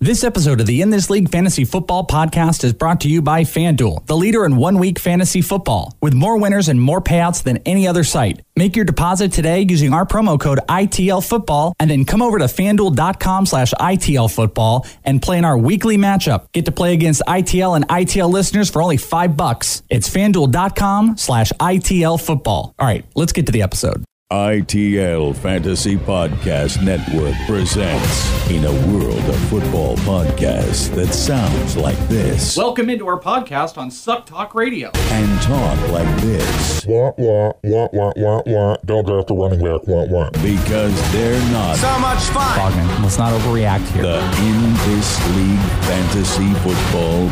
[0.00, 3.42] This episode of the In This League Fantasy Football Podcast is brought to you by
[3.42, 7.56] FanDuel, the leader in one week fantasy football, with more winners and more payouts than
[7.66, 8.40] any other site.
[8.54, 13.46] Make your deposit today using our promo code ITLFootball and then come over to fanduel.com
[13.46, 16.52] slash ITLFootball and play in our weekly matchup.
[16.52, 19.82] Get to play against ITL and ITL listeners for only five bucks.
[19.90, 22.46] It's fanduel.com slash ITLFootball.
[22.46, 24.04] All right, let's get to the episode.
[24.30, 32.54] ITL Fantasy Podcast Network presents In a World of Football Podcasts that sounds like this
[32.54, 34.90] Welcome into our podcast on Suck Talk Radio.
[34.94, 38.76] and talk like this Wah, wah, wah, wah, wah, wah.
[38.84, 39.86] Don't draft the running back.
[39.88, 40.28] Wah, wah.
[40.42, 42.58] because they're not So much fun.
[42.58, 44.02] Bogman, let's not overreact here.
[44.02, 45.58] the In This League
[45.88, 47.30] Fantasy Football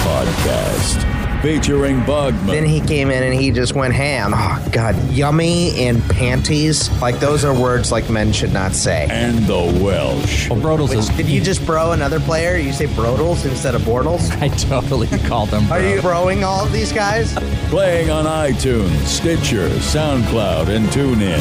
[0.00, 1.17] Podcast.
[1.42, 4.32] Featuring Then he came in and he just went ham.
[4.34, 4.96] Oh, God.
[5.10, 6.90] Yummy and panties.
[7.00, 9.06] Like, those are words like men should not say.
[9.10, 10.50] and the Welsh.
[10.50, 11.08] Well, Brodels is...
[11.10, 12.56] Did you just bro another player?
[12.56, 14.30] You say brodels instead of bortles?
[14.42, 17.34] I totally called him, Are you broing all of these guys?
[17.70, 21.38] Playing on iTunes, Stitcher, SoundCloud, and TuneIn.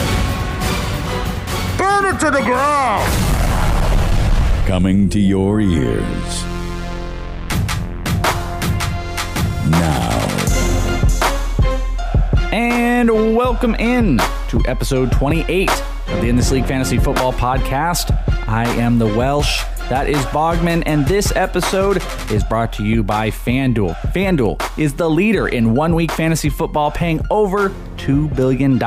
[1.77, 3.37] Burn it to the ground!
[4.67, 6.56] coming to your ears.
[9.69, 10.27] Now,
[12.51, 14.17] And welcome in
[14.49, 18.11] to episode 28 of the In This League Fantasy Football Podcast.
[18.47, 19.63] I am the Welsh.
[19.89, 23.95] That is Bogman, and this episode is brought to you by FanDuel.
[24.11, 28.77] FanDuel is the leader in one week fantasy football, paying over $2 billion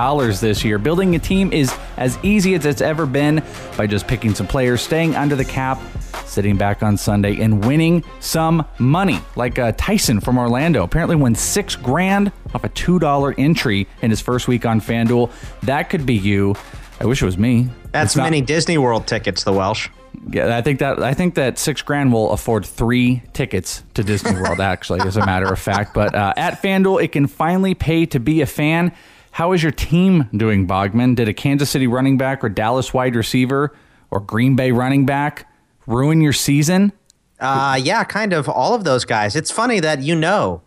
[0.41, 0.79] this year.
[0.79, 3.43] Building a team is as easy as it's ever been
[3.79, 5.81] by just picking some players, staying under the cap,
[6.27, 10.83] sitting back on Sunday and winning some money, like uh, Tyson from Orlando.
[10.83, 15.31] Apparently, won six grand off a two dollar entry in his first week on FanDuel.
[15.63, 16.57] That could be you.
[17.01, 17.71] I wish it was me.
[17.91, 19.89] That's not- many Disney World tickets, the Welsh.
[20.29, 24.33] Yeah, I think that I think that six grand will afford three tickets to Disney
[24.35, 24.61] World.
[24.61, 28.21] Actually, as a matter of fact, but uh, at FanDuel, it can finally pay to
[28.21, 28.93] be a fan.
[29.33, 31.15] How is your team doing, Bogman?
[31.15, 33.75] Did a Kansas City running back or Dallas wide receiver
[34.11, 35.47] or Green Bay running back
[35.87, 36.93] ruin your season?
[37.39, 39.35] Uh, yeah, kind of all of those guys.
[39.35, 40.61] It's funny that you know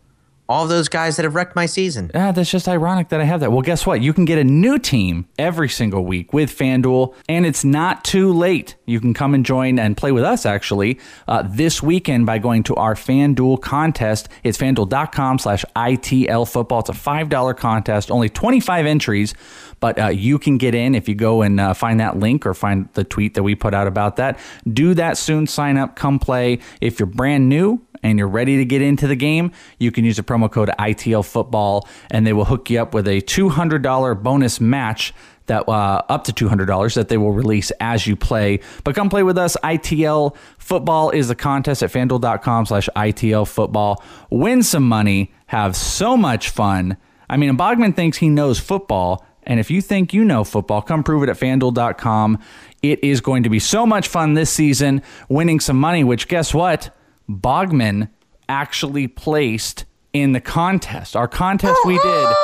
[0.50, 2.12] all those guys that have wrecked my season.
[2.14, 3.52] Ah, that's just ironic that I have that.
[3.52, 4.02] Well, guess what?
[4.02, 8.32] You can get a new team every single week with FanDuel, and it's not too
[8.34, 8.76] late.
[8.86, 12.64] You can come and join and play with us actually uh, this weekend by going
[12.64, 14.28] to our FanDuel contest.
[14.44, 16.80] It's fanduel.com slash ITL football.
[16.82, 19.34] It's a $5 contest, only 25 entries,
[19.80, 22.54] but uh, you can get in if you go and uh, find that link or
[22.54, 24.40] find the tweet that we put out about that.
[24.72, 25.48] Do that soon.
[25.48, 26.60] Sign up, come play.
[26.82, 30.18] If you're brand new, and you're ready to get into the game, you can use
[30.18, 34.60] the promo code ITL football and they will hook you up with a $200 bonus
[34.60, 35.14] match
[35.48, 38.60] that uh, up to $200 that they will release as you play.
[38.84, 39.58] But come play with us.
[39.64, 44.04] ITL football is the contest at fanduel.com slash ITL football.
[44.30, 46.98] Win some money, have so much fun.
[47.30, 49.26] I mean, Bogman thinks he knows football.
[49.46, 52.40] And if you think you know football, come prove it at fanduel.com.
[52.82, 56.54] It is going to be so much fun this season, winning some money, which guess
[56.54, 56.96] what?
[57.30, 58.10] Bogman
[58.50, 61.16] actually placed in the contest.
[61.16, 62.36] Our contest we did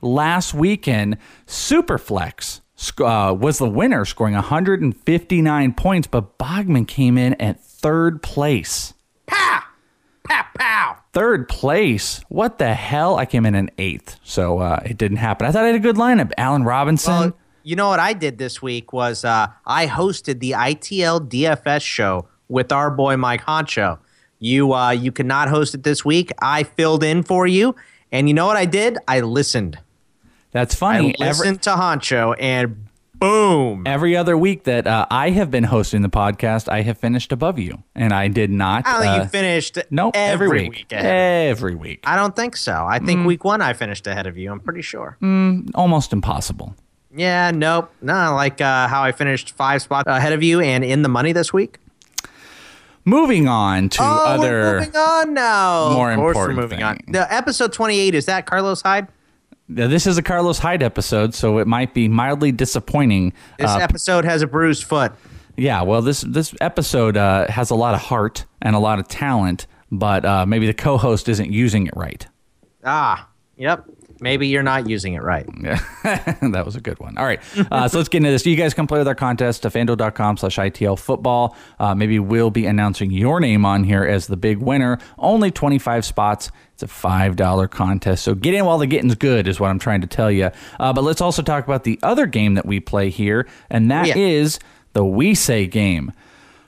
[0.00, 2.60] last weekend, Superflex
[3.00, 8.94] uh, was the winner, scoring 159 points, but Bogman came in at third place.
[9.26, 9.62] Pow!
[10.24, 10.96] Pow, pow!
[11.12, 12.20] Third place?
[12.28, 13.16] What the hell?
[13.16, 15.46] I came in in eighth, so uh, it didn't happen.
[15.46, 16.32] I thought I had a good lineup.
[16.36, 17.12] Allen Robinson.
[17.12, 21.82] Well, you know what I did this week was uh, I hosted the ITL DFS
[21.82, 23.98] show with our boy Mike Honcho.
[24.38, 26.30] You uh, you could not host it this week.
[26.40, 27.74] I filled in for you,
[28.12, 28.98] and you know what I did?
[29.08, 29.78] I listened.
[30.50, 31.14] That's I funny.
[31.20, 33.84] Every, listened to Honcho, and boom.
[33.86, 37.58] every other week that uh, I have been hosting the podcast, I have finished above
[37.58, 38.86] you, and I did not.
[38.86, 39.78] I think uh, you finished.
[39.90, 40.92] no, every, every, week.
[40.92, 41.48] ahead.
[41.50, 42.00] Every week.
[42.04, 42.72] I don't think so.
[42.72, 43.06] I Mm.
[43.06, 44.52] think week one I finished ahead of you.
[44.52, 45.16] I'm pretty sure.
[45.74, 46.74] Almost impossible.
[47.16, 47.90] Yeah, nope.
[48.02, 51.32] No, like uh, how I finished five spots ahead of you and in the money
[51.32, 51.78] this week.
[53.04, 54.50] Moving on to oh, other.
[54.50, 55.90] we're moving on now.
[55.92, 56.96] more of course important we're moving on.
[56.96, 57.12] thing.
[57.12, 59.08] The episode 28 is that Carlos Hyde?
[59.68, 63.32] Now, This is a Carlos Hyde episode, so it might be mildly disappointing.
[63.58, 65.12] This Uh, episode has a bruised foot.
[65.56, 69.06] Yeah, well, this this episode uh, has a lot of heart and a lot of
[69.06, 72.26] talent, but uh, maybe the co-host isn't using it right.
[72.84, 73.84] Ah, yep.
[74.24, 75.46] Maybe you're not using it right.
[75.62, 75.78] Yeah,
[76.40, 77.18] that was a good one.
[77.18, 77.40] All right,
[77.70, 78.46] uh, so let's get into this.
[78.46, 81.54] You guys come play with our contest to fanduel.com slash ITL football.
[81.78, 84.98] Uh, maybe we'll be announcing your name on here as the big winner.
[85.18, 86.50] Only 25 spots.
[86.72, 88.24] It's a $5 contest.
[88.24, 90.50] So get in while the getting's good, is what I'm trying to tell you.
[90.80, 94.16] Uh, but let's also talk about the other game that we play here, and that
[94.16, 94.68] is Yeah.
[94.94, 96.12] the We Say game.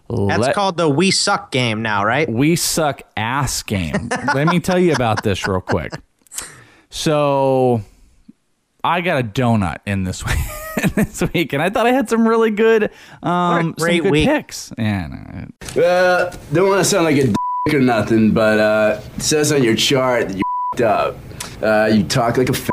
[0.09, 2.29] That's Let- called the we suck game now, right?
[2.31, 4.09] we suck ass game.
[4.35, 5.93] Let me tell you about this real quick.
[6.91, 7.83] So,
[8.85, 12.27] I got a donut in this week, this week, and I thought I had some
[12.27, 12.91] really good,
[13.23, 14.29] um, great some good week.
[14.29, 14.73] picks.
[14.79, 19.23] And uh, Uh, don't want to sound like a dick or nothing, but uh, it
[19.23, 20.37] says on your chart that
[20.79, 21.17] you're up.
[21.63, 22.71] Uh, you talk like a fag,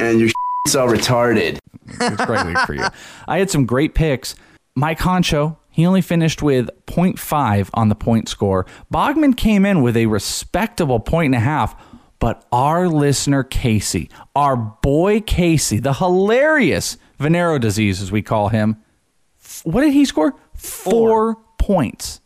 [0.00, 0.30] and your
[0.66, 1.58] it's all retarded.
[1.88, 2.84] it's a great week for you.
[3.28, 4.34] I had some great picks.
[4.74, 8.64] Mike Honcho, he only finished with 0.5 on the point score.
[8.92, 11.74] Bogman came in with a respectable point and a half,
[12.22, 18.76] but our listener Casey, our boy Casey, the hilarious Venero disease as we call him,
[19.42, 20.36] f- what did he score?
[20.54, 22.20] Four points.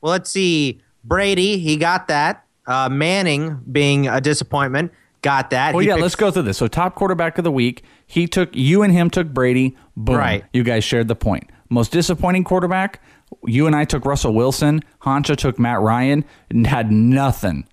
[0.00, 0.80] Well, let's see.
[1.04, 2.44] Brady, he got that.
[2.66, 4.90] Uh, Manning, being a disappointment,
[5.22, 5.74] got that.
[5.74, 6.58] Well, He yeah, picked- let's go through this.
[6.58, 9.76] So, top quarterback of the week, he took you and him took Brady.
[9.96, 10.16] Boom.
[10.16, 10.44] Right.
[10.52, 11.48] You guys shared the point.
[11.70, 13.00] Most disappointing quarterback,
[13.44, 14.82] you and I took Russell Wilson.
[15.02, 17.64] Honcho took Matt Ryan and had nothing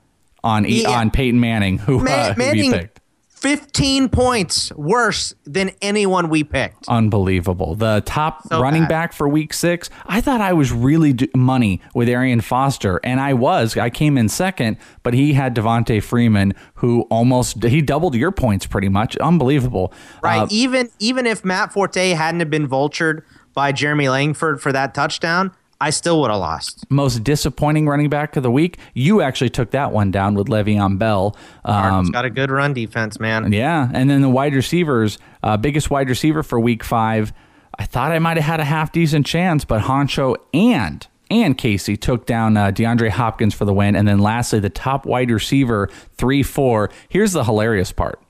[0.43, 0.89] on Yeah.
[0.89, 2.99] on Peyton Manning, who, Ma- uh, who Manning, picked.
[3.29, 6.87] 15 points worse than anyone we picked.
[6.87, 7.75] Unbelievable.
[7.75, 8.89] The top So running bad.
[8.89, 9.89] back for week six.
[10.05, 13.75] I thought I was really do- money with Arian Foster, and I was.
[13.75, 18.65] I came in second, but he had Devonta Freeman, who almost he doubled your points
[18.65, 19.17] pretty much.
[19.17, 19.91] Unbelievable.
[20.21, 20.39] Right.
[20.43, 23.23] Uh, even even if Matt Forte hadn't have been vultured
[23.53, 25.51] by Jeremy Langford for that touchdown,
[25.83, 26.89] I still would have lost.
[26.89, 28.77] most disappointing running back of the week.
[28.93, 31.35] You actually took that one down with Le'Veon Bell.
[31.65, 33.51] Um, got a good run defense, man.
[33.51, 37.33] yeah, and then the wide receivers, uh, biggest wide receiver for week five.
[37.77, 41.97] I thought I might have had a half decent chance, but Honcho and and Casey
[41.97, 45.89] took down uh, DeAndre Hopkins for the win, and then lastly the top wide receiver
[46.13, 46.91] three four.
[47.09, 48.19] Here's the hilarious part.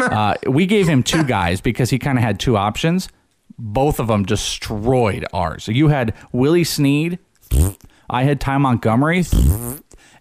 [0.00, 3.10] Uh, we gave him two guys because he kind of had two options.
[3.62, 5.64] Both of them destroyed ours.
[5.64, 7.18] So you had Willie Snead,
[8.08, 9.24] I had Ty Montgomery,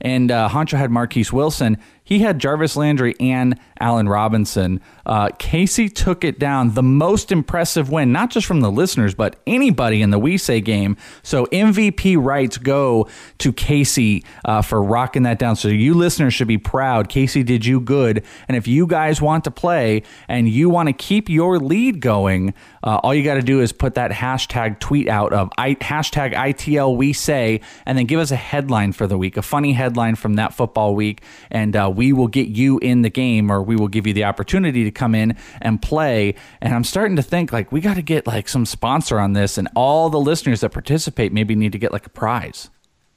[0.01, 1.77] and uh, Honcho had Marquess Wilson.
[2.09, 4.81] He had Jarvis Landry and Allen Robinson.
[5.05, 6.73] Uh, Casey took it down.
[6.73, 10.59] The most impressive win, not just from the listeners, but anybody in the We Say
[10.59, 10.97] game.
[11.21, 13.07] So MVP rights go
[13.37, 15.55] to Casey uh, for rocking that down.
[15.55, 17.09] So you listeners should be proud.
[17.09, 18.25] Casey did you good.
[18.47, 22.55] And if you guys want to play and you want to keep your lead going,
[22.83, 26.33] uh, all you got to do is put that hashtag tweet out of I, hashtag
[26.33, 30.15] ITL We Say, and then give us a headline for the week, a funny headline
[30.15, 31.21] from that football week,
[31.51, 34.23] and uh, we will get you in the game, or we will give you the
[34.23, 36.33] opportunity to come in and play.
[36.61, 39.57] And I'm starting to think like we got to get like some sponsor on this,
[39.57, 42.69] and all the listeners that participate maybe need to get like a prize.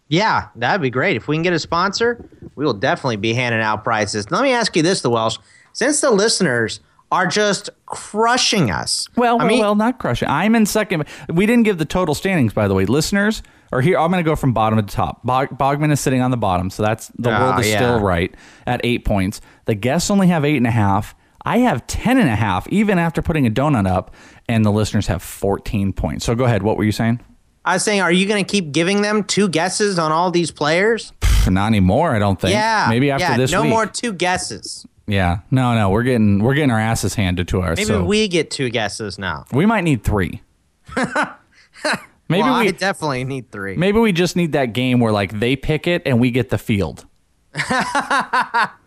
[0.09, 1.17] Yeah, that'd be great.
[1.17, 4.33] If we can get a sponsor, we will definitely be handing out prizes.
[4.33, 5.39] Let me ask you this, the Welsh.
[5.73, 6.81] Since the listeners
[7.13, 9.09] are just crushing us.
[9.15, 10.29] Well, I well, mean, well, not crushing.
[10.29, 11.05] I'm in second.
[11.29, 12.85] We didn't give the total standings, by the way.
[12.85, 15.25] Listeners, or here, I'm going to go from bottom to top.
[15.25, 17.77] Bog, Bogman is sitting on the bottom, so that's the Ah, world is yeah.
[17.79, 18.33] still right
[18.67, 19.41] at eight points.
[19.65, 21.15] The guests only have eight and a half.
[21.45, 24.15] I have ten and a half, even after putting a donut up,
[24.49, 26.25] and the listeners have 14 points.
[26.25, 26.63] So go ahead.
[26.63, 27.19] What were you saying?
[27.65, 30.51] I was saying, are you going to keep giving them two guesses on all these
[30.51, 31.13] players?
[31.49, 32.15] Not anymore.
[32.15, 32.53] I don't think.
[32.55, 32.87] Yeah.
[32.89, 33.31] Maybe after this.
[33.31, 33.71] yeah, this no week.
[33.71, 34.87] more two guesses.
[35.09, 35.39] Yeah.
[35.51, 35.91] No, no.
[35.91, 37.77] We're getting we're getting our asses handed to us.
[37.79, 39.45] Maybe so we get two guesses now.
[39.53, 40.43] we might need three.
[42.33, 43.77] maybe well, we I definitely need three.
[43.77, 46.59] Maybe we just need that game where like they pick it and we get the
[46.59, 47.07] field.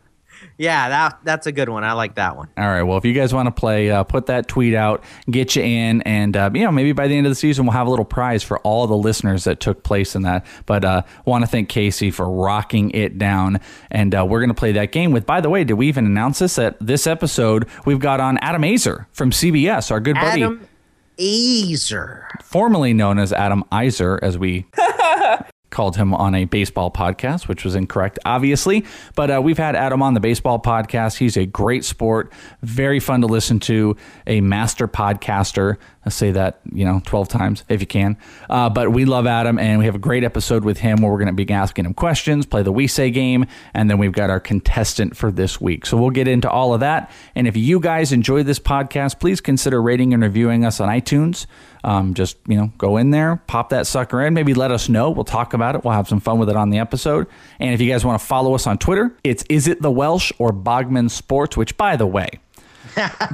[0.58, 1.84] Yeah, that that's a good one.
[1.84, 2.48] I like that one.
[2.58, 2.84] All right.
[2.84, 6.02] Well, if you guys want to play, uh, put that tweet out, get you in,
[6.04, 8.06] and uh, you know maybe by the end of the season we'll have a little
[8.06, 10.46] prize for all the listeners that took place in that.
[10.66, 13.60] But uh, want to thank Casey for rocking it down,
[13.92, 15.26] and uh, we're gonna play that game with.
[15.26, 16.56] By the way, did we even announce this?
[16.56, 20.68] That this episode we've got on Adam Aizer from CBS, our good buddy, Adam
[21.18, 22.24] Easer.
[22.44, 24.66] formerly known as Adam Iser, as we
[25.70, 28.86] called him on a baseball podcast, which was incorrect, obviously.
[29.16, 31.18] But uh, we've had Adam on the baseball podcast.
[31.18, 32.32] He's a great sport,
[32.62, 35.78] very fun to listen to, a master podcaster.
[36.08, 38.18] Say that, you know, 12 times if you can.
[38.50, 41.18] Uh, but we love Adam, and we have a great episode with him where we're
[41.18, 44.30] going to be asking him questions, play the We Say game, and then we've got
[44.30, 45.86] our contestant for this week.
[45.86, 47.12] So we'll get into all of that.
[47.34, 51.46] And if you guys enjoy this podcast, please consider rating and reviewing us on iTunes.
[51.84, 55.12] Um, just, you know, go in there, pop that sucker in, maybe let us know.
[55.12, 55.84] We'll talk about it.
[55.84, 57.28] We'll have some fun with it on the episode.
[57.60, 60.32] And if you guys want to follow us on Twitter, it's Is It the Welsh
[60.40, 62.30] or Bogman Sports, which, by the way,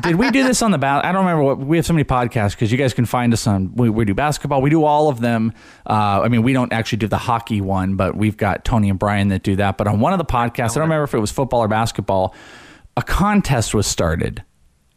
[0.01, 1.06] did we do this on the bat?
[1.06, 3.46] I don't remember what we have so many podcasts because you guys can find us
[3.48, 3.75] on.
[3.75, 4.62] We, we do basketball.
[4.62, 5.53] We do all of them.
[5.86, 8.98] Uh, I mean, we don't actually do the hockey one, but we've got Tony and
[9.00, 9.77] Brian that do that.
[9.77, 12.36] But on one of the podcasts, I don't remember if it was football or basketball.
[12.98, 14.44] A contest was started.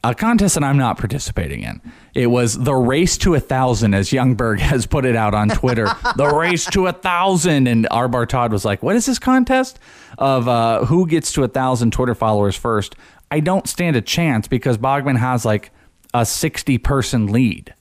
[0.03, 1.81] A contest that I'm not participating in.
[2.13, 5.89] It was the race to a thousand, as Youngberg has put it out on Twitter.
[6.17, 9.79] the race to a thousand, and Arbar Todd was like, "What is this contest
[10.19, 12.97] of uh, who gets to a thousand Twitter followers first?
[13.35, 15.73] I don't stand a chance because Bogman has like
[16.15, 17.75] a 60 person lead.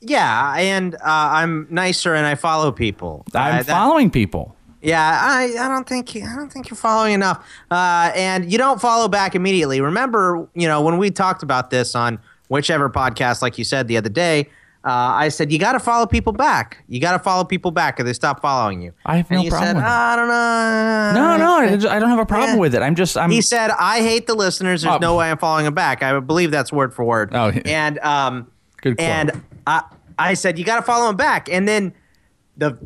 [0.00, 3.24] Yeah, and uh, I'm nicer and I follow people.
[3.34, 4.56] I'm Uh, that- following people.
[4.82, 7.38] Yeah, I, I don't think I don't think you're following enough,
[7.70, 9.80] uh, and you don't follow back immediately.
[9.80, 13.96] Remember, you know when we talked about this on whichever podcast, like you said the
[13.96, 14.50] other day,
[14.84, 16.84] uh, I said you got to follow people back.
[16.88, 18.92] You got to follow people back, or they stop following you.
[19.06, 19.88] I have and no problem said, with it.
[19.88, 21.12] I don't know.
[21.14, 22.60] No, no, I just- I don't have a problem Yeah.
[22.60, 22.82] with it.
[22.82, 23.30] I'm just, I'm.
[23.30, 24.82] He said, "I hate the listeners.
[24.82, 24.98] There's Oh.
[24.98, 27.30] no way I'm following them back." I believe that's word for word.
[27.34, 27.62] Oh, yeah.
[27.64, 28.46] and um,
[28.82, 29.08] Good quote.
[29.08, 29.82] and I,
[30.18, 31.94] I said, "You got to follow them back." And then
[32.56, 32.76] the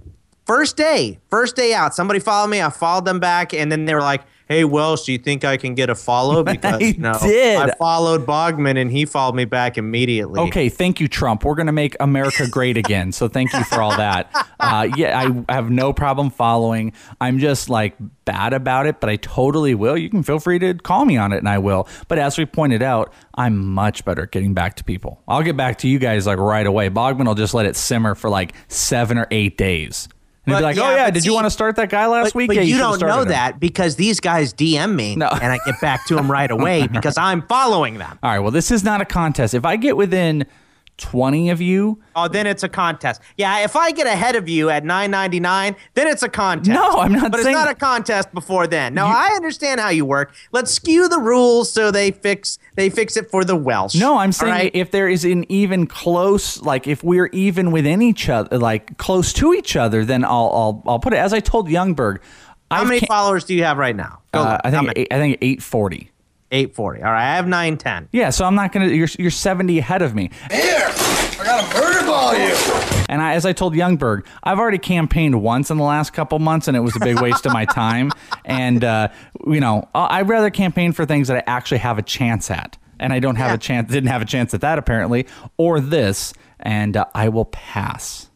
[0.47, 2.63] first day, first day out, somebody followed me.
[2.63, 5.57] I followed them back, and then they were like, "Hey, Welsh, do you think I
[5.57, 7.59] can get a follow?" Because I no, did.
[7.59, 10.41] I followed Bogman, and he followed me back immediately.
[10.41, 11.45] Okay, thank you, Trump.
[11.45, 13.13] We're going to make America great again.
[13.13, 14.31] So thank you for all that.
[14.61, 16.93] Uh, yeah, I have no problem following.
[17.21, 19.97] I'm just like bad about it, but I totally will.
[19.97, 21.89] You can feel free to call me on it, and I will.
[22.09, 25.23] But as we pointed out, I'm much better at getting back to people.
[25.29, 26.91] I'll get back to you guys like right away.
[26.91, 30.09] Bogman will just let it simmer for like seven or eight days.
[30.51, 31.89] And he'll be like, oh, yeah, "Oh yeah, but did you want to start that
[31.91, 32.47] guy last But, week?
[32.49, 35.29] but yeah, you, should've don't know him." that because these guys DM me, No.
[35.29, 38.19] and I get back to them right away because I'm following them.
[38.23, 39.55] All right, well, this is not a contest.
[39.55, 40.47] If I get within
[40.99, 43.21] 20 of you, Oh, then it's a contest.
[43.37, 46.71] Yeah, if I get ahead of you at nine ninety nine, then it's a contest.
[46.71, 48.95] No, I'm not But saying- it's not a contest before then.
[48.95, 50.35] No, I understand how you work.
[50.53, 53.95] Let's skew the rules so they fix they fix it for the Welsh.
[53.95, 54.71] No, I'm saying right?
[54.75, 59.33] if there is an even close, like if we're even within each other, like close
[59.35, 61.17] to each other, then I'll I'll, I'll put it.
[61.19, 62.19] As I told Youngberg,
[62.71, 64.21] how I've many followers do you have right now?
[64.35, 64.59] Uh.
[64.65, 65.63] I think eight, I think eight
[66.51, 66.57] forty.
[66.63, 67.03] eight forty.
[67.03, 68.09] All right, I have nine ten.
[68.13, 68.89] Yeah, so I'm not gonna.
[68.89, 70.31] You're you're 70 ahead of me.
[70.51, 72.55] Here, I got a murder ball you.
[73.11, 76.69] And I, as I told Youngberg, I've already campaigned once in the last couple months,
[76.69, 78.11] and it was a big waste of my time.
[78.45, 79.09] And uh,
[79.47, 82.79] you know, I- I'd rather campaign for things that I actually have a chance at,
[82.99, 83.55] and I don't have Yeah.
[83.55, 83.91] a chance.
[83.93, 85.27] Didn't have a chance at that apparently,
[85.59, 88.31] or this, and uh, I will pass.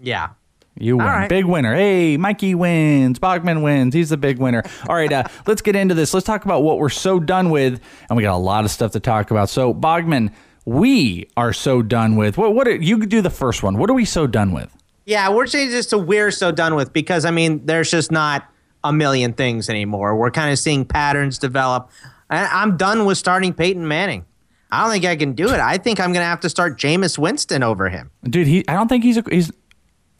[0.00, 0.30] Yeah.
[0.78, 1.06] You win.
[1.06, 1.28] All right.
[1.28, 1.74] Big winner.
[1.74, 3.18] Hey, Mikey wins.
[3.18, 3.94] Bogman wins.
[3.94, 4.62] He's the big winner.
[4.88, 6.14] All right, uh, let's get into this.
[6.14, 7.80] Let's talk about what we're so done with.
[8.08, 9.50] And we got a lot of stuff to talk about.
[9.50, 10.32] So, Bogman,
[10.64, 12.38] we are so done with.
[12.38, 13.76] What, what are, you could do the first one.
[13.76, 14.74] What are we so done with?
[15.04, 18.48] Yeah, we're changing this to we're so done with because I mean, there's just not
[18.84, 20.16] a million things anymore.
[20.16, 21.90] We're kind of seeing patterns develop.
[22.30, 24.24] I- I'm done with starting Peyton Manning.
[24.70, 25.60] I don't think I can do it.
[25.60, 28.10] I think I'm going to have to start Jameis Winston over him.
[28.24, 29.52] Dude, he I don't think he's a, he's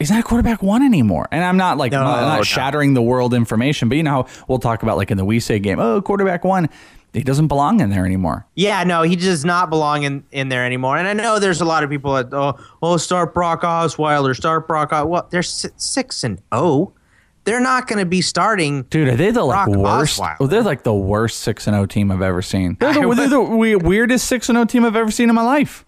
[0.03, 1.29] he's not a quarterback one anymore.
[1.31, 2.43] And I'm not like No, I'm not no.
[2.43, 5.39] shattering the world information, but you know how we'll talk about like in the we
[5.39, 6.67] say game, oh, quarterback one,
[7.13, 8.45] he doesn't belong in there anymore.
[8.53, 10.97] Yeah, no, he does not belong in, in there anymore.
[10.97, 14.67] And I know there's a lot of people that oh, oh start Brock Osweiler, start
[14.67, 14.91] Brock.
[14.91, 15.07] Os-.
[15.07, 16.91] Well, they're six and oh.
[17.45, 18.83] They're not going to be starting.
[18.83, 20.21] Dude, are they the like Brock worst?
[20.39, 22.77] Oh, they're like the worst six and zero team I've ever seen.
[22.79, 25.85] They're the, they're the weirdest six and zero team I've ever seen in my life.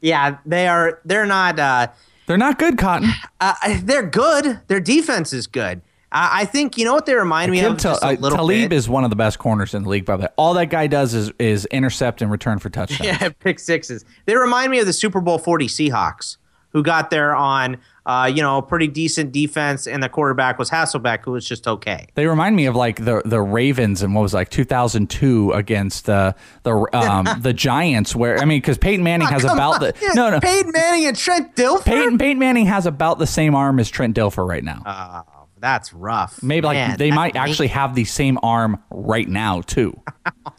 [0.00, 1.00] Yeah, they are.
[1.04, 1.58] They're not.
[1.58, 1.88] Uh,
[2.26, 3.10] They're not good, Cotton.
[3.40, 4.60] uh, they're good.
[4.68, 5.82] Their defense is good.
[6.10, 7.76] I, I think you know what they remind me of.
[7.76, 8.76] Tal- just a uh, Talib bit?
[8.76, 10.06] is one of the best corners in the league.
[10.06, 13.00] Probably all that guy does is is intercept and return for touchdowns.
[13.20, 14.04] yeah, pick sixes.
[14.26, 16.38] They remind me of the Super Bowl forty Seahawks,
[16.70, 20.70] who got there on uh, you know a pretty decent defense, and the quarterback was
[20.70, 22.06] Hasselbeck, who was just okay.
[22.14, 26.34] They remind me of like the the Ravens and what was like 2002 against the
[26.62, 29.80] the um, the Giants, where I mean, because Peyton Manning has Come about on.
[29.80, 31.84] the no no Peyton Manning and Trent Dilfer.
[31.84, 34.82] Peyton Peyton Manning has about the same arm as Trent Dilfer right now.
[34.86, 35.33] Oh,
[35.64, 36.42] that's rough.
[36.42, 39.98] Maybe like Man, they might actually have the same arm right now too.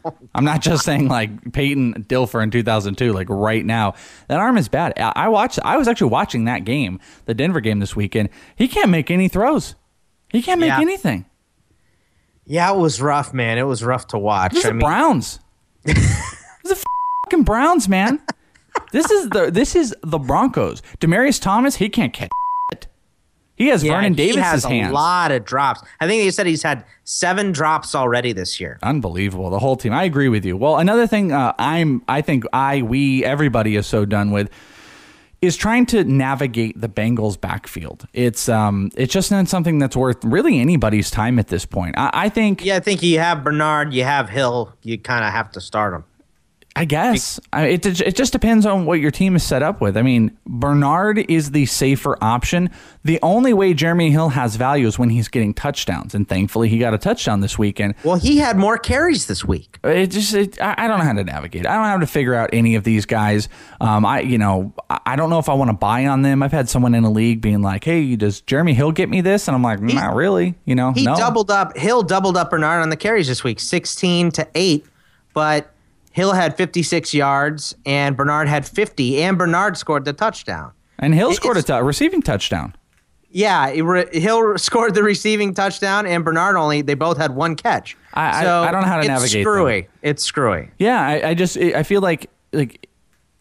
[0.04, 3.94] Oh, I'm not just saying like Peyton Dilfer in 2002, like right now.
[4.28, 4.92] That arm is bad.
[4.96, 5.58] I I watched.
[5.64, 8.28] I was actually watching that game, the Denver game this weekend.
[8.54, 9.74] He can't make any throws.
[10.30, 10.80] He can't make Yeah.
[10.80, 11.24] anything.
[12.44, 13.58] Yeah, it was rough, man.
[13.58, 14.52] It was rough to watch.
[14.52, 15.40] This is I the mean, Browns.
[15.84, 16.84] this is the
[17.24, 18.20] fucking Browns, man.
[18.92, 20.82] This is the this is the Broncos.
[21.00, 22.30] Demaryius Thomas, he can't catch.
[23.56, 24.64] He has Vernon Davis's hands.
[24.64, 24.90] he has hands.
[24.90, 25.82] a lot of drops.
[25.98, 28.78] I think he said he's had seven drops already this year.
[28.82, 29.48] Unbelievable.
[29.50, 29.92] The whole team.
[29.92, 30.56] I agree with you.
[30.56, 34.50] Well, another thing uh, I'm I think I we everybody is so done with
[35.42, 38.06] is trying to navigate the Bengals backfield.
[38.12, 41.96] It's um it's just not something that's worth really anybody's time at this point.
[41.98, 45.32] I, I think Yeah, I think you have Bernard, you have Hill, you kind of
[45.32, 46.04] have to start him.
[46.78, 49.96] I guess I, it it just depends on what your team is set up with.
[49.96, 52.68] I mean, Bernard is the safer option.
[53.02, 56.78] The only way Jeremy Hill has value is when he's getting touchdowns, and thankfully he
[56.78, 57.94] got a touchdown this weekend.
[58.04, 59.78] Well, he had more carries this week.
[59.82, 61.66] It just it, I I don't know how to navigate.
[61.66, 63.48] I don't know how to figure out any of these guys.
[63.80, 66.42] Um, I you know I I don't know if I want to buy on them.
[66.42, 69.48] I've had someone in a league being like, "Hey, does Jeremy Hill get me this?"
[69.48, 71.16] And I'm like, "Not really." You know, He no.
[71.16, 71.74] doubled up.
[71.78, 74.84] Hill doubled up Bernard on the carries this week, sixteen to eight.
[75.32, 75.72] But
[76.16, 80.72] Hill had fifty six yards, and Bernard had fifty, and Bernard scored the touchdown.
[80.98, 82.74] and Hill scored a receiving touchdown.
[83.30, 86.80] Yeah, re- Hill scored the receiving touchdown, and Bernard only.
[86.80, 87.98] They both had one catch.
[88.14, 89.52] I- I- So I don't know how to it's navigate them.
[89.52, 89.88] Screwy.
[90.00, 90.70] It's screwy.
[90.78, 92.88] Yeah, I, I just I feel like like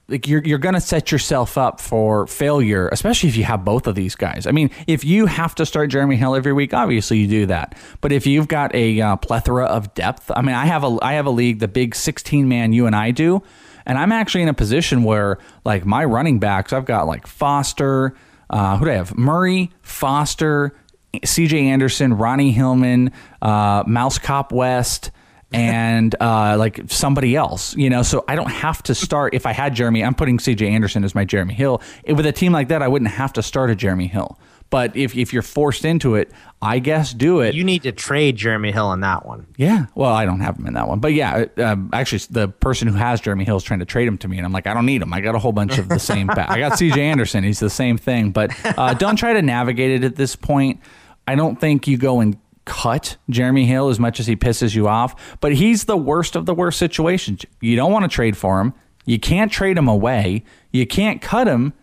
[0.07, 3.95] like you're you're gonna set yourself up for failure, especially if you have both of
[3.95, 4.45] these guys.
[4.45, 7.75] I mean, if you have to start Jeremy Hill every week, obviously you do that.
[8.01, 11.13] But if you've got a uh, plethora of depth, I mean, I have a I
[11.13, 13.41] have a league, the big 16 man you and I do,
[13.85, 18.15] and I'm actually in a position where like my running backs, I've got like Foster,
[18.50, 19.17] uh, who do I have?
[19.17, 20.75] Murray, Foster,
[21.24, 21.67] C.J.
[21.67, 25.12] Anderson, Ronnie Hillman, uh, Mouse Cop West
[25.53, 28.03] and uh, like somebody else, you know.
[28.03, 29.33] So I don't have to start.
[29.33, 30.67] If I had Jeremy, I'm putting C.J.
[30.67, 31.81] Anderson as my Jeremy Hill.
[32.07, 34.37] With a team like that, I wouldn't have to start a Jeremy Hill.
[34.71, 37.53] But if if you're forced into it, I guess do it.
[37.53, 39.45] You need to trade Jeremy Hill in that one.
[39.57, 39.85] yeah.
[39.93, 41.45] Well, I don't have him in that one, but yeah.
[41.57, 44.37] Um, actually, the person who has Jeremy Hill is trying to trade him to me,
[44.37, 45.13] and I'm like, I don't need him.
[45.13, 46.25] I got a whole bunch of the same.
[46.27, 46.49] Back.
[46.49, 46.99] I got C.J.
[46.99, 47.43] Anderson.
[47.43, 48.31] He's the same thing.
[48.31, 50.79] But uh, don't try to navigate it at this point.
[51.27, 52.35] I don't think you go and
[52.65, 56.45] cut Jeremy Hill as much as he pisses you off, but he's the worst of
[56.45, 57.45] the worst situations.
[57.62, 58.74] You don't want to trade for him.
[59.05, 60.43] You can't trade him away.
[60.72, 61.74] You can't cut him,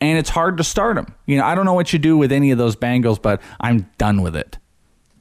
[0.00, 1.14] and it's hard to start him.
[1.26, 3.88] You know, I don't know what you do with any of those Bengals, but I'm
[3.98, 4.58] done with it.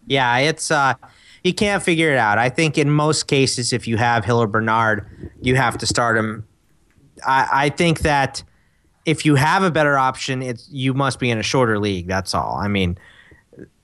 [0.08, 0.96] Yeah, it's uh
[1.44, 2.38] you can't figure it out.
[2.38, 6.18] I think in most cases if you have Hill or Bernard, you have to start
[6.18, 6.46] him.
[7.26, 8.44] I, I think that
[9.06, 12.08] if you have a better option, it's you must be in a shorter league.
[12.08, 12.58] That's all.
[12.58, 12.98] I mean,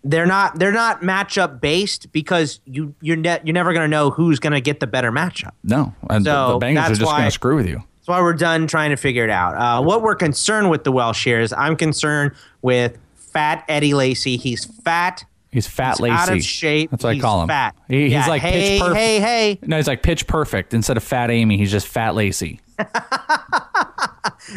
[0.04, 4.10] they're not they're not matchup based because you you're ne- you're never going to know
[4.10, 5.52] who's going to get the better matchup.
[5.64, 7.76] No, and the- So, the Bengals are just gonna screw with you.
[8.00, 9.56] That's why we're done trying to figure it out.
[9.56, 12.32] Uh, what we're concerned with the Welsh here is I'm concerned
[12.62, 14.38] with fat Eddie Lacy.
[14.38, 15.26] He's fat.
[15.52, 16.14] He's fat He's lacy.
[16.14, 16.92] out of shape.
[16.92, 17.48] That's what He's I call him.
[17.50, 17.76] fat.
[17.90, 18.98] He- he's Yeah, like hey, pitch perfect.
[18.98, 19.60] hey, hey.
[19.64, 20.74] No, he's like pitch perfect.
[20.74, 22.62] Instead of fat Amy, he's just fat lacy.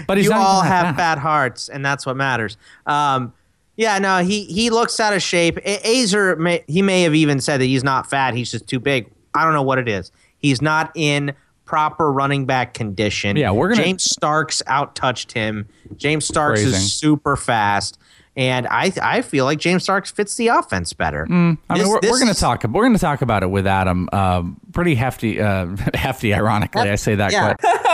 [0.07, 0.96] but he's you all have fat.
[0.96, 2.57] fat hearts, and that's what matters.
[2.87, 3.33] Um,
[3.81, 5.57] yeah, no, he he looks out of shape.
[5.64, 8.79] A- Aizer, may, he may have even said that he's not fat; he's just too
[8.79, 9.11] big.
[9.35, 10.12] I don't know what it is.
[10.37, 11.33] He's not in
[11.64, 13.37] proper running back condition.
[13.37, 15.66] Yeah, we're gonna- James Starks out touched him.
[15.97, 16.79] James Starks Phrasing.
[16.79, 17.99] is super fast,
[18.37, 21.25] and I I feel like James Starks fits the offense better.
[21.31, 22.64] I mean, we're, we're going to talk.
[22.64, 24.09] We're going to talk about it with Adam.
[24.12, 26.35] Um, pretty hefty, uh, hefty.
[26.35, 27.33] Ironically, I say that.
[27.33, 27.55] Yeah.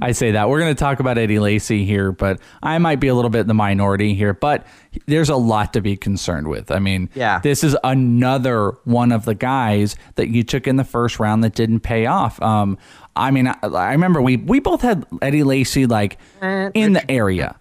[0.00, 0.48] I say that.
[0.48, 3.40] We're going to talk about Eddie Lacy here, but I might be a little bit
[3.40, 4.34] in the minority here.
[4.34, 4.66] But
[5.06, 6.70] there's a lot to be concerned with.
[6.70, 7.38] I mean, Yeah.
[7.40, 11.54] this is another one of the guys that you took in the first round that
[11.54, 12.40] didn't pay off.
[12.42, 12.78] Um,
[13.14, 17.56] I mean, I, I remember we we both had Eddie Lacy like in the area.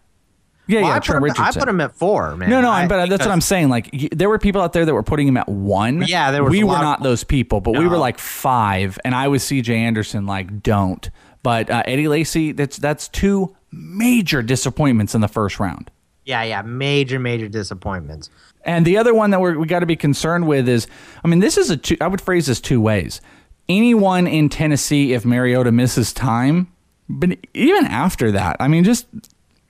[0.68, 0.96] Yeah, Well, yeah.
[0.96, 2.50] I, Trent put him, I put him at four, man.
[2.50, 3.70] No, no, I- but that's what I'm saying.
[3.70, 6.02] Like, y- there were people out there that were putting him at one.
[6.08, 8.98] Yeah, there was We were lot of- not those people, but we were like five,
[9.06, 9.76] and I was C.J.
[9.78, 10.26] Anderson.
[10.26, 11.08] Like, don't.
[11.46, 15.92] But uh, Eddie Lacy, that's that's two major disappointments in the first round.
[16.24, 18.32] Yeah, yeah, major, major disappointments.
[18.64, 20.88] And the other one that we're, we got to be concerned with is,
[21.24, 23.22] I mean, this is a two, I would phrase this two ways.
[23.70, 26.74] Anyone in Tennessee, if Mariota misses time,
[27.08, 29.06] but even after that, I mean, just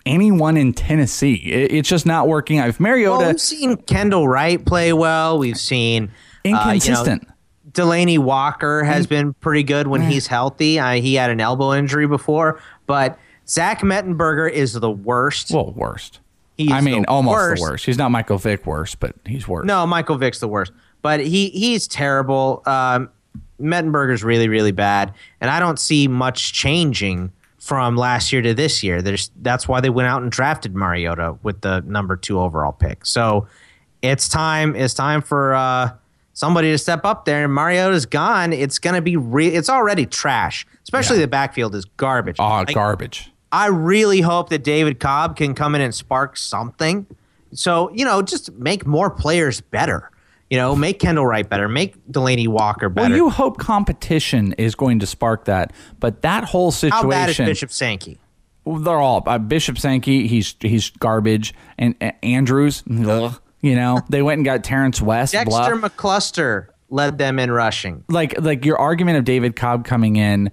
[0.05, 2.69] anyone in Tennessee, it, it's just not working out.
[2.69, 5.39] If Mariota Well, we've seen Kendall Wright play well.
[5.39, 6.07] We've seen uh,
[6.45, 7.27] you know, inconsistent.
[7.75, 10.79] Delanie Walker has been pretty good when he's healthy.
[10.79, 15.51] Uh, he had an elbow injury before, but Zach Mettenberger is the worst.
[15.51, 16.19] Well, worst.
[16.57, 17.61] He's I mean, the almost worst.
[17.61, 17.85] the worst.
[17.85, 19.65] He's not Michael Vick worse, but he's worse.
[19.65, 22.63] No, Michael Vick's the worst, but he he's terrible.
[22.65, 23.09] Um,
[23.59, 28.83] Mettenberger's really really bad, and I don't see much changing from last year to this
[28.83, 29.01] year.
[29.01, 33.05] There's that's why they went out and drafted Mariota with the number two overall pick.
[33.05, 33.47] So
[34.01, 34.75] it's time.
[34.75, 35.91] It's time for uh,
[36.35, 37.43] somebody to step up there.
[37.45, 38.53] And Mariota's gone.
[38.53, 40.67] It's gonna be re- It's already trash.
[40.83, 42.35] Especially the backfield is garbage.
[42.37, 43.31] Oh, Like, garbage.
[43.51, 47.07] I really hope that David Cobb can come in and spark something.
[47.53, 50.11] So, you know, just make more players better.
[50.49, 53.09] You know, make Kendall Wright better, make Delanie Walker better.
[53.09, 57.03] Well, you hope competition is going to spark that, but that whole situation.
[57.03, 58.19] How bad is Bishop Sankey?
[58.65, 60.27] They're all uh, Bishop Sankey.
[60.27, 62.83] He's he's garbage, and uh, Andrews.
[63.07, 65.33] ugh, you know, they went and got Terrance West.
[65.33, 65.89] Dexter blah.
[65.89, 68.03] McCluster led them in rushing.
[68.09, 70.51] like like your argument of David Cobb coming in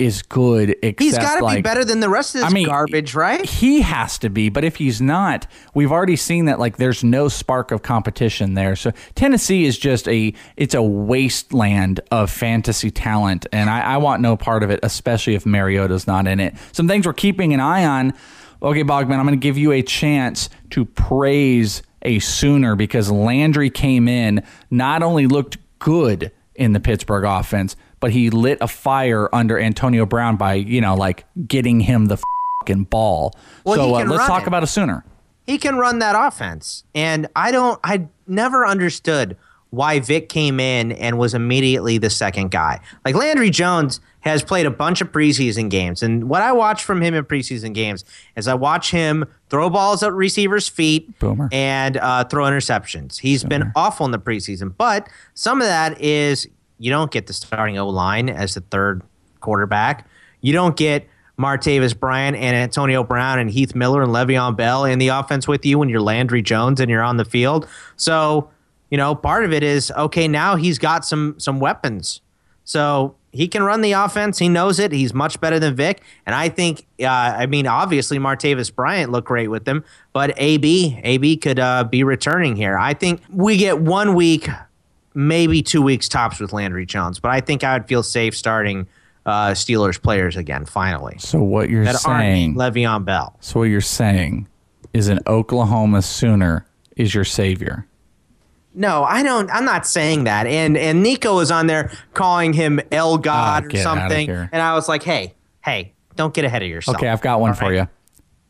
[0.00, 0.70] is good.
[0.82, 3.14] Except He's got to like, be better than the rest of this I mean, garbage,
[3.14, 3.44] right?
[3.44, 7.28] He has to be, but if he's not, we've already seen that like there's no
[7.28, 8.74] spark of competition there.
[8.74, 14.20] So Tennessee is just a it's a wasteland of fantasy talent, and I, I want
[14.20, 16.56] no part of it, especially if Mariota's not in it.
[16.72, 18.12] Some things we're keeping an eye on.
[18.60, 23.70] Okay, Bogman, I'm going to give you a chance to praise a Sooner because Landry
[23.70, 29.28] came in, not only looked good in the Pittsburgh offense, but he lit a fire
[29.34, 32.18] under Antonio Brown by, you know, like getting him the
[32.60, 33.32] fucking ball.
[33.64, 34.48] Well, so uh, let's talk it.
[34.48, 35.04] about a Sooner.
[35.46, 36.84] he can run that offense.
[36.94, 39.36] And I don't, I never understood
[39.70, 42.80] why Vick came in and was immediately the second guy.
[43.04, 46.02] Like Landry Jones has played a bunch of preseason games.
[46.02, 48.04] And what I watch from him in preseason games
[48.36, 51.48] is I watch him throw balls at receivers' feet Boomer.
[51.52, 53.18] and uh, throw interceptions.
[53.18, 54.74] He's been awful in the preseason.
[54.76, 59.02] But some of that is you don't get the starting O line as the third
[59.40, 60.08] quarterback.
[60.40, 61.08] You don't get
[61.38, 65.66] Martavis Bryant and Antonio Brown and Heath Miller and Le'Veon Bell in the offense with
[65.66, 67.66] you when you're Landry Jones and you're on the field.
[67.96, 68.50] So,
[68.90, 72.20] you know, part of it is okay, now he's got some some weapons.
[72.64, 74.38] So he can run the offense.
[74.38, 74.92] He knows it.
[74.92, 76.02] He's much better than Vick.
[76.26, 81.00] And I think, uh, I mean, obviously Martavis Bryant looked great with him, but AB,
[81.02, 82.78] AB could uh, be returning here.
[82.78, 84.48] I think we get one week,
[85.14, 88.86] maybe two weeks tops with Landry Jones, but I think I would feel safe starting
[89.24, 91.16] uh, Steelers players again, finally.
[91.18, 93.36] So what you're That saying, aren't Le'Veon Bell.
[93.40, 94.46] so what you're saying
[94.92, 96.66] is an Oklahoma Sooner
[96.96, 97.86] is your savior.
[98.74, 99.50] No, I don't.
[99.50, 100.46] I'm not saying that.
[100.46, 104.74] And and Nico was on there calling him El God Ah, or something, and I
[104.74, 106.96] was like, hey, hey, don't get ahead of yourself.
[106.96, 107.74] Okay, I've got one All for right?
[107.74, 107.88] you.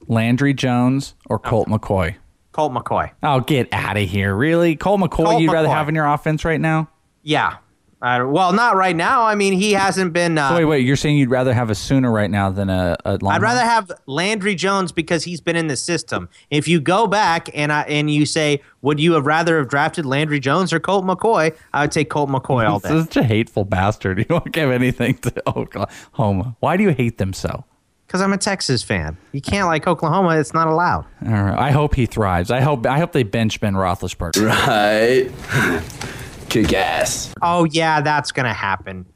[0.06, 2.16] Landry Jones or Colt McCoy?
[2.52, 3.10] Colt McCoy.
[3.22, 4.34] Oh, get out of here.
[4.34, 4.76] Really?
[4.76, 6.88] Colt McCoy Colt you'd rather have in your offense right now?
[7.22, 7.56] Yeah.
[8.02, 9.22] Uh, well, not right now.
[9.22, 10.36] I mean, he hasn't been.
[10.36, 13.16] Uh, wait, wait, you're saying you'd rather have a Sooner right now than a, a
[13.28, 16.28] I'd rather have Landry Jones because he's been in the system.
[16.50, 20.04] If you go back and I, and you say, would you have rather have drafted
[20.04, 21.56] Landry Jones or Colt McCoy?
[21.72, 22.88] I would take Colt McCoy all day.
[22.88, 24.18] Such a hateful bastard.
[24.22, 26.56] You don't give anything to Oklahoma.
[26.60, 27.64] Why do you hate them so?
[28.06, 29.16] Because I'm a Texas fan.
[29.32, 30.38] You can't like Oklahoma.
[30.38, 31.06] It's not allowed.
[31.24, 31.58] All right.
[31.58, 32.50] I hope he thrives.
[32.50, 34.46] I hope I hope they bench Ben Roethlisberger.
[34.46, 35.30] Right.
[36.52, 37.32] Kick ass.
[37.40, 39.06] Oh yeah, that's gonna happen.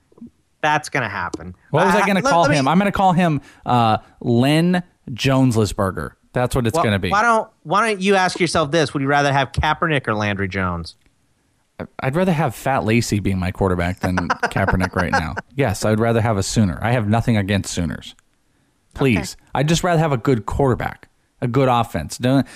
[0.63, 1.55] That's gonna happen.
[1.71, 2.67] What was Uh, I going to let- call let me- him?
[2.67, 6.13] I'm going to call him uh, Len Joneslesberger.
[6.33, 7.11] That's what it's Well, going to be.
[7.11, 8.93] Why don't Why don't you ask yourself this?
[8.95, 10.97] Would you rather have Kaepernick or Landry Jones?
[12.01, 15.35] I'd rather have Fat Lacy being my quarterback than Kaepernick right now.
[15.55, 16.79] Yes, I'd rather have a Sooner.
[16.83, 18.15] I have nothing against Sooners.
[18.95, 21.09] Please, I'd just rather have a good quarterback,
[21.43, 22.17] a good offense.
[22.17, 22.47] Don't.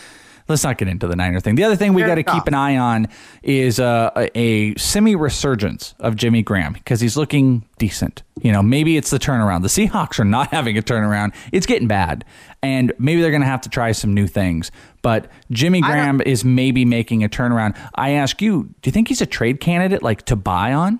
[0.50, 1.54] Let's not get into the Niner thing.
[1.54, 3.06] The other thing we got to keep an eye on
[3.42, 8.24] is uh, a, a semi resurgence of Jimmy Graham because he's looking decent.
[8.42, 9.62] You know, maybe it's the turnaround.
[9.62, 11.34] The Seahawks are not having a turnaround.
[11.52, 12.24] It's getting bad.
[12.62, 14.72] And maybe they're going to have to try some new things.
[15.02, 17.78] But Jimmy Graham is maybe making a turnaround.
[17.94, 20.98] I ask you, do you think he's a trade candidate like to buy on?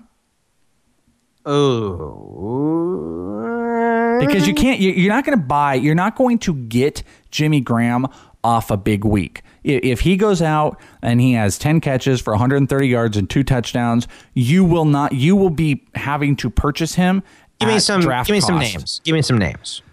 [4.13, 7.61] Oh, Because you can't, you're not going to buy, you're not going to get Jimmy
[7.61, 8.07] Graham
[8.43, 9.43] off a big week.
[9.63, 14.07] If he goes out and he has 10 catches for 130 yards and two touchdowns,
[14.33, 17.21] you will not, you will be having to purchase him.
[17.59, 18.01] give me some.
[18.01, 19.01] Give me some names.
[19.03, 19.83] Give me some names.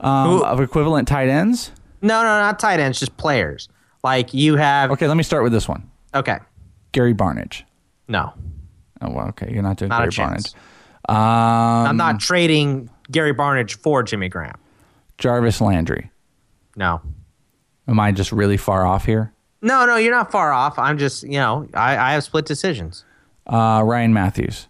[0.00, 1.70] um, of equivalent tight ends.
[2.00, 2.98] No, no, not tight ends.
[2.98, 3.68] Just players.
[4.02, 4.90] Like you have.
[4.92, 6.38] Okay, let me start with this one Okay.
[6.92, 7.62] Gary Barnidge.
[8.08, 8.32] No,
[9.02, 10.28] Oh, well, okay, you're not doing not Gary.
[10.30, 10.54] Barnidge.
[11.08, 11.16] Um,
[11.88, 14.56] I'm not trading Gary Barnidge for Jimmy Graham.
[15.18, 16.10] Jarvis Landry.
[16.76, 17.00] No.
[17.90, 19.32] Am I just really far off here?
[19.60, 20.78] No, no, you're not far off.
[20.78, 23.04] I'm just, you know, I, I have split decisions.
[23.46, 24.68] Uh, Ryan Mathews.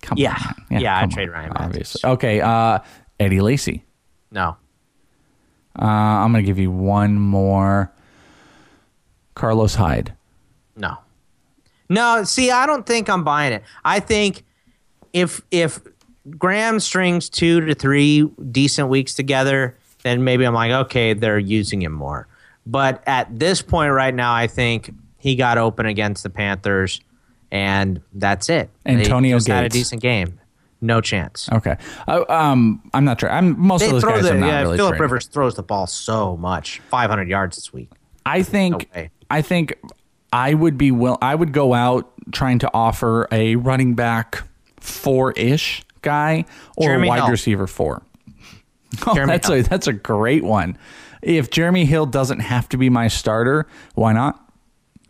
[0.00, 0.38] Come Yeah.
[0.70, 0.80] on.
[0.80, 1.66] Yeah, I'd come trade on, Ryan Mathews.
[1.66, 2.10] Obviously.
[2.10, 2.40] Okay.
[2.40, 2.78] Uh,
[3.18, 3.84] Eddie Lacy.
[4.30, 4.56] No.
[5.78, 7.92] Uh, I'm going to give you one more.
[9.34, 10.14] Carlos Hyde.
[10.76, 10.96] No.
[11.88, 13.62] No, see, I don't think I'm buying it.
[13.84, 14.44] I think
[15.12, 15.80] if if
[16.38, 21.82] Graham strings two to three decent weeks together, then maybe I'm like, okay, they're using
[21.82, 22.26] him more.
[22.66, 27.00] But at this point right now, I think he got open against the Panthers,
[27.50, 28.70] and that's it.
[28.86, 30.38] Antonio just had a decent game.
[30.82, 31.48] No chance.
[31.52, 31.76] Okay.
[32.08, 33.30] Uh, um, I'm not sure.
[33.30, 34.22] I'm most They of those guys.
[34.22, 34.60] the I'm not yeah.
[34.62, 34.98] really Philip.
[34.98, 36.80] Rivers throws the ball so much.
[36.90, 37.90] 500 yards this week.
[38.24, 39.10] I think Okay.
[39.30, 39.74] I think
[40.32, 44.42] I would be will I would go out trying to offer a running back
[44.78, 47.30] four ish guy or Jeremy a wide Hill.
[47.30, 48.02] receiver four.
[49.06, 49.56] Oh, Jeremy that's Hill.
[49.58, 50.76] a that's a great one.
[51.22, 54.44] If Jeremy Hill doesn't have to be my starter, why not?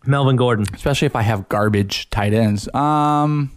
[0.07, 0.66] Melvin Gordon.
[0.75, 2.73] Especially if I have garbage tight ends.
[2.75, 3.53] Um,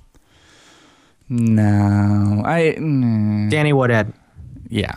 [1.29, 4.13] no, I mm, Danny Woodhead.
[4.69, 4.95] yeah.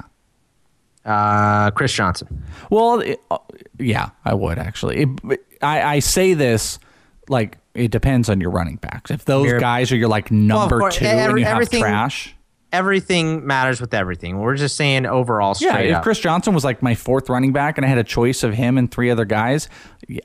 [1.05, 2.43] Uh, Chris Johnson.
[2.69, 3.39] Well, it, uh,
[3.79, 5.03] yeah, I would actually.
[5.25, 6.81] It, I, I say this
[7.29, 9.13] like it depends on your running backs.
[9.13, 12.35] If those guys are your like number course, two every- and you have trash.
[12.77, 14.39] Everything matters with everything.
[14.39, 16.03] We're just saying overall straight Yeah, if up.
[16.03, 18.77] Chris Johnson was like my fourth running back and I had a choice of him
[18.77, 19.69] and three other guys,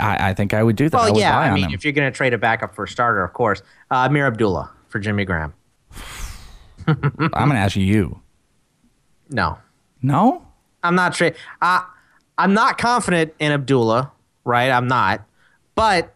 [0.01, 0.97] I, I think I would do that.
[0.97, 1.39] I well, would yeah.
[1.39, 1.73] I mean, him.
[1.73, 3.61] if you're going to trade a backup for a starter, of course.
[3.89, 5.53] Uh, Ameer Abdullah for Jimmy Graham.
[6.87, 8.19] I'm going to ask you.
[9.29, 9.57] No,
[10.01, 10.45] No?
[10.83, 11.35] I'm not trade.
[11.61, 11.81] Uh,
[12.37, 14.11] I'm not confident in Abdullah.
[14.43, 15.23] Right, I'm not.
[15.75, 16.13] But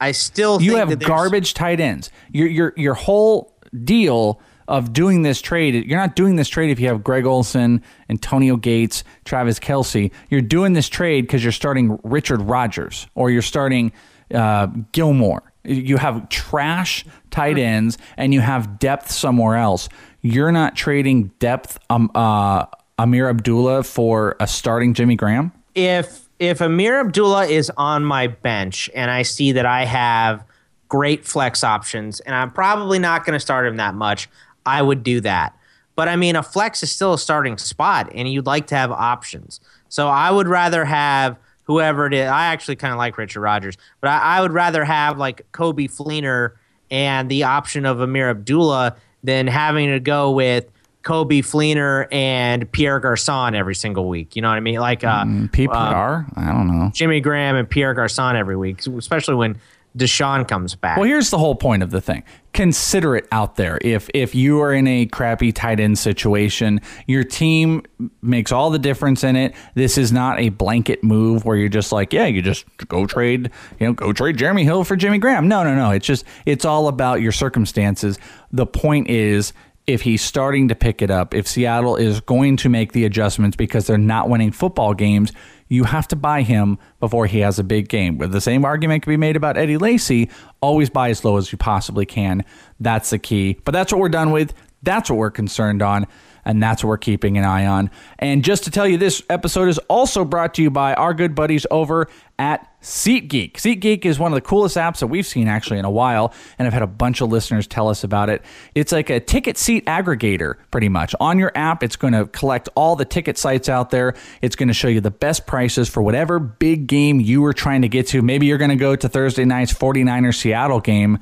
[0.00, 2.10] I still You have garbage tight ends.
[2.30, 6.80] Your your your whole deal of doing this trade, you're not doing this trade if
[6.80, 10.10] you have Greg Olsen, Antonio Gates, Travis Kelce.
[10.30, 13.92] You're doing this trade because you're starting Richard Rodgers or you're starting
[14.34, 15.42] uh, Gilmore.
[15.64, 19.88] You have trash tight ends and you have depth somewhere else.
[20.20, 22.66] You're not trading depth um, uh,
[22.98, 25.52] Ameer Abdullah for a starting Jimmy Graham.
[25.74, 30.44] if if Ameer Abdullah is on my bench and I see that I have
[30.88, 34.28] great flex options and I'm probably not going to start him that much,
[34.66, 35.56] I would do that.
[35.94, 38.90] But I mean, a flex is still a starting spot, and you'd like to have
[38.90, 39.60] options.
[39.88, 42.28] So I would rather have whoever it is.
[42.28, 45.90] I actually kind of like Richard Rodgers, but I, I would rather have like Coby
[45.90, 46.52] Fleener
[46.90, 50.70] and the option of Ameer Abdullah than having to go with
[51.02, 54.36] Coby Fleener and Pierre Garcon every single week.
[54.36, 54.78] You know what I mean?
[54.78, 56.26] Like uh, PPR?
[56.36, 56.90] I don't know.
[56.92, 59.58] Jimmy Graham and Pierre Garcon every week, especially when
[59.96, 60.96] DeSean comes back.
[60.96, 62.22] Well, here's the whole point of the thing.
[62.54, 63.78] Consider it out there.
[63.82, 67.82] If if you are in a crappy tight end situation, your team
[68.22, 69.54] makes all the difference in it.
[69.74, 73.50] This is not a blanket move where you're just like, yeah, you just go trade,
[73.78, 75.48] you know, go trade Jeremy Hill for Jimmy Graham.
[75.48, 75.90] No, no, no.
[75.90, 78.18] It's just it's all about your circumstances.
[78.50, 79.52] The point is
[79.86, 83.56] if he's starting to pick it up, if Seattle is going to make the adjustments
[83.56, 85.32] because they're not winning football games,
[85.72, 88.18] you have to buy him before he has a big game.
[88.18, 90.28] The same argument can be made about Eddie Lacy.
[90.60, 92.44] Always buy as low as you possibly can.
[92.78, 93.58] That's the key.
[93.64, 94.52] But that's what we're done with.
[94.82, 96.06] That's what we're concerned on.
[96.44, 97.90] And that's what we're keeping an eye on.
[98.18, 101.34] And just to tell you, this episode is also brought to you by our good
[101.34, 103.54] buddies over at SeatGeek.
[103.54, 106.66] SeatGeek is one of the coolest apps that we've seen actually in a while, and
[106.66, 108.42] I've had a bunch of listeners tell us about it.
[108.74, 111.14] It's like a ticket seat aggregator, pretty much.
[111.20, 114.14] On your app, it's going to collect all the ticket sites out there.
[114.40, 117.82] It's going to show you the best prices for whatever big game you were trying
[117.82, 118.22] to get to.
[118.22, 121.20] Maybe you're going to go to Thursday night's 49ers Seattle game.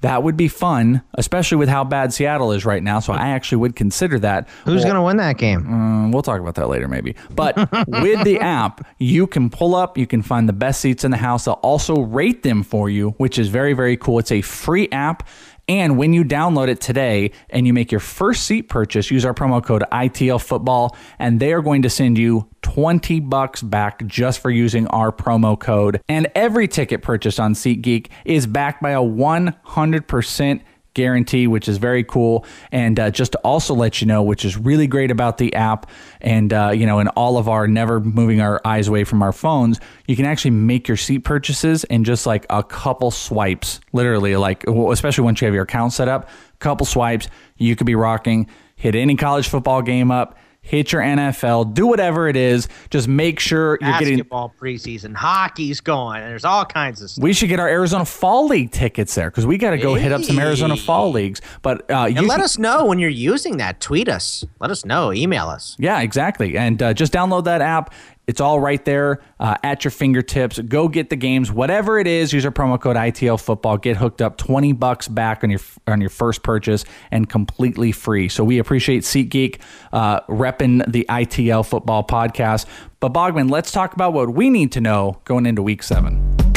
[0.00, 3.00] That would be fun, especially with how bad Seattle is right now.
[3.00, 4.48] So I actually would consider that.
[4.64, 5.66] Who's going to win that game?
[5.66, 7.16] Um, we'll talk about that later, maybe.
[7.30, 7.56] But
[7.88, 11.16] with the app, you can pull up, you can find the best seats in the
[11.16, 11.46] house.
[11.46, 14.18] They'll also rate them for you, which is very, very cool.
[14.18, 15.26] It's a free app.
[15.68, 19.34] And when you download it today and you make your first seat purchase, use our
[19.34, 24.40] promo code ITL Football, and they are going to send you 20 bucks back just
[24.40, 26.00] for using our promo code.
[26.08, 30.60] And every ticket purchased on SeatGeek is backed by a 100%
[30.98, 32.44] guarantee, which is very cool.
[32.72, 35.88] And uh, just to also let you know, which is really great about the app,
[36.20, 39.32] and uh, you know, in all of our never moving our eyes away from our
[39.32, 44.34] phones, you can actually make your seat purchases in just like a couple swipes, literally,
[44.34, 48.48] like especially once you have your account set up, couple swipes, you could be rocking.
[48.74, 50.36] Hit any college football game up.
[50.68, 52.68] Hit your NFL, do whatever it is.
[52.90, 57.22] Just make sure you're getting Basketball preseason, hockey's going, and there's all kinds of stuff.
[57.22, 60.12] we should get our Arizona Fall League tickets there because we got to go hit
[60.12, 61.40] up some Arizona Fall Leagues.
[61.62, 63.80] But uh, And let us know when you're using that.
[63.80, 64.44] Tweet us.
[64.60, 65.10] Let us know.
[65.10, 65.74] Email us.
[65.78, 66.58] yeah, exactly.
[66.58, 67.94] And uh, just download that app.
[68.28, 70.58] It's all right there uh, at your fingertips.
[70.58, 72.30] Go get the games, whatever it is.
[72.30, 73.78] Use our promo code ITL Football.
[73.78, 78.28] Get hooked up, twenty bucks back on your on your first purchase, and completely free.
[78.28, 79.60] So we appreciate SeatGeek
[79.94, 82.66] uh, repping the ITL Football podcast.
[83.00, 86.47] But Bogman, let's talk about what we need to know going into Week Seven.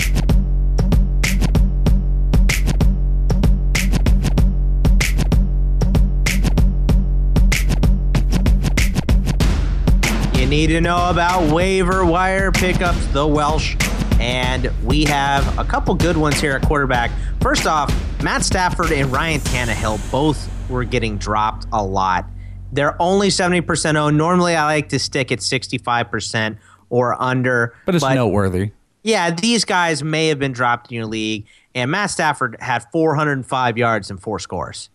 [10.51, 13.77] Need to know about waiver wire pickups, the Welsh.
[14.19, 17.09] And we have a couple good ones here at quarterback.
[17.39, 17.89] First off,
[18.21, 22.25] Matt Stafford and Ryan Tannehill both were getting dropped a lot.
[22.73, 24.17] They're only 70% owned.
[24.17, 26.57] Normally, I like to stick at 65%
[26.89, 27.73] or under.
[27.85, 28.71] But it's noteworthy.
[29.03, 33.77] Yeah, these guys may have been dropped in your league, and Matt Stafford had 405
[33.77, 34.89] yards and four scores.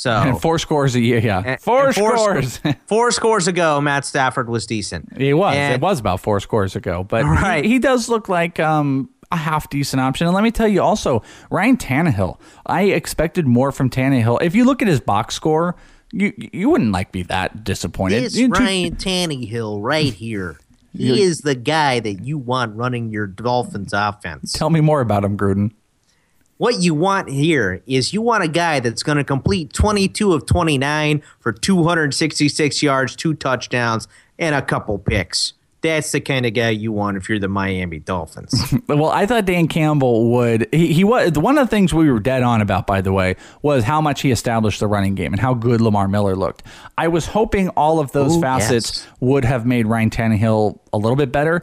[0.00, 1.42] So And four scores a year, yeah.
[1.44, 2.52] and- four and four scores.
[2.54, 5.14] sc- four scores ago, Matt Stafford was decent.
[5.18, 5.54] He was.
[5.54, 7.62] And- it was about four scores ago, but Right.
[7.66, 10.26] he, does look like um, a half decent option.
[10.26, 12.40] And let me tell you also, Ryan Tannehill.
[12.64, 14.40] I expected more from Tannehill.
[14.40, 15.76] If you look at his box score,
[16.12, 18.24] you you wouldn't like be that disappointed.
[18.24, 20.56] This You know, two- Ryan Tannehill right here.
[20.96, 24.52] He is the guy that you want running your Dolphins offense.
[24.52, 25.70] Tell me more about him, Gruden.
[26.60, 30.44] What you want here is you want a guy that's going to complete 22 of
[30.44, 34.06] 29 for 266 yards, two touchdowns,
[34.38, 35.54] and a couple picks.
[35.80, 38.74] That's the kind of guy you want if you're the Miami Dolphins.
[38.88, 40.68] Well, I thought Dan Campbell would.
[40.70, 43.36] He, he was one of the things we were dead on about, by the way,
[43.62, 46.62] was how much he established the running game and how good Lamar Miller looked.
[46.98, 49.08] I was hoping all of those Ooh, facets yes.
[49.20, 51.62] would have made Ryan Tannehill a little bit better.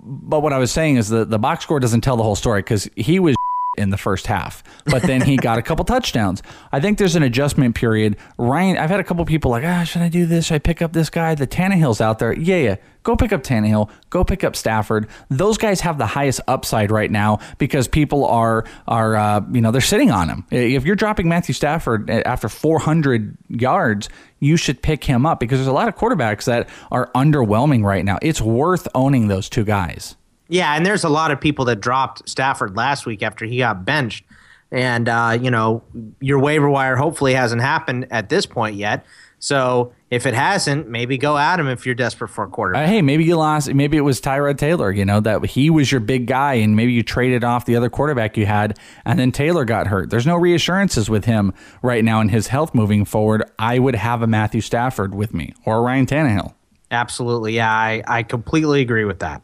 [0.00, 2.60] But what I was saying is that the box score doesn't tell the whole story
[2.60, 3.34] because he was
[3.78, 6.42] in the first half, but then he got a couple touchdowns.
[6.72, 8.16] I think there's an adjustment period.
[8.36, 10.46] Ryan, I've had a couple people like, ah, should I do this?
[10.46, 11.34] Should I pick up this guy?
[11.34, 12.32] The Tannehill's out there.
[12.32, 12.76] Yeah, yeah.
[13.04, 13.88] Go pick up Tannehill.
[14.10, 15.08] Go pick up Stafford.
[15.30, 19.70] Those guys have the highest upside right now because people are are uh, you know
[19.70, 20.44] they're sitting on him.
[20.50, 24.10] If you're dropping Matthew Stafford after 400 yards,
[24.40, 28.04] you should pick him up because there's a lot of quarterbacks that are underwhelming right
[28.04, 28.18] now.
[28.20, 30.16] It's worth owning those two guys.
[30.48, 33.84] Yeah, and there's a lot of people that dropped Stafford last week after he got
[33.84, 34.24] benched.
[34.70, 35.82] And, uh, you know,
[36.20, 39.06] your waiver wire hopefully hasn't happened at this point yet.
[39.38, 42.86] So if it hasn't, maybe go at him if you're desperate for a quarterback.
[42.86, 43.72] Uh, hey, maybe you lost.
[43.72, 44.90] Maybe it was Tyrod Taylor.
[44.90, 47.88] You know that he was your big guy, and maybe you traded off the other
[47.88, 50.10] quarterback you had, and then Taylor got hurt.
[50.10, 53.44] There's no reassurances with him right now in his health moving forward.
[53.58, 56.54] I would have a Matthew Stafford with me or Ryan Tannehill.
[56.90, 57.54] Absolutely.
[57.54, 59.42] Yeah, I, I completely agree with that.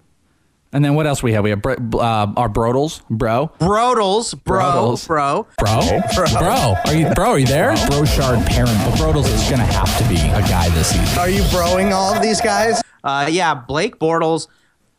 [0.75, 1.45] And then what else we have?
[1.45, 5.07] We have Br- uh, our Brodels, bro, Brodels, bro, Brodels.
[5.07, 5.47] bro.
[5.57, 6.27] Bro?
[6.41, 6.75] Bro.
[6.87, 7.75] Are you bro, are you there?
[7.87, 8.77] Brochard parent.
[8.85, 11.19] But Brodels is gonna have to be a guy this season.
[11.19, 12.83] Are you broing all of these guys?
[13.05, 14.49] Uh, yeah, Blake Bortles,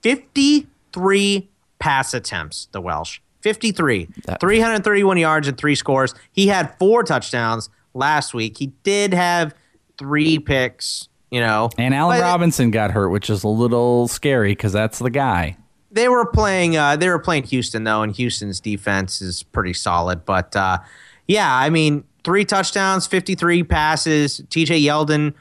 [0.02, 3.20] 53 pass attempts, the Welsh.
[3.42, 4.08] 53.
[4.40, 6.16] 331 yards and three scores.
[6.32, 8.58] He had four touchdowns last week.
[8.58, 9.54] He did have
[10.00, 11.70] three picks, you know.
[11.78, 15.58] and Allen But Robinson got hurt, which is a little scary because that's the guy.
[15.96, 20.26] They were playing uh, they were playing Houston though, and Houston's defense is pretty solid.
[20.26, 20.80] But uh,
[21.26, 24.42] yeah, I mean, three touchdowns, 53 passes.
[24.50, 25.34] TJ Yeldon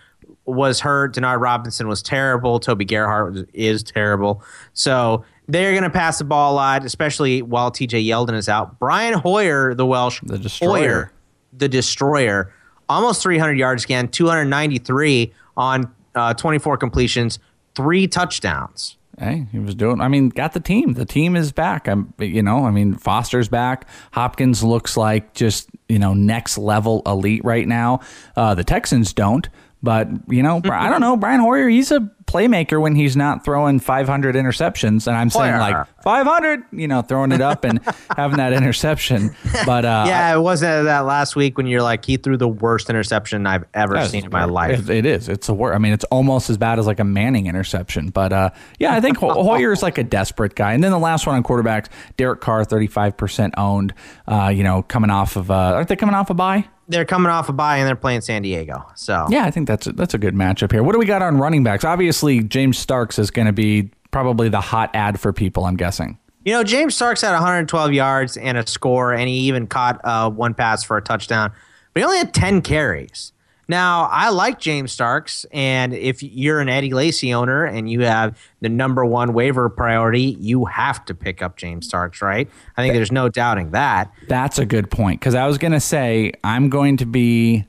[0.45, 1.17] was hurt.
[1.17, 2.61] Denard Robinson was terrible.
[2.61, 4.45] Toby Gerhart was, is terrible.
[4.75, 8.79] So they're going to pass the ball a lot, especially while TJ Yeldon is out.
[8.79, 10.71] Brian Hoyer, the Welsh The destroyer.
[10.71, 11.13] Hoyer,
[11.53, 12.55] the destroyer,
[12.89, 17.41] almost 300 yards again, 293 on uh, 24 completions,
[17.75, 18.97] three touchdowns.
[19.19, 20.01] Hey, he was doing.
[20.01, 20.95] I mean, got the team.
[20.95, 21.87] The team is back.
[21.89, 23.87] I'm, you know, I mean, Foster's back.
[24.13, 28.01] Hopkins looks like just you know next level elite right now.
[28.37, 29.49] Uh, the Texans don't,
[29.83, 31.17] but you know, I don't know.
[31.17, 35.87] Brian Hoyer, he's a playmaker when he's not throwing 500 interceptions, and I'm saying like
[36.03, 37.81] 500, you know, throwing it up and
[38.17, 39.35] having that interception.
[39.67, 42.91] But uh, Yeah, it wasn't that last week when you're like he threw the worst
[42.91, 44.91] interception I've ever seen in my life.
[44.91, 45.29] It, it is.
[45.29, 45.75] It's a word.
[45.75, 48.09] I mean, it's almost as bad as like a Manning interception.
[48.09, 50.73] But uh, yeah, I think Hoyer is like a desperate guy.
[50.73, 53.95] And then the last one on quarterbacks, Derek Carr, thirty-five percent owned.
[54.27, 56.65] Uh, you know, coming off of uh, aren't they coming off a bye?
[56.87, 58.85] They're coming off a bye and they're playing San Diego.
[58.95, 60.83] So Yeah, I think that's a, that's a good matchup here.
[60.83, 61.83] What do we got on running backs?
[61.83, 65.65] Obviously, James Starks is going to be probably the hot ad for people.
[65.65, 66.19] I'm guessing.
[66.45, 70.31] you know James Starks had 112 yards and a score, and he even caught uh,
[70.31, 71.53] one pass for a touchdown,
[71.93, 73.33] but he only had 10 carries.
[73.67, 78.39] Now I like James Starks, and if you're an Eddie Lacy owner and you have
[78.61, 82.49] the number one waiver priority, you have to pick up James Starks, right?
[82.77, 84.13] I think there's no doubting that.
[84.29, 87.65] That's a good point because I was going to say I'm going to be,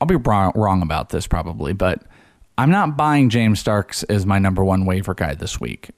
[0.00, 2.02] I'll be wrong, wrong about this probably, but
[2.60, 5.88] I'm not buying James Starks as my number one waiver guy this week.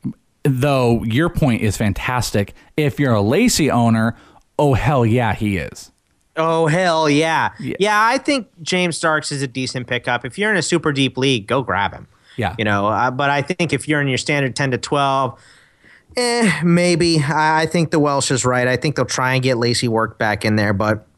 [0.44, 2.54] Though your point is fantastic.
[2.76, 4.14] If you're a Lacy owner,
[4.60, 5.90] oh hell yeah, he is.
[6.36, 7.50] Oh hell yeah.
[7.58, 10.24] yeah, I think James Starks is a decent pickup.
[10.24, 12.06] If you're in a super deep league, go grab him.
[12.36, 12.54] Yeah.
[12.56, 12.86] you know.
[12.86, 15.40] Uh, but I think if you're in your standard ten to twelve,
[16.16, 17.18] eh, maybe.
[17.18, 18.68] I, I think the Welsh is right.
[18.68, 21.08] I think they'll try and get Lacy work back in there, but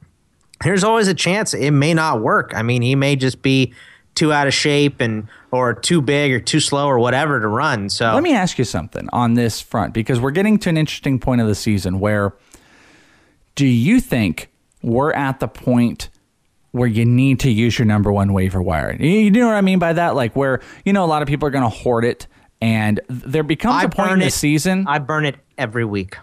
[0.62, 2.53] there's always a chance it may not work.
[2.55, 3.74] I mean, he may just be
[4.15, 7.89] too out of shape and or too big or too slow or whatever to run.
[7.89, 11.19] So Let me ask you something on this front because we're getting to an interesting
[11.19, 12.35] point of the season where
[13.55, 14.51] do you think
[14.83, 16.11] we're at the point
[16.75, 18.97] where you need to use your number one waiver wire.
[19.01, 20.17] You know what I mean by that?
[20.17, 22.27] Like where you know a lot of people are going to hoard it,
[22.61, 24.85] and there becomes I a point in the season.
[24.89, 26.17] I burn it every week.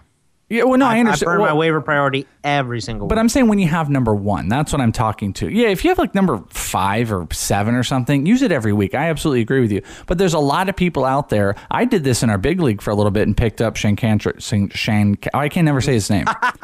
[0.52, 1.26] Yeah, well, no, I, I understand.
[1.26, 3.08] burn my waiver priority every single week.
[3.08, 3.20] But week.
[3.20, 5.48] I'm saying when you have number one, that's what I'm talking to.
[5.48, 8.94] Yeah, if you have like number five or seven or something, use it every week.
[8.94, 9.80] I absolutely agree with you.
[10.06, 11.54] But there's a lot of people out there.
[11.70, 14.72] I did this in our big league for a little bit and picked up Shankantra.
[14.74, 16.26] Shan, oh, I can never say his name.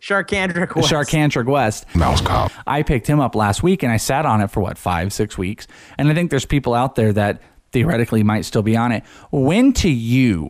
[0.00, 0.90] Sharkandrick West.
[0.90, 1.94] Sharkantrick West.
[1.94, 2.50] Mouse cop.
[2.66, 5.36] I picked him up last week and I sat on it for what, five, six
[5.36, 5.66] weeks.
[5.98, 7.42] And I think there's people out there that
[7.72, 9.04] theoretically might still be on it.
[9.30, 10.48] When to you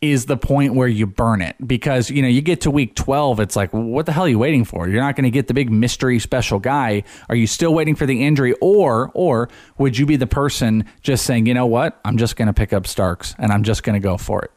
[0.00, 1.56] is the point where you burn it?
[1.66, 4.38] Because, you know, you get to week 12, it's like, what the hell are you
[4.38, 4.88] waiting for?
[4.88, 7.02] You're not going to get the big mystery special guy.
[7.28, 8.54] Are you still waiting for the injury?
[8.60, 12.00] Or, or would you be the person just saying, you know what?
[12.04, 14.50] I'm just going to pick up Starks and I'm just going to go for it.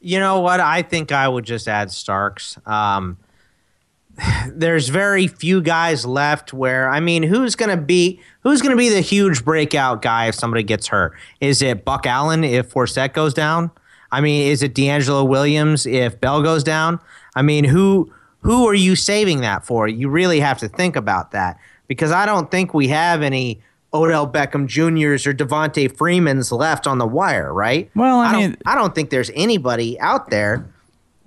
[0.00, 0.60] You know what?
[0.60, 2.56] I think I would just add Starks.
[2.64, 3.18] Um,
[4.52, 9.00] there's very few guys left where I mean, who's gonna be who's gonna be the
[9.00, 11.14] huge breakout guy if somebody gets hurt?
[11.40, 13.70] Is it Buck Allen if Forsett goes down?
[14.10, 16.98] I mean, is it DeAngelo Williams if Bell goes down?
[17.34, 19.88] I mean, who who are you saving that for?
[19.88, 23.60] You really have to think about that because I don't think we have any
[23.92, 27.90] Odell Beckham Juniors or Devonta Freemans left on the wire, right?
[27.94, 30.66] Well, I don't- mean- I don't think there's anybody out there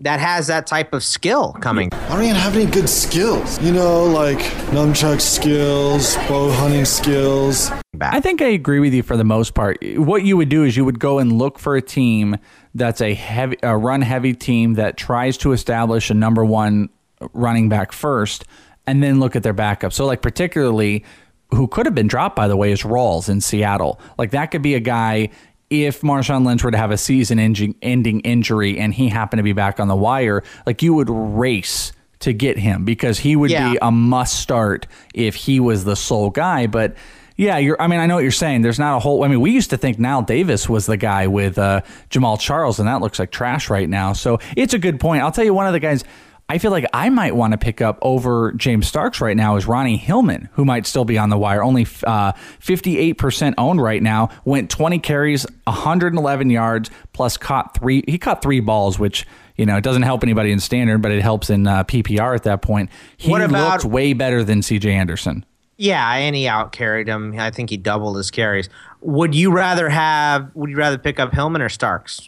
[0.02, 1.89] that has that type of skill coming.
[1.93, 3.62] I don't even have any good skills.
[3.62, 4.39] You know, like
[4.72, 7.72] nunchuck skills, bow hunting skills.
[7.99, 9.78] I think I agree with you for the most part.
[9.95, 12.38] What you would do is you would go and look for a team
[12.74, 16.89] that's a heavy, a run heavy team that tries to establish a number one
[17.34, 18.45] running back first,
[18.88, 19.93] and then look at their backup.
[19.93, 21.06] So, like particularly,
[21.52, 23.99] who could have been dropped by the way is Rawls in Seattle.
[24.18, 25.30] Like that could be a guy.
[25.72, 29.53] If Marshawn Lynch were to have a season ending injury and he happened to be
[29.53, 33.72] back on the wire, like you would race to get him because he would Yeah.
[33.72, 36.67] be a must start if he was the sole guy.
[36.67, 36.95] But
[37.38, 37.82] yeah, you're.
[37.82, 38.61] I mean, I know what you're saying.
[38.63, 39.24] There's not a whole.
[39.24, 42.78] I mean, we used to think Knile Davis was the guy with uh, Jamaal Charles,
[42.78, 44.11] and that looks like trash right now.
[44.13, 45.24] So it's a good point.
[45.24, 46.03] I'll tell you one of the guys.
[46.52, 49.66] I feel like I might want to pick up over James Starks right now is
[49.68, 51.64] Ronnie Hillman, who might still be on the wire.
[51.64, 54.28] Only uh, 58% owned right now.
[54.43, 58.04] Went 20 carries, 111 yards, plus caught three.
[58.06, 59.26] He caught three balls, which
[59.56, 62.43] you know it doesn't help anybody in standard, but it helps in uh, PPR at
[62.43, 62.89] that point.
[63.16, 64.91] He What about- looked way better than C.J.
[64.91, 65.45] Anderson.
[65.78, 67.34] Yeah, and he out carried him.
[67.39, 68.68] I think he doubled his carries.
[68.99, 70.52] Would you rather have?
[70.54, 72.28] Would you rather pick up Hillman or Starks?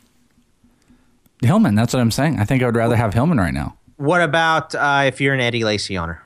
[1.42, 2.40] Hillman, that's what I'm saying.
[2.40, 3.76] I think I would rather have Hillman right now.
[4.04, 6.22] What about uh, if you're an Eddie Lacy owner?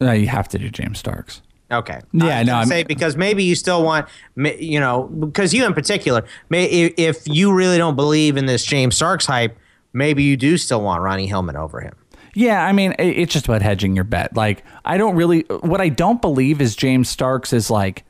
[0.00, 1.42] Uh, you have to do James Starks.
[1.72, 2.00] Okay.
[2.12, 4.06] Yeah, I no, I'm- say because maybe you still want,
[4.36, 8.64] you know, because you in particular, may, if, if you really don't believe in this
[8.64, 9.58] James Starks hype,
[9.92, 11.96] maybe you do still want Ronnie Hillman over him.
[12.34, 14.36] Yeah, I mean, it's just about hedging your bet.
[14.36, 18.04] Like, I don't really, what I don't believe is James Starks is like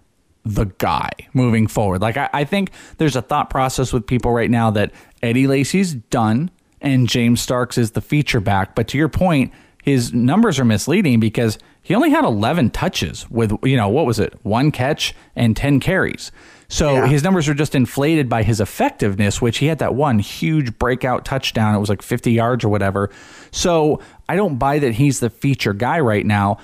[0.44, 2.02] the guy moving forward.
[2.02, 4.92] Like, I, I think there's a thought process with people right now that
[5.22, 6.50] Eddie Lacy's done
[6.80, 8.74] and James Starks is the feature back.
[8.74, 9.52] But to your point,
[9.82, 14.18] his numbers are misleading because he only had 11 touches with, you know, what was
[14.18, 14.34] it?
[14.42, 16.30] One catch and 10 carries.
[16.68, 17.06] So Yeah.
[17.06, 21.24] his numbers are just inflated by his effectiveness, which he had that one huge breakout
[21.24, 21.74] touchdown.
[21.74, 23.08] It was like 50 yards or whatever.
[23.50, 26.58] So I don't buy that he's the feature guy right now.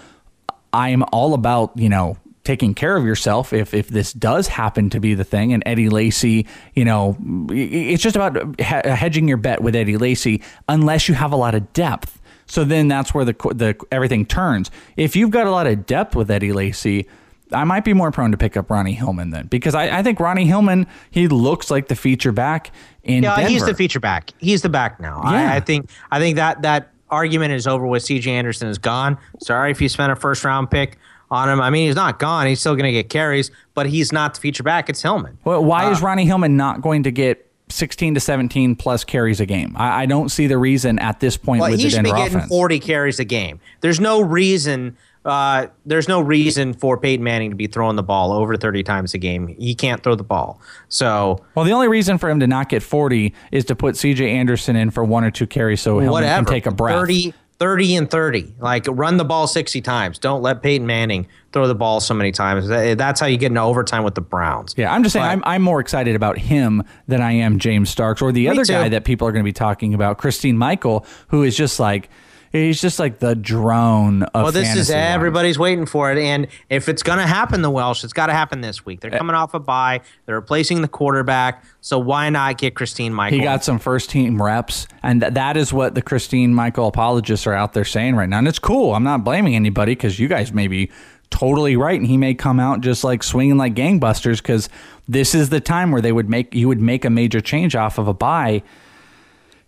[0.75, 5.01] I'm all about, you know, taking care of yourself if if this does happen to
[5.01, 7.17] be the thing and Eddie Lacy, you know,
[7.51, 11.55] it's just about he- hedging your bet with Eddie Lacy unless you have a lot
[11.55, 12.21] of depth.
[12.47, 14.71] So then that's where the the everything turns.
[14.97, 17.07] If you've got a lot of depth with Eddie Lacy,
[17.53, 20.21] I might be more prone to pick up Ronnie Hillman then because I, I think
[20.21, 22.71] Ronnie Hillman he looks like the feature back
[23.03, 23.51] in Yeah, Denver.
[23.51, 24.31] he's the feature back.
[24.39, 25.23] He's the back now.
[25.25, 25.53] Yeah.
[25.53, 25.89] I, I think.
[26.11, 28.03] I think that that argument is over with.
[28.03, 28.31] C.J.
[28.31, 29.17] Anderson is gone.
[29.41, 30.99] Sorry if you spent a first round pick
[31.35, 31.61] on him.
[31.61, 32.47] I mean, he's not gone.
[32.47, 34.89] He's still going to get carries, but he's not the feature back.
[34.89, 35.37] It's Hillman.
[35.45, 39.41] Well, why Uh, is Ronnie Hillman not going to get 16 to 17 plus carries
[39.41, 39.75] a game?
[39.77, 42.11] I, I don't see the reason at this point Well, with he the should be
[42.11, 42.49] getting offense.
[42.49, 43.61] 40 carries a game.
[43.81, 44.97] There's no reason.
[45.25, 49.15] Uh, there's no reason for Peyton Manning to be throwing the ball over 30 times
[49.15, 49.49] a game.
[49.49, 50.61] He can't throw the ball.
[50.91, 54.21] So Well, the only reason for him to not get 40 is to put CJ
[54.29, 56.95] Anderson in for one or two carries so Hillman can take a breath.
[56.97, 57.33] 30,
[57.65, 58.57] 30 and 30.
[58.61, 60.19] Like run the ball 60 times.
[60.19, 62.69] Don't let Peyton Manning throw the ball so many times.
[62.69, 64.75] That's how you get into overtime with the Browns.
[64.77, 67.89] Yeah, I'm just saying But- I'm, I'm more excited about him than I am James
[67.89, 68.75] Starks or the other too.
[68.75, 72.11] guy that people are going to be talking about, Christine Michael, who is just like,
[72.55, 76.89] He's just like the drone of Well, this is everybody's waiting for it, and if
[76.89, 79.01] it's going to happen, the Welsh, it's got to happen this week.
[79.01, 80.03] They're coming off a bye.
[80.25, 83.39] They're replacing the quarterback, so why not get Christine Michael?
[83.39, 87.45] He got some first team reps, and th- that is what the Christine Michael apologists
[87.49, 88.39] are out there saying right now.
[88.39, 88.95] And it's cool.
[88.95, 90.93] I'm not blaming anybody because you guys may be
[91.31, 94.69] totally right, and he may come out just like swinging like gangbusters because
[95.09, 97.99] this is the time where they would make you would make a major change off
[97.99, 98.63] of a bye.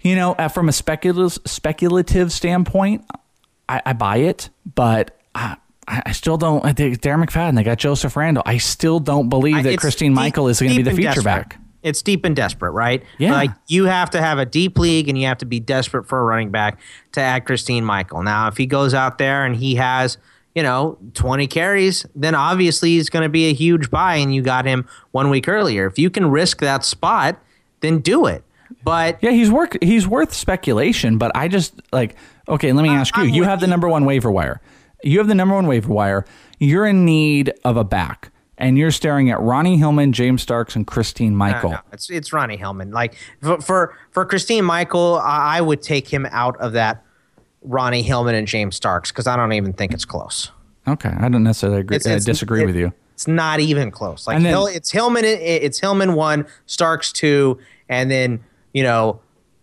[0.06, 3.04] You know, uh, from a speculative speculative standpoint,
[3.68, 5.18] I, I buy it, but.
[5.34, 5.56] I,
[5.88, 6.64] I I still don't.
[6.64, 7.54] I think Darren McFadden.
[7.54, 8.42] They got Joseph Randle.
[8.44, 11.22] I still don't believe that It's Christine deep- Michael is going to be the feature
[11.22, 11.24] desperate.
[11.24, 11.60] back.
[11.84, 13.04] It's deep and desperate, right?
[13.18, 13.30] Yeah.
[13.30, 16.18] Like you have to have a deep league and you have to be desperate for
[16.18, 16.80] a running back
[17.12, 18.24] to add Christine Michael.
[18.24, 20.18] Now, if he goes out there and he has,
[20.56, 24.42] you know, 20 carries, then obviously he's going to be a huge buy and you
[24.42, 25.86] got him one week earlier.
[25.86, 27.40] If you can risk that spot,
[27.78, 28.42] then do it.
[28.86, 29.76] But Yeah, he's work.
[29.82, 32.14] He's worth speculation, but I just like.
[32.48, 33.24] Okay, let me ask you.
[33.24, 34.60] I'm You have the number one waiver wire.
[35.02, 36.24] You have the number one waiver wire.
[36.60, 40.86] You're in need of a back, and you're staring at Ronnie Hillman, James Starks, and
[40.86, 41.70] Christine Michael.
[41.70, 42.92] No, no, it's it's Ronnie Hillman.
[42.92, 47.02] Like for for, for Christine Michael, I, I would take him out of that
[47.62, 50.52] Ronnie Hillman and James Starks because I don't even think it's close.
[50.86, 52.92] Okay, I don't necessarily agree, It's- uh, disagree it- with you.
[53.14, 54.28] It's not even close.
[54.28, 55.24] Like then- Hill, it's Hillman.
[55.24, 57.58] It's Hillman one, Starks two,
[57.88, 58.44] and then
[58.76, 59.20] you know,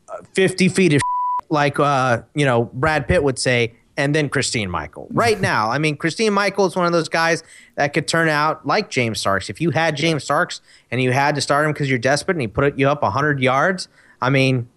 [0.09, 1.01] uh, fifty feet of
[1.49, 5.07] like uh, you know Brad Pitt would say, and then Christine Michael.
[5.11, 7.43] Right now, I mean, Christine Michael is one of those guys
[7.75, 9.51] that could turn out like James Starks.
[9.51, 12.41] If you had James Starks and you had to start him because you're desperate and
[12.41, 13.87] he put you up hundred yards,
[14.19, 14.67] I mean,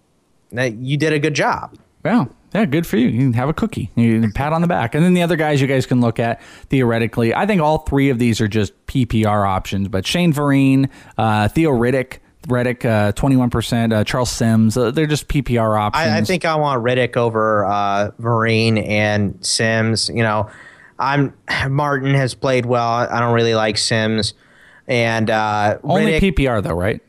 [0.51, 1.75] you did a good job.
[2.03, 3.07] Well, yeah, good for you.
[3.07, 3.89] You can have a cookie.
[3.95, 4.93] You can pat on the back.
[4.93, 7.33] And then the other guys you guys can look at theoretically.
[7.33, 11.71] I think all three of these are just PPR options, but Shane Vereen, uh, Theo
[11.71, 16.07] Riddick, Riddick, uh, 21%, uh, Charles Sims, uh, they're just PPR options.
[16.07, 20.09] I, I think I want Riddick over uh, Vereen and Sims.
[20.09, 20.49] You know,
[20.97, 21.33] I'm
[21.69, 22.87] Martin has played well.
[22.87, 24.33] I don't really like Sims,
[24.87, 27.01] and uh, Only Riddick, PPR, though, right?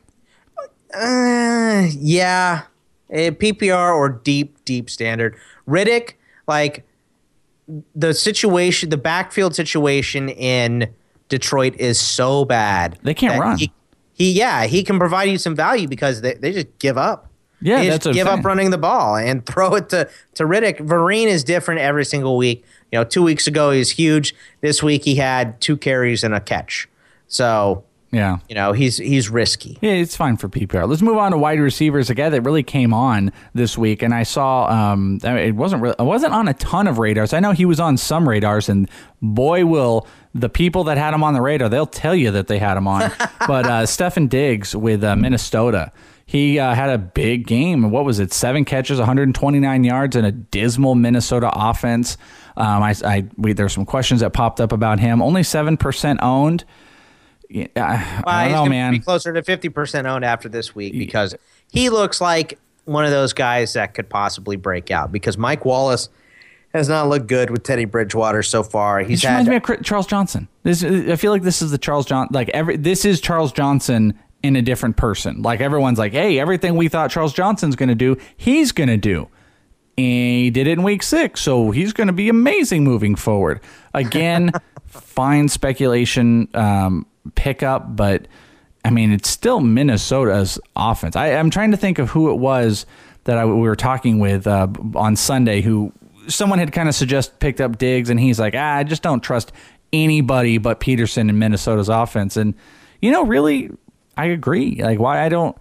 [0.95, 2.62] uh, yeah,
[3.11, 5.36] Eh, PPR or deep deep standard.
[5.66, 6.14] Riddick,
[6.47, 6.86] like
[7.95, 10.93] the situation, the backfield situation in
[11.28, 12.99] Detroit is so bad.
[13.03, 13.59] They can't run.
[13.59, 13.72] He,
[14.19, 17.31] he, yeah, he can provide you some value because they, they just give up.
[17.61, 20.79] Yeah, They that's just give up running the ball and throw it to to Riddick.
[20.79, 22.64] Vereen is different every single week.
[22.93, 24.35] You know, two weeks ago he was huge.
[24.61, 26.89] This week he had two carries and a catch.
[27.27, 28.39] So Yeah.
[28.49, 29.79] you know he's he's risky.
[29.83, 30.89] Yeah, it's fine for PPR.
[30.89, 32.09] Let's move on to wide receivers.
[32.09, 35.97] A guy that really came on this week, and I saw um, it wasn't really,
[35.99, 37.33] it wasn't on a ton of radars.
[37.33, 38.89] I know he was on some radars, and
[39.21, 42.59] boy, will the people that had him on the radar, they'll tell you that they
[42.59, 43.01] had him on.
[43.47, 45.93] but uh, Stefon Diggs with uh, Minnesota,
[46.25, 47.91] he uh, had a big game.
[47.91, 48.33] What was it?
[48.33, 52.17] Seven catches, 129 yards, and a dismal Minnesota offense.
[52.57, 55.23] Um, I, I we, there's some questions that popped up about him.
[55.23, 56.65] Only seven percent owned.
[57.49, 58.92] Yeah, I, Well, I don't know, man.
[58.92, 61.34] Be closer to fifty percent owned after this week because
[61.70, 65.12] he looks like one of those guys that could possibly break out.
[65.12, 66.09] Because Mike Wallace
[66.74, 69.01] has not looked good with Teddy Bridgewater so far.
[69.01, 70.49] He's This reminds me of Charles Johnson.
[70.62, 74.18] This I feel like this is the Charles John like every this is Charles Johnson
[74.42, 75.42] in a different person.
[75.42, 78.96] Like everyone's like, hey, everything we thought Charles Johnson's going to do, he's going to
[78.96, 79.28] do.
[79.96, 83.61] And he did it in week six, so he's going to be amazing moving forward.
[83.94, 84.53] Again,
[84.86, 87.05] fine speculation um,
[87.35, 88.26] pickup, but
[88.85, 91.16] I mean it's still Minnesota's offense.
[91.16, 92.87] I, I'm trying to think of who it was
[93.24, 95.93] that I, we were talking with uh, on Sunday who
[96.29, 99.22] someone had kind of suggest picked up Diggs, and he's like, ah, I just don't
[99.22, 99.53] trust
[99.93, 102.37] anybody but Peterson in Minnesota's offense.
[102.37, 102.55] And
[103.01, 103.70] you know, really,
[104.16, 104.83] I agree.
[104.83, 105.57] Like, why I don't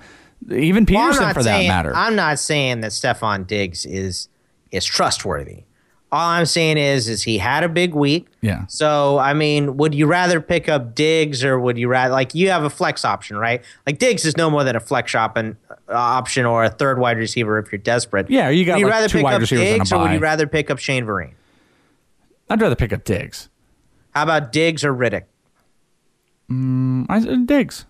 [0.51, 1.93] even Peterson not for that matter.
[1.95, 4.30] I'm not saying that Stefon Diggs is
[4.72, 5.63] is trustworthy.
[6.10, 8.28] All I'm saying is is he had a big week.
[8.41, 8.66] Yeah.
[8.68, 12.49] So I mean, would you rather pick up Diggs or would you rather like you
[12.49, 13.64] have a flex option, right?
[13.86, 17.18] Like Diggs is no more than a flex shopping uh, option or a third wide
[17.18, 18.30] receiver if you're desperate.
[18.30, 20.12] Yeah, you got, Would you like, rather two pick wide up receivers Diggs or would
[20.12, 21.34] you rather pick up Shane Vereen?
[22.49, 23.49] I'd rather pick up Diggs.
[24.12, 25.24] How about Diggs or Riddick?
[26.49, 27.86] I, Diggs.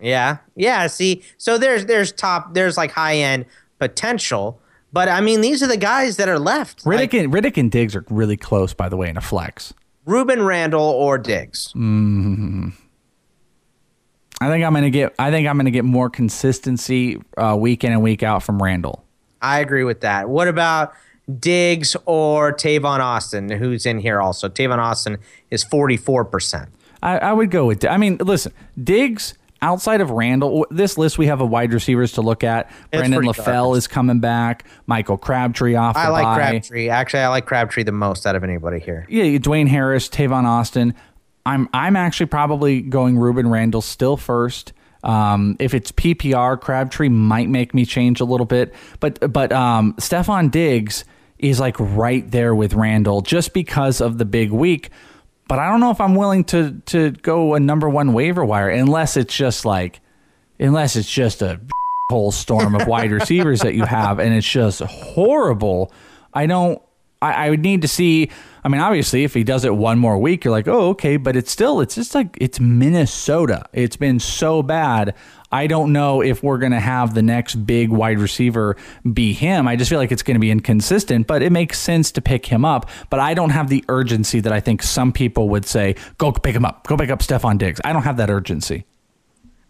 [0.00, 0.88] Yeah, yeah.
[0.88, 3.46] See, so there's there's top there's like high end
[3.78, 4.60] potential,
[4.92, 6.84] but I mean these are the guys that are left.
[6.84, 9.74] Riddick Like and Riddick and Diggs are really close, by the way, in a flex.
[10.06, 11.72] Rueben Randle or Diggs.
[11.74, 12.72] Mm.
[14.40, 15.14] I think I'm gonna get.
[15.18, 19.04] I think I'm gonna get more consistency uh, week in and week out from Randall.
[19.40, 20.28] I agree with that.
[20.28, 20.92] What about
[21.38, 24.48] Diggs or Tavon Austin, who's in here also?
[24.48, 25.18] Tavon Austin
[25.50, 26.68] is 44%.
[27.02, 27.84] I, I would go with.
[27.84, 32.22] I mean, listen, Diggs outside of Randle, this list we have of wide receivers to
[32.22, 32.70] look at.
[32.92, 34.66] It's Brandon LaFell is coming back.
[34.86, 36.34] Michael Crabtree off the I like bye.
[36.36, 36.88] Crabtree.
[36.88, 39.06] Actually, I like Crabtree the most out of anybody here.
[39.08, 40.94] Yeah, Dwayne Harris, Tavon Austin.
[41.46, 44.72] I'm I'm actually probably going Rueben Randle still first.
[45.04, 49.94] Um, if it's PPR, Crabtree might make me change a little bit, but but um,
[49.94, 51.04] Stefon Diggs
[51.38, 54.90] is like right there with Randall just because of the big week.
[55.48, 58.70] But I don't know if I'm willing to to go a number one waiver wire
[58.70, 60.00] unless it's just like
[60.58, 61.60] unless it's just a
[62.10, 65.92] whole storm of wide receivers that you have and it's just horrible.
[66.32, 66.80] I don't
[67.20, 68.30] I, I would need to see
[68.64, 71.36] I mean obviously if he does it one more week you're like, "Oh, okay," but
[71.36, 73.64] it's still it's just like it's Minnesota.
[73.72, 75.14] It's been so bad.
[75.52, 78.76] I don't know if we're going to have the next big wide receiver
[79.12, 79.68] be him.
[79.68, 82.46] I just feel like it's going to be inconsistent, but it makes sense to pick
[82.46, 82.88] him up.
[83.10, 86.56] But I don't have the urgency that I think some people would say, go pick
[86.56, 87.80] him up, go pick up Stefon Diggs.
[87.84, 88.86] I don't have that urgency.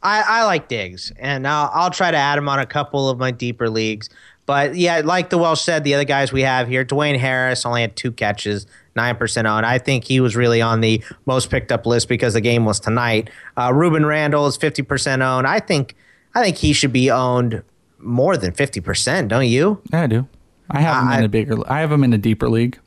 [0.02, 3.18] I, I like Diggs, and I'll, I'll try to add him on a couple of
[3.18, 4.08] my deeper leagues.
[4.46, 7.82] But yeah, like the Welsh said, the other guys we have here, Dwayne Harris only
[7.82, 8.66] had two catches,
[8.96, 9.66] nine percent owned.
[9.66, 12.80] I think he was really on the most picked up list because the game was
[12.80, 13.30] tonight.
[13.56, 15.46] Uh, Rueben Randle is fifty percent owned.
[15.46, 15.94] I think
[16.34, 17.62] I think he should be owned
[17.98, 19.28] more than fifty percent.
[19.28, 19.80] Don't you?
[19.92, 20.28] Yeah, I do.
[20.70, 21.70] I have him in a bigger.
[21.70, 22.78] I have him in a deeper league.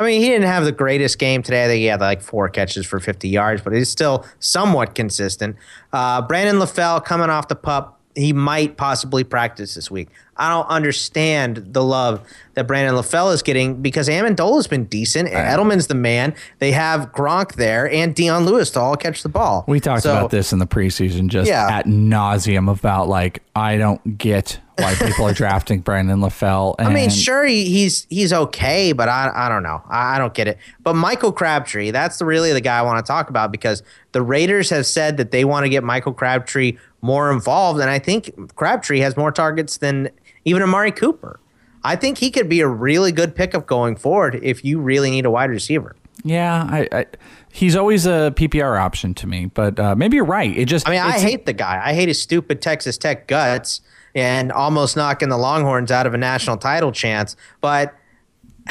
[0.00, 1.64] I mean, he didn't have the greatest game today.
[1.64, 5.56] I think he had like four catches for 50 yards, but he's still somewhat consistent.
[5.92, 10.08] Uh, Brandon LaFell coming off the pup, he might possibly practice this week.
[10.36, 12.22] I don't understand the love
[12.54, 15.28] that Brandon LaFell is getting because Amendola's been decent.
[15.28, 16.34] Edelman's the man.
[16.60, 19.64] They have Gronk there and Dion Lewis to all catch the ball.
[19.66, 21.66] We talked So- about this in the preseason, just Yeah.
[21.68, 26.76] at nauseum about like I don't get why people are drafting Brandon LaFell.
[26.78, 29.82] I mean, sure, he, he's he's okay, but I, I don't know.
[29.88, 30.58] I, I don't get it.
[30.84, 33.82] But Michael Crabtree, that's the, really the guy I want to talk about because
[34.12, 37.98] the Raiders have said that they want to get Michael Crabtree more involved, and I
[37.98, 40.10] think Crabtree has more targets than
[40.44, 41.40] even Amari Cooper.
[41.84, 45.24] I think he could be a really good pickup going forward if you really need
[45.24, 45.94] a wide receiver.
[46.24, 47.06] Yeah, I, I
[47.52, 50.56] he's always a PPR option to me, but uh, maybe you're right.
[50.56, 51.80] It just I mean, I hate the guy.
[51.84, 53.80] I hate his stupid Texas Tech guts
[54.14, 57.36] and almost knocking the Longhorns out of a national title chance.
[57.60, 57.94] But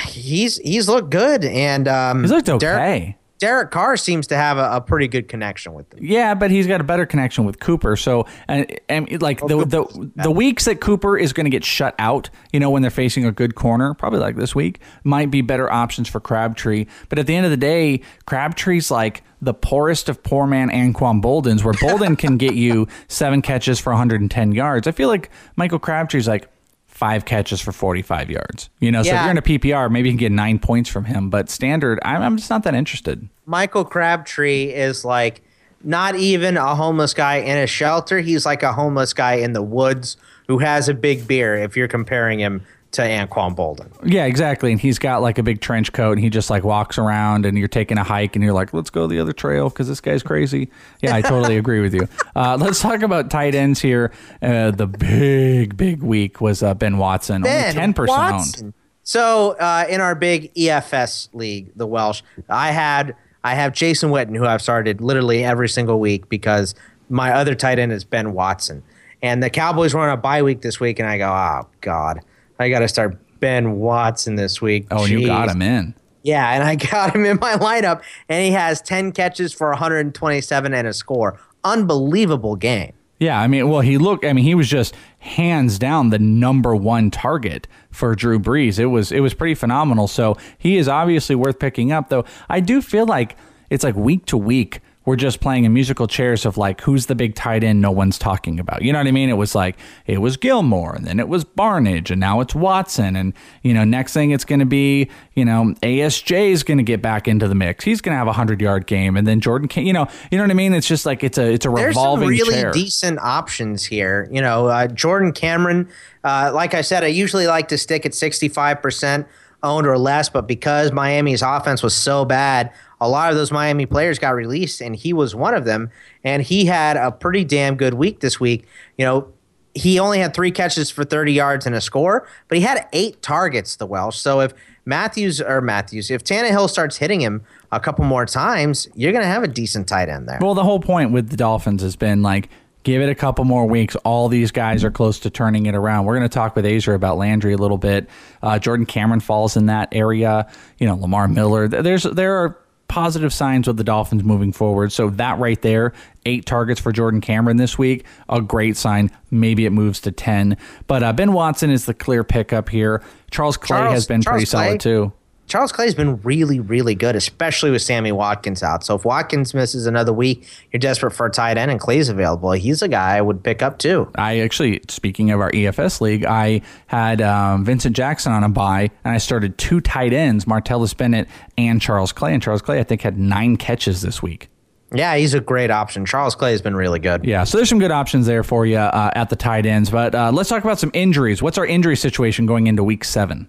[0.05, 2.59] he's he's looked good, and um, He's looked okay.
[2.59, 5.99] Derek, Derek Carr seems to have a, a pretty good connection with them.
[6.01, 7.95] Yeah, but he's got a better connection with Cooper.
[7.95, 11.93] So, and, and like the the the weeks that Cooper is going to get shut
[11.99, 15.41] out, you know, when they're facing a good corner, probably like this week, might be
[15.41, 16.85] better options for Crabtree.
[17.09, 21.21] But at the end of the day, Crabtree's like the poorest of poor man Anquan
[21.21, 24.87] Boldin's, where Bolden can get you seven catches for 110 yards.
[24.87, 26.49] I feel like Michael Crabtree's like
[26.97, 28.71] five catches for 45 yards.
[28.79, 31.05] You know, so if you're in a PPR, maybe you can get nine points from
[31.05, 31.29] him.
[31.29, 33.29] But standard, I'm, I'm just not that interested.
[33.45, 35.43] Michael Crabtree is like
[35.83, 38.19] not even a homeless guy in a shelter.
[38.19, 40.17] He's like a homeless guy in the woods
[40.47, 41.55] who has a big beer.
[41.55, 43.89] If you're comparing him to Anquan Boldin.
[44.03, 44.71] Yeah, exactly.
[44.71, 47.57] And he's got like a big trench coat and he just like walks around and
[47.57, 50.23] you're taking a hike and you're like, let's go the other trail because this guy's
[50.23, 50.69] crazy.
[51.01, 52.07] Yeah, I totally agree with you.
[52.35, 54.11] Uh, let's talk about tight ends here.
[54.41, 58.65] Uh, the big, big week was uh, Ben Watson, Ben only 10% Watson.
[58.67, 58.73] owned.
[59.03, 64.35] So uh, in our big EFS league, the Welsh, I had I have Jason Witten,
[64.35, 66.75] who I've started literally every single week because
[67.09, 68.83] my other tight end is Ben Watson,
[69.21, 72.19] and the Cowboys were on a bye week this week, and I go, oh God,
[72.59, 74.87] I got to start Ben Watson this week.
[74.91, 75.93] Oh, and you got him in.
[76.23, 80.73] Yeah, and I got him in my lineup, and he has ten catches for 127
[80.73, 81.39] and a score.
[81.63, 82.93] Unbelievable game.
[83.19, 84.25] Yeah, I mean, well, he looked.
[84.25, 88.77] I mean, he was just hands down the number one target for Drew Brees.
[88.77, 90.07] It was it was pretty phenomenal.
[90.07, 92.09] So he is obviously worth picking up.
[92.09, 93.35] Though I do feel like
[93.69, 94.81] it's like week to week.
[95.07, 98.19] We're just playing in musical chairs of like who's the big tight end no one's
[98.19, 98.81] talking about.
[98.81, 99.29] You know what I mean?
[99.29, 103.15] It was like it was Gillmore and then it was Barnidge and now it's Watson
[103.15, 103.31] and
[103.63, 107.01] you know next thing it's going to be you know ASJ is going to get
[107.01, 107.85] back into the mix.
[107.85, 110.37] He's going to have a hundred yard game and then Jordan can you know you
[110.37, 110.73] know what I mean?
[110.73, 112.71] It's just like it's a it's a revolving There's some really chair.
[112.73, 114.27] decent options here.
[114.29, 115.87] You know, uh, Jordan Cameron.
[116.25, 119.25] Uh, like I said, I usually like to stick at 65%
[119.63, 123.85] owned or less, but because Miami's offense was so bad, a lot of those Miami
[123.85, 125.89] players got released, and he was one of them.
[126.23, 128.65] And he had a pretty damn good week this week.
[128.97, 129.33] You know,
[129.73, 133.21] he only had three catches for 30 yards and a score, but he had eight
[133.21, 134.17] targets, the Welsh.
[134.17, 134.53] So if
[134.85, 139.29] Matthews or Matthews, if Tannehill starts hitting him a couple more times, you're going to
[139.29, 140.39] have a decent tight end there.
[140.41, 142.49] Well, the whole point with the Dolphins has been like,
[142.83, 143.95] give it a couple more weeks.
[143.97, 146.05] All these guys are close to turning it around.
[146.05, 148.09] We're going to talk with Aizer about Landry a little bit.
[148.41, 150.49] Uh, Jordan Cameron falls in that area.
[150.79, 151.67] You know, Lamar Miller.
[151.67, 152.57] There's there are
[152.87, 154.91] positive signs with the Dolphins moving forward.
[154.91, 155.93] So that right there,
[156.25, 159.11] eight targets for Jordan Cameron this week, a great sign.
[159.29, 160.57] Maybe it moves to 10.
[160.87, 163.03] But uh, Ben Watson is the clear pickup here.
[163.31, 165.13] Charles Clay Charles- has been Charles pretty solid too.
[165.47, 168.83] Charles Clay's been really, really good, especially with Sammy Watkins out.
[168.83, 172.51] So if Watkins misses another week, you're desperate for a tight end and Clay's available.
[172.51, 174.11] He's a guy I would pick up too.
[174.15, 178.91] I actually, speaking of our EFS league, I had um, Vincent Jackson on a bye,
[179.05, 182.33] and I started two tight ends, Martellus Bennett and Charles Clay.
[182.33, 184.49] And Charles Clay, I think, had nine catches this week.
[184.93, 186.05] Yeah, he's a great option.
[186.05, 187.25] Charles Clay has been really good.
[187.25, 189.89] Yeah, so there's some good options there for you uh, at the tight ends.
[189.89, 191.41] But uh, let's talk about some injuries.
[191.41, 193.47] What's our injury situation going into week seven?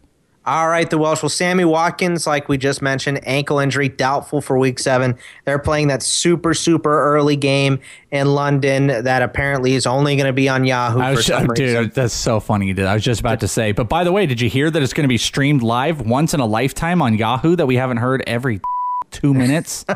[0.49, 1.23] All right, the Welsh.
[1.23, 5.17] Well, Sammy Watkins, like we just mentioned, ankle injury, doubtful for week seven.
[5.45, 7.81] They're playing that super, super early game
[8.11, 11.83] in London that apparently is only going to be on Yahoo I for some reason.
[11.85, 12.73] dude, that's so funny.
[12.73, 12.87] Dude.
[12.87, 13.73] I was just about to say.
[13.73, 16.33] But by the way, did you hear that it's going to be streamed live once
[16.33, 18.61] in a lifetime on Yahoo that we haven't heard every
[19.11, 19.85] two minutes?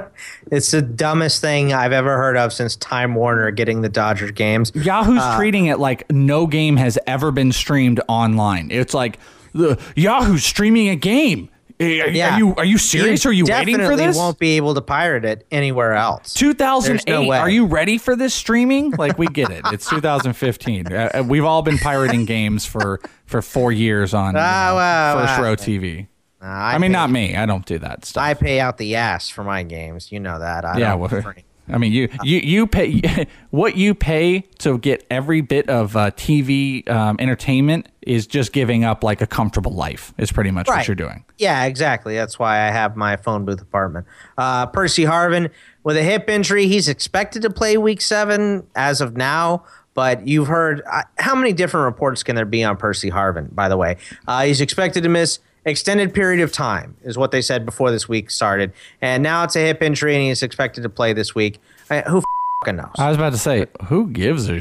[0.51, 4.71] It's the dumbest thing I've ever heard of since Time Warner getting the Dodgers games.
[4.75, 8.71] Yahoo's Uh, treating it like no game has ever been streamed online.
[8.71, 9.19] It's like
[9.53, 11.49] the Yahoo's streaming a game.
[11.81, 13.27] Eh, Are, are you are you serious?
[13.27, 14.17] are you waiting for this?
[14.17, 16.33] won't be able to pirate it anywhere else.
[16.35, 17.09] 2008.
[17.11, 18.91] No are you ready for this streaming?
[18.93, 19.63] Like we get it.
[19.73, 20.93] It's 2015.
[20.93, 24.77] Uh, uh, we've all been pirating games for for four years on you Ah, know,
[24.77, 26.07] well, first well, row TV.
[26.41, 27.37] Uh, I, mean, pay- not me.
[27.37, 28.23] I don't do that stuff.
[28.23, 30.13] I pay out the ass for my games.
[30.13, 30.65] You know that.
[30.65, 31.35] I yeah, don't well.
[31.73, 36.11] I mean, you you you pay what you pay to get every bit of uh,
[36.13, 40.13] TV um, entertainment is just giving up like a comfortable life.
[40.19, 41.25] Is pretty much what you're doing.
[41.39, 42.15] Yeah, exactly.
[42.15, 44.07] That's why I have my phone booth apartment.
[44.37, 45.51] Uh, Percy Harvin
[45.83, 49.65] with a hip injury, he's expected to play week seven as of now.
[49.95, 53.55] But you've heard uh, how many different reports can there be on Percy Harvin?
[53.55, 53.97] By the way,
[54.27, 58.09] uh, he's expected to miss extended period of time, is what they said before this
[58.09, 58.73] week started.
[59.01, 61.61] And now it's a hip injury, and he's expected to play this week.
[61.91, 62.93] Uh, who f- knows?
[62.99, 64.61] I was about to say, who gives a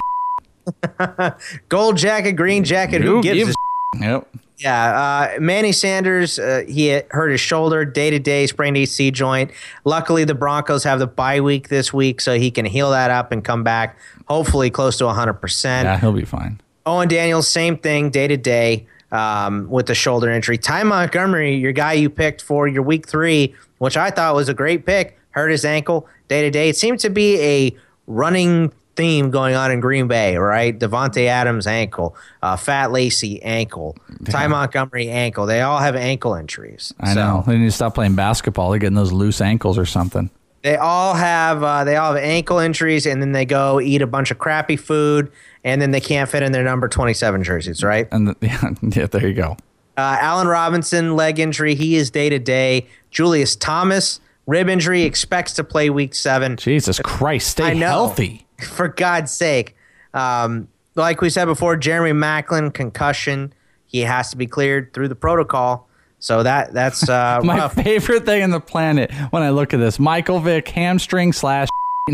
[1.69, 3.01] Gold jacket, green jacket.
[3.01, 3.53] Who, gives, a
[3.99, 4.27] Yep.
[4.57, 9.51] Yeah, uh, Manny Sanders, uh, he hurt his shoulder day to day, sprained AC joint.
[9.85, 13.31] Luckily, the Broncos have the bye week this week, so he can heal that up
[13.31, 13.97] and come back,
[14.27, 15.63] hopefully close to 100%.
[15.83, 16.61] Yeah, he'll be fine.
[16.85, 20.57] Owen Daniels, same thing, day to day um, with the shoulder injury.
[20.57, 24.53] Ty Montgomery, your guy you picked for your week three, which I thought was a
[24.53, 26.69] great pick, hurt his ankle day to day.
[26.69, 27.75] It seemed to be a
[28.07, 30.77] running theme going on in Green Bay, right?
[30.77, 35.45] Davante Adams ankle, uh, Fat Lacy ankle, Ty Montgomery ankle.
[35.45, 36.93] They all have ankle injuries.
[36.99, 37.43] I So know.
[37.47, 38.69] They need to stop playing basketball.
[38.69, 40.29] They're getting those loose ankles or something.
[40.61, 44.07] They all have uh, they all have ankle injuries, and then they go eat a
[44.07, 45.31] bunch of crappy food,
[45.63, 48.07] and then they can't fit in their number twenty seven jerseys, right?
[48.11, 49.57] And the, yeah, yeah, there you go.
[49.97, 51.75] Uh, Allen Robinson, leg injury.
[51.75, 52.87] He is day to day.
[53.11, 56.55] Julius Thomas, rib injury, expects to play week seven.
[56.57, 58.45] Jesus Christ, stay healthy.
[58.61, 59.75] For God's sake.
[60.13, 63.53] Um, like we said before, Jeremy Maclin, concussion.
[63.85, 65.87] He has to be cleared through the protocol.
[66.19, 67.73] So that that's uh, My rough.
[67.75, 71.67] favorite thing in the planet when I look at this: Michael Vick hamstring slash.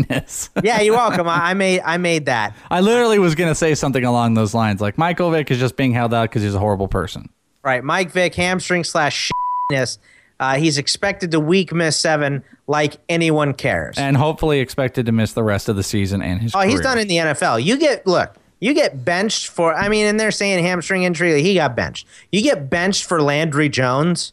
[0.62, 1.28] yeah, you're welcome.
[1.28, 2.54] I, I made I made that.
[2.70, 5.92] I literally was gonna say something along those lines, like Michael Vick is just being
[5.92, 7.28] held out because he's a horrible person.
[7.64, 9.30] Right, Mike Vick, hamstring slash
[9.72, 9.98] shitness.
[10.40, 13.98] Uh, he's expected to week miss seven, like anyone cares.
[13.98, 16.54] and hopefully expected to miss the rest of the season and his.
[16.54, 17.62] Oh, he's done in the NFL.
[17.64, 19.74] You get look, you get benched for.
[19.74, 21.42] I mean, and they're saying hamstring injury.
[21.42, 22.06] He got benched.
[22.30, 24.32] You get benched for Landry Jones.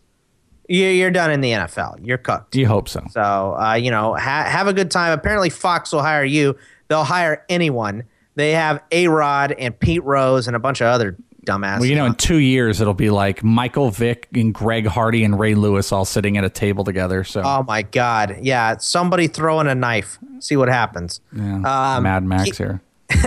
[0.67, 1.99] You- You're done in the NFL.
[2.05, 2.51] You're cooked.
[2.51, 3.03] Do you hope so.
[3.11, 3.21] So
[3.59, 5.11] uh, you know, ha- have a good time.
[5.17, 6.57] Apparently, Fox will hire you.
[6.87, 8.03] They'll hire anyone.
[8.35, 11.79] They have A Rod and Pete Rose and a bunch of other dumbasses.
[11.79, 15.39] Well, you know, in two years it'll be like Michael Vick and Greg Hardy and
[15.39, 17.23] Ray Lewis all sitting at a table together.
[17.23, 18.37] So Oh my God!
[18.41, 20.19] Yeah, somebody throwing a knife.
[20.39, 21.21] See what happens.
[21.31, 22.81] yeah, um, Mad Max Ke- here.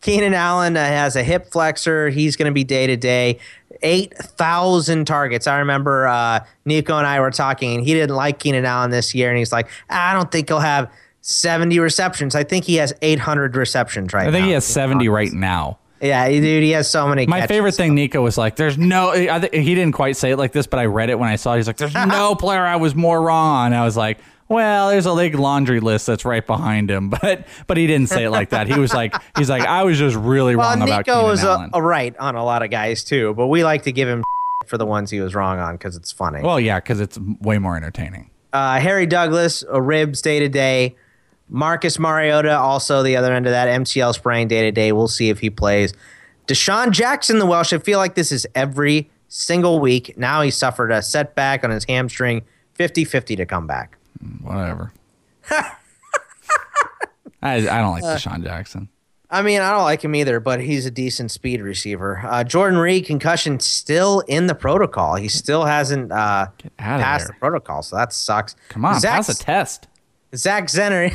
[0.00, 2.08] Keenan Allen uh, has a hip flexor.
[2.10, 3.38] He's going to be day to day.
[3.82, 5.46] 8,000 targets.
[5.46, 9.14] I remember uh, Nico and I were talking, and he didn't like Keenan Allen this
[9.14, 9.28] year.
[9.28, 10.90] And he's like, I don't think he'll have
[11.22, 12.34] 70 receptions.
[12.34, 14.28] I think he has 800 receptions right now.
[14.28, 14.46] I think now.
[14.48, 15.78] he has seventy right now.
[16.00, 17.28] Yeah, dude, he has so many.
[17.28, 17.48] My catches.
[17.54, 20.50] favorite thing, Nico, was like, "There's no." I th- he didn't quite say it like
[20.50, 21.58] this, but I read it when I saw it.
[21.58, 24.18] He's like, "There's no player I was more wrong on." I was like,
[24.52, 28.24] "Well, there's a big laundry list that's right behind him," but but he didn't say
[28.24, 28.66] it like that.
[28.68, 31.42] He was like, "He's like, I was just really Well, wrong about Nico Keenan was
[31.44, 34.08] a, Allen." a right on a lot of guys, too, but we like to give
[34.08, 34.22] him
[34.66, 36.40] for the ones he was wrong on because it's funny.
[36.42, 38.30] well, yeah, because it's way more entertaining.
[38.52, 40.94] Uh, Harry Douglas, a ribs day to day.
[41.48, 44.92] Marcus Mariota, also the other end of that MCL sprain day to day.
[44.92, 45.92] We'll see if he plays.
[46.46, 47.72] DeSean Jackson, the Welsh.
[47.72, 50.16] I feel like this is every single week.
[50.16, 52.42] Now he suffered a setback on his hamstring.
[52.74, 53.98] 50 50 to come back.
[54.40, 54.92] Whatever.
[57.42, 58.88] I, I don't like Uh, DeSean Jackson.
[59.30, 62.20] I mean, I don't like him either, but he's a decent speed receiver.
[62.22, 65.14] Uh, Jordan Reed concussion still in the protocol.
[65.16, 67.34] He still hasn't uh, passed there.
[67.34, 68.54] the protocol, so that sucks.
[68.68, 69.88] Come on, Zach, pass a test.
[70.36, 71.14] Zach Zenner,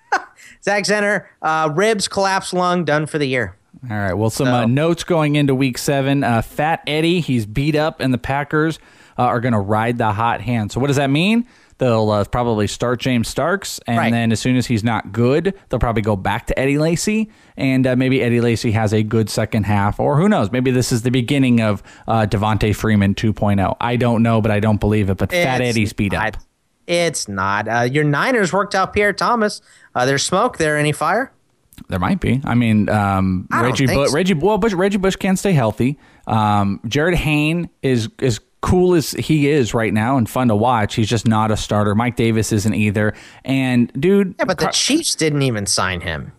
[0.62, 3.56] Zach Zenner, uh, ribs, collapsed lung, done for the year.
[3.90, 4.14] All right.
[4.14, 6.24] Well, some uh, notes going into week seven.
[6.24, 8.78] Uh, Fat Eddie, he's beat up, and the Packers
[9.18, 10.72] uh, are going to ride the hot hand.
[10.72, 11.46] So, what does that mean?
[11.78, 14.10] They'll uh, probably start James Starks, and Right.
[14.10, 17.86] then as soon as he's not good, they'll probably go back to Eddie Lacy, and
[17.86, 20.50] uh, maybe Eddie Lacy has a good second half, or who knows?
[20.50, 23.76] Maybe this is the beginning of uh, Devonta Freeman 2.0.
[23.78, 25.18] I don't know, but I don't believe it.
[25.18, 26.36] But Fat It's Eddie's beat up.
[26.86, 27.68] It's not.
[27.68, 29.60] Uh, your Niners worked out Pierre Thomas.
[29.94, 30.78] Uh, there's smoke there.
[30.78, 31.32] Any fire?
[31.88, 32.40] There might be.
[32.44, 34.12] I mean, um, I Reggie, Bu- so.
[34.14, 35.98] Reggie, well, Bush, Reggie Bush can't stay healthy.
[36.26, 40.94] Um, Jarryd Hayne is as cool as he is right now and fun to watch.
[40.96, 41.94] He's just not a starter.
[41.94, 43.14] Mike Davis isn't either.
[43.44, 46.32] And dude, Yeah, but the Chiefs didn't even sign him.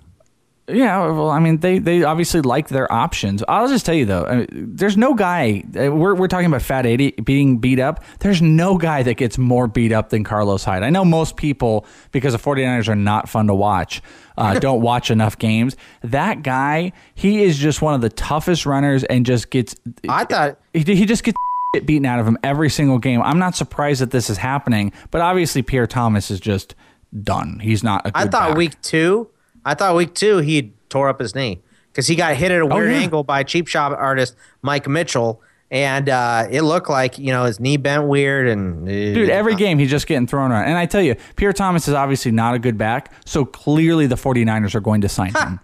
[0.69, 3.41] yeah, well, I mean, they they obviously like their options.
[3.47, 5.63] I'll just tell you though, uh, there's no guy.
[5.67, 8.03] uh, We're we're talking about Fat Eddie being beat up.
[8.19, 10.83] There's no guy that gets more beat up than Carlos Hyde.
[10.83, 14.01] I know most people because the 49ers are not fun to watch.
[14.37, 15.77] Uh, don't watch enough games.
[16.03, 19.73] That guy, he is just one of the toughest runners and just gets.
[20.09, 21.37] I thought he, he just gets
[21.85, 23.21] beaten out of him every single game.
[23.21, 26.75] I'm not surprised that this is happening, but obviously Pierre Thomas is just
[27.23, 27.59] done.
[27.59, 28.57] He's not a good I thought back.
[28.57, 29.29] week two.
[29.65, 31.61] I thought week two he tore up his knee
[31.91, 32.97] because he got hit at a Oh, weird yeah.
[32.99, 37.59] angle by cheap shop artist Mike Mitchell, and uh, it looked like you know his
[37.59, 40.65] knee bent weird and Dude, every game he's just getting thrown around.
[40.65, 44.15] And I tell you, Pierre Thomas is obviously not a good back, so clearly the
[44.15, 45.59] 49ers are going to sign him.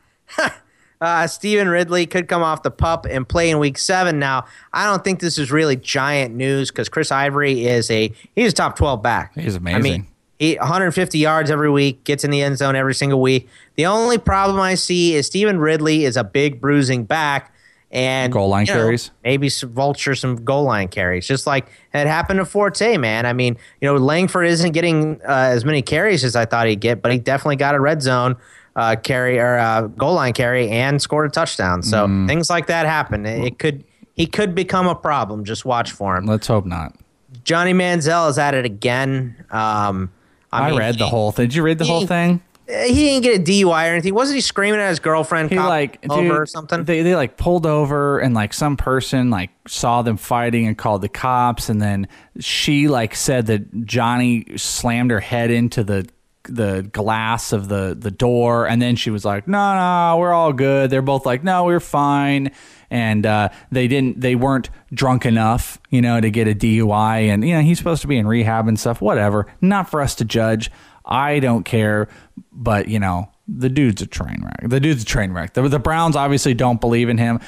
[1.03, 4.19] Uh, Stevan Ridley could come off the pup and play in week seven.
[4.19, 8.53] Now, I don't think this is really giant news because Chris Ivory is a he's
[8.53, 9.33] a top twelve back.
[9.35, 9.75] He's amazing.
[9.75, 10.07] I mean,
[10.39, 13.49] he 150 yards every week, gets in the end zone every single week.
[13.75, 17.53] The only problem I see is Stevan Ridley is a big bruising back
[17.91, 19.11] and Goal line you know, carries.
[19.25, 22.95] maybe some vulture some goal line carries, just like it happened to Forte.
[22.95, 26.65] Man, I mean, you know, Langford isn't getting uh, as many carries as I thought
[26.67, 28.37] he'd get, but he definitely got a red zone
[28.75, 31.83] uh, carry or uh, goal line carry and scored a touchdown.
[31.83, 32.27] So Mm.
[32.27, 33.25] things like that happen.
[33.25, 35.43] It, it could he could become a problem.
[35.43, 36.25] Just watch for him.
[36.25, 36.95] Let's hope not.
[37.43, 39.43] Johnny Manziel is at it again.
[39.49, 40.11] Um,
[40.51, 41.47] I, I, mean, read the whole thing.
[41.47, 42.41] Did you read the whole thing?
[42.67, 44.13] He didn't get a DUI or anything.
[44.13, 45.49] Wasn't he screaming at his girlfriend?
[45.49, 46.85] He like over dude, or something.
[46.85, 51.01] They they like pulled over and like some person like saw them fighting and called
[51.01, 52.07] the cops and then
[52.39, 56.07] she like said that Johnny slammed her head into the
[56.49, 60.53] the glass of the the door and then she was like no no we're all
[60.53, 60.89] good.
[60.89, 62.51] They're both like no we're fine.
[62.89, 67.47] And uh, they didn't they weren't drunk enough you know to get a DUI and
[67.47, 69.47] you know he's supposed to be in rehab and stuff whatever.
[69.61, 70.69] Not for us to judge.
[71.05, 72.07] I don't care
[72.51, 74.69] but you know the dude's a train wreck.
[74.69, 75.53] The dude's a train wreck.
[75.53, 77.39] The, the Browns obviously don't believe in him.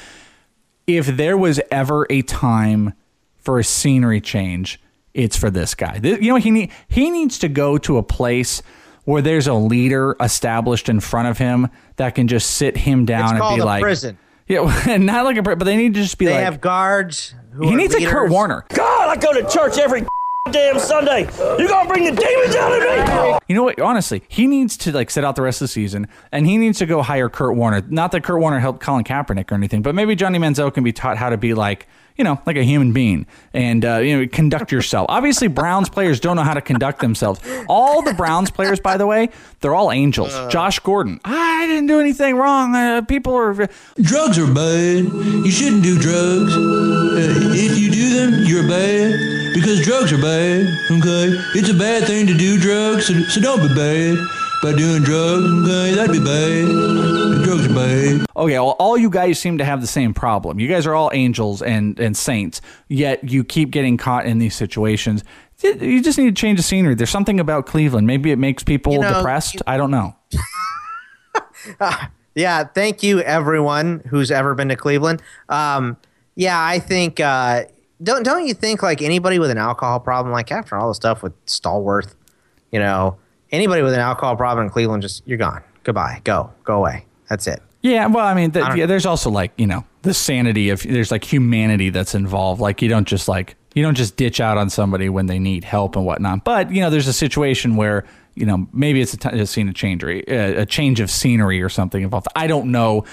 [0.86, 2.92] If there was ever a time
[3.36, 4.80] for a scenery change,
[5.14, 5.98] it's for this guy.
[6.02, 8.62] You know, he need, he needs to go to a place
[9.06, 13.22] where there's a leader established in front of him that can just sit him down
[13.24, 14.18] It's and called be a like, prison.
[14.46, 16.60] yeah, not like a, pri- but they need to just be They like, They have
[16.60, 17.34] guards.
[17.52, 18.30] Who he are needs a Kurt.
[18.30, 18.66] Warner.
[18.68, 20.04] God, I go to church every
[20.50, 21.20] damn Sunday.
[21.58, 23.38] You gonna bring the demons out of me?
[23.48, 23.80] You know what?
[23.80, 26.78] Honestly, he needs to like sit out the rest of the season, and he needs
[26.80, 27.82] to go hire Kurt Warner.
[27.88, 30.92] Not that Kurt Warner helped Colin Kaepernick or anything, but maybe Johnny Manziel can be
[30.92, 31.86] taught how to be like,
[32.16, 35.06] you know, like a human being and uh, you know conduct yourself.
[35.08, 37.40] Obviously, Browns players don't know how to conduct themselves.
[37.68, 40.32] All the Browns players, by the way, they're all angels.
[40.50, 42.74] Josh Gordon, I didn't do anything wrong.
[42.74, 43.54] Uh, people are.
[44.00, 45.04] Drugs are bad.
[45.04, 46.56] You shouldn't do drugs.
[46.56, 50.66] Uh, if you do them, you're bad because drugs are bad.
[50.90, 54.16] Okay, it's a bad thing to do drugs, so, so don't be bad
[54.62, 55.44] by doing drugs.
[55.68, 57.44] Okay, that'd be bad.
[57.44, 58.26] Drugs are bad.
[58.36, 60.58] Okay, well, all you guys seem to have the same problem.
[60.58, 64.54] You guys are all angels and, and saints, yet you keep getting caught in these
[64.54, 65.24] situations.
[65.62, 66.94] You just need to change the scenery.
[66.94, 68.06] There's something about Cleveland.
[68.06, 69.62] Maybe it makes people You know, depressed.
[69.66, 70.14] I don't know.
[72.36, 75.22] Yeah, thank you everyone who's ever been to Cleveland.
[75.48, 75.96] Um,
[76.34, 77.64] yeah, I think uh,
[78.02, 81.22] don't don't you think like anybody with an alcohol problem, like after all the stuff
[81.22, 82.14] with Stallworth,
[82.70, 83.16] you know,
[83.52, 87.06] anybody with an alcohol problem in Cleveland, just you're gone, goodbye, go, go away.
[87.28, 87.62] That's it.
[87.82, 90.82] Yeah, well, I mean, th- I yeah, there's also like you know the sanity of
[90.82, 92.60] there's like humanity that's involved.
[92.60, 95.62] Like you don't just like you don't just ditch out on somebody when they need
[95.62, 96.44] help and whatnot.
[96.44, 98.04] But you know, there's a situation where
[98.36, 101.10] you know, maybe it's a, t- a scene of change, a, uh, a change of
[101.10, 102.28] scenery or something involved.
[102.36, 103.04] I don't know.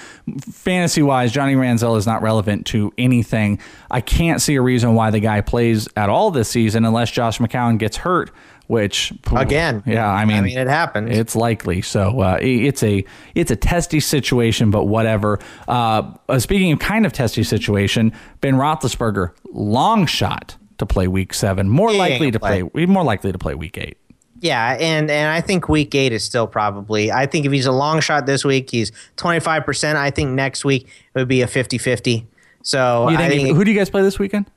[0.42, 3.58] Fantasy wise, Johnny Manziel is not relevant to anything.
[3.90, 7.38] I can't see a reason why the guy plays at all this season unless Josh
[7.38, 8.30] McCown gets hurt.
[8.66, 9.82] Which Again.
[9.84, 11.16] yeah, I mean, I mean, it happens.
[11.16, 11.82] It's likely.
[11.82, 13.04] So uh, it's a
[13.34, 15.38] it's a testy situation, but whatever.
[15.68, 21.34] Uh, uh, speaking of kind of testy situation, Ben Roethlisberger, long shot to play Week
[21.34, 23.98] Seven, more He likely to gonna play, more likely to play Week Eight.
[24.40, 27.10] Yeah, and and I think week eight is still probably.
[27.10, 29.96] I think if he's a long shot this week, he's twenty five percent.
[29.96, 32.26] I think next week it would be a 50-50.
[32.62, 34.50] So think, think who do you guys play this weekend?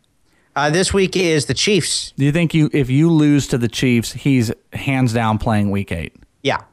[0.57, 2.13] Uh, this week is the Chiefs.
[2.17, 5.91] Do you think you if you lose to the Chiefs, he's hands down playing Week
[5.91, 6.15] Eight?
[6.41, 6.63] Yeah.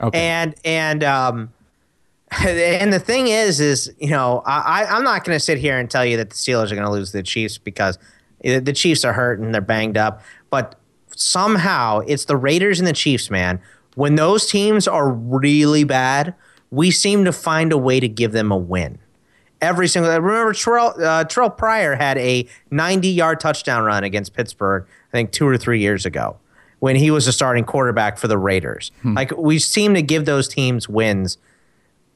[0.00, 0.20] Okay.
[0.20, 1.52] And and um
[2.44, 5.90] and the thing is is you know I I'm not going to sit here and
[5.90, 7.98] tell you that the Steelers are going to lose to the Chiefs because
[8.42, 10.76] the Chiefs are hurt and they're banged up, but
[11.16, 13.60] somehow it's the Raiders and the Chiefs, man.
[13.96, 16.34] When those teams are really bad,
[16.70, 18.98] we seem to find a way to give them a win.
[19.62, 20.10] Every single.
[20.10, 24.84] Remember, Terrell, uh, Terrell Pryor had a 90-yard touchdown run against Pittsburgh.
[25.08, 26.36] I think two or three years ago,
[26.80, 28.90] when he was a starting quarterback for the Raiders.
[29.02, 29.14] Hmm.
[29.14, 31.38] Like we seem to give those teams wins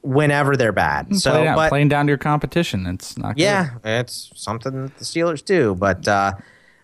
[0.01, 1.15] whenever they're bad.
[1.15, 3.35] So, Play down- but playing down to your competition, it's not.
[3.35, 3.41] good.
[3.43, 5.73] yeah, it's something that the Steelers do.
[5.75, 6.33] But uh,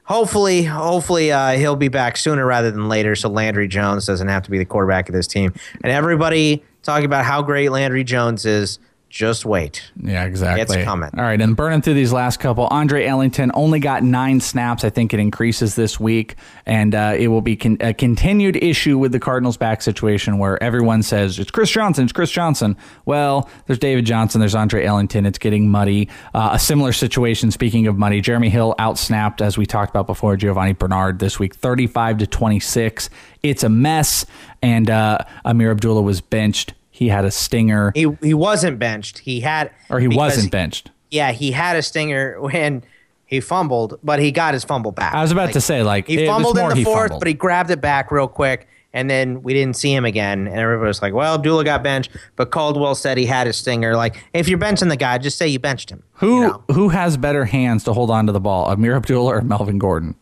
[0.06, 4.44] hopefully, hopefully uh, he'll be back sooner rather than later, so Landry Jones doesn't have
[4.44, 5.54] to be the quarterback of this team.
[5.84, 8.80] And everybody talking about how great Landry Jones is.
[9.14, 9.92] Just wait.
[10.04, 10.64] Yeah, exactly.
[10.64, 11.12] It's coming.
[11.16, 14.84] All right, and burning through these last couple, Andre Ellington only got nine snaps.
[14.84, 16.36] I think it increases this week,
[16.66, 20.62] and uh, it will be con- a continued issue with the Cardinals' back situation where
[20.64, 22.76] everyone says it's Chris Johnson, it's Chris Johnson.
[23.06, 25.28] Well, there's David Johnson, there's Andre Ellington.
[25.28, 26.10] It's getting muddy.
[26.34, 27.52] Uh, a similar situation.
[27.52, 31.54] Speaking of muddy, Jeremy Hill outsnapped, as we talked about before, Giovani Bernard this week,
[31.54, 33.12] 35 to 26.
[33.44, 34.26] It's a mess,
[34.64, 36.74] and uh, Ameer Abdullah was benched.
[36.96, 39.18] He had a stinger, He he wasn't benched.
[39.18, 40.92] He had or he wasn't benched.
[41.10, 42.84] Yeah, he had a stinger when
[43.26, 45.16] he fumbled, but he got his fumble back.
[45.16, 47.72] I was about to say, like, he fumbled in more the fourth, but he grabbed
[47.72, 50.46] it back real quick, and then we didn't see him again.
[50.48, 53.96] And everybody was like, "Well, Abdullah got benched," but Caldwell said he had a stinger.
[53.96, 56.04] Like, if you're benching the guy, just say you benched him.
[56.14, 59.80] Who who has better hands to hold on to the ball, Ameer Abdullah or Melvin
[59.80, 60.14] Gordon?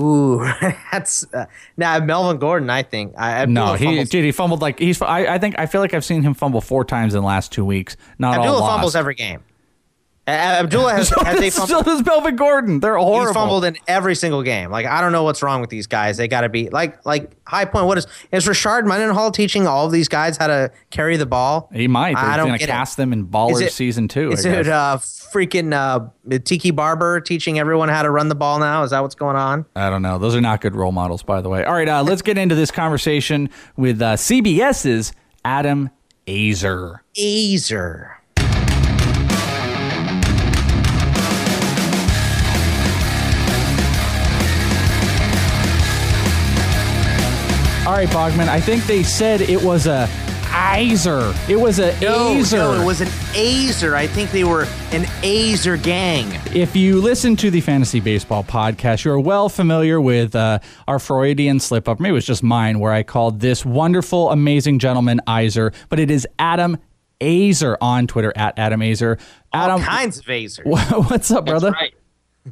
[0.00, 0.42] Ooh,
[0.92, 2.70] that's uh, now Melvin Gordon.
[2.70, 3.14] I think.
[3.16, 5.00] I, No, he fumbles, dude, he fumbled like he's.
[5.02, 7.52] I, I think I feel like I've seen him fumble four times in the last
[7.52, 7.96] two weeks.
[8.18, 8.72] Not all Abdullah lost.
[8.72, 9.42] fumbles every game.
[10.26, 12.78] Abdullah has, has a so does Melvin Gordon.
[12.78, 13.26] They're horrible.
[13.26, 14.70] He's fumbled in every single game.
[14.70, 16.16] Like I don't know what's wrong with these guys.
[16.16, 17.86] They got to be like like High Point.
[17.86, 21.68] What is is Rashard Mendenhall teaching all of these guys how to carry the ball?
[21.72, 22.14] He might.
[22.14, 22.72] They're I don't going to get it.
[22.72, 24.30] cast them in Baller it- season two.
[24.30, 28.60] Is I it uh, freaking uh, Tiki Barber teaching everyone how to run the ball
[28.60, 28.84] now?
[28.84, 29.66] Is that what's going on?
[29.74, 30.18] I don't know.
[30.18, 31.64] Those are not good role models, by the way.
[31.64, 35.12] All right, uh, let's get into this conversation with uh, CBS's
[35.44, 35.90] Adam
[36.28, 36.98] Aizer.
[37.18, 38.14] Aizer.
[47.84, 48.46] All right, Bogman.
[48.46, 50.06] I think they said it was a
[50.52, 51.34] Aizer.
[51.48, 52.52] It was a No, Aizer.
[52.58, 53.94] no, it was an Aizer.
[53.94, 54.62] I think they were
[54.92, 56.30] an Aizer gang.
[56.54, 61.58] If you listen to the Fantasy Baseball podcast, you're well familiar with uh, our Freudian
[61.58, 61.98] slip up.
[61.98, 66.08] Maybe it was just mine where I called this wonderful, amazing gentleman Iser, but it
[66.08, 66.78] is Adam
[67.20, 69.18] Aizer on Twitter at Adam Aizer.
[69.52, 70.64] Adam, All kinds of Aizer.
[71.10, 71.72] what's up, brother?
[71.72, 71.92] right.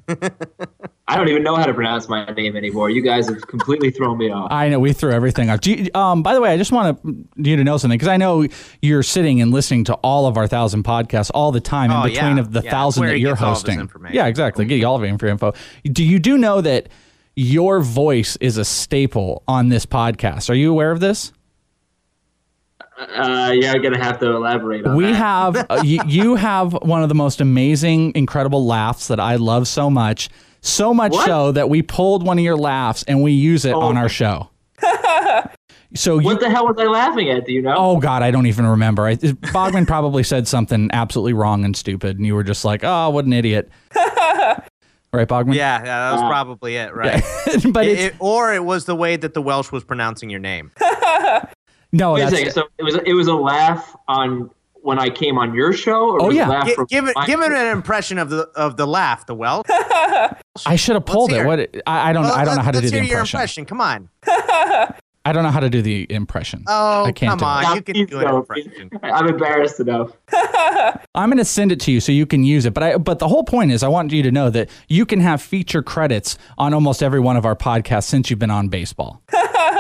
[0.09, 2.89] I don't even know how to pronounce my name anymore.
[2.91, 4.49] You guys have completely thrown me off.
[4.53, 5.61] I know we threw everything off.
[5.61, 8.09] Do you, um, by the way, I just want to, you to know something because
[8.09, 8.47] I know
[8.81, 12.13] you're sitting and listening to all of our thousand podcasts all the time Oh, in
[12.13, 12.41] between yeah.
[12.41, 14.13] of the Yeah, thousand that you're gets all of his hosting.
[14.13, 14.65] Yeah, exactly.
[14.67, 15.53] Get you all of your info.
[15.85, 16.89] Do you do know that
[17.35, 20.49] your voice is a staple on this podcast?
[20.51, 21.33] Are you aware of this?
[23.01, 25.15] Uh, yeah, I'm gonna have to elaborate on We that.
[25.15, 29.67] have uh, you, you have one of the most amazing, incredible laughs that I love
[29.69, 30.29] so much.
[30.61, 31.25] So much What?
[31.27, 34.51] so that we pulled one of your laughs and we use it on our show.
[35.93, 37.47] So you, What the hell was I laughing at?
[37.47, 37.75] Do you know?
[37.77, 39.07] Oh God, I don't even remember.
[39.07, 43.11] I, Bogman probably said something absolutely wrong and stupid, and you were just like, "Oh,
[43.11, 44.63] what an idiot!" right,
[45.13, 45.55] Bogman?
[45.57, 47.25] Yeah, yeah, that was Uh, probably it, right?
[47.73, 50.71] but It- it- or it was the way that the Welsh was pronouncing your name.
[51.93, 52.53] No, Wait a that's second.
[52.53, 54.51] So it was it was a laugh on
[54.83, 56.45] when I came on your show, or Oh, was yeah.
[56.45, 58.87] it a laugh Gi- from give it, give it an impression of the of the
[58.87, 59.63] laugh, the well.
[60.67, 61.45] I should have pulled it.
[61.45, 63.63] What I, I don't I don't know how to do Let's the hear your impression.
[63.63, 63.65] impression.
[63.67, 64.09] Come on.
[65.23, 66.65] I don't know how to do the impression.
[66.67, 67.71] Oh, I can't come do it.
[67.71, 67.77] on.
[67.77, 68.91] You can do an impression.
[69.03, 70.13] I'm embarrassed enough.
[71.15, 72.73] I'm going to send it to you so you can use it.
[72.73, 75.21] But I but the whole point is I want you to know that you can
[75.21, 79.21] have feature credits on almost every one of our podcasts since you've been on baseball.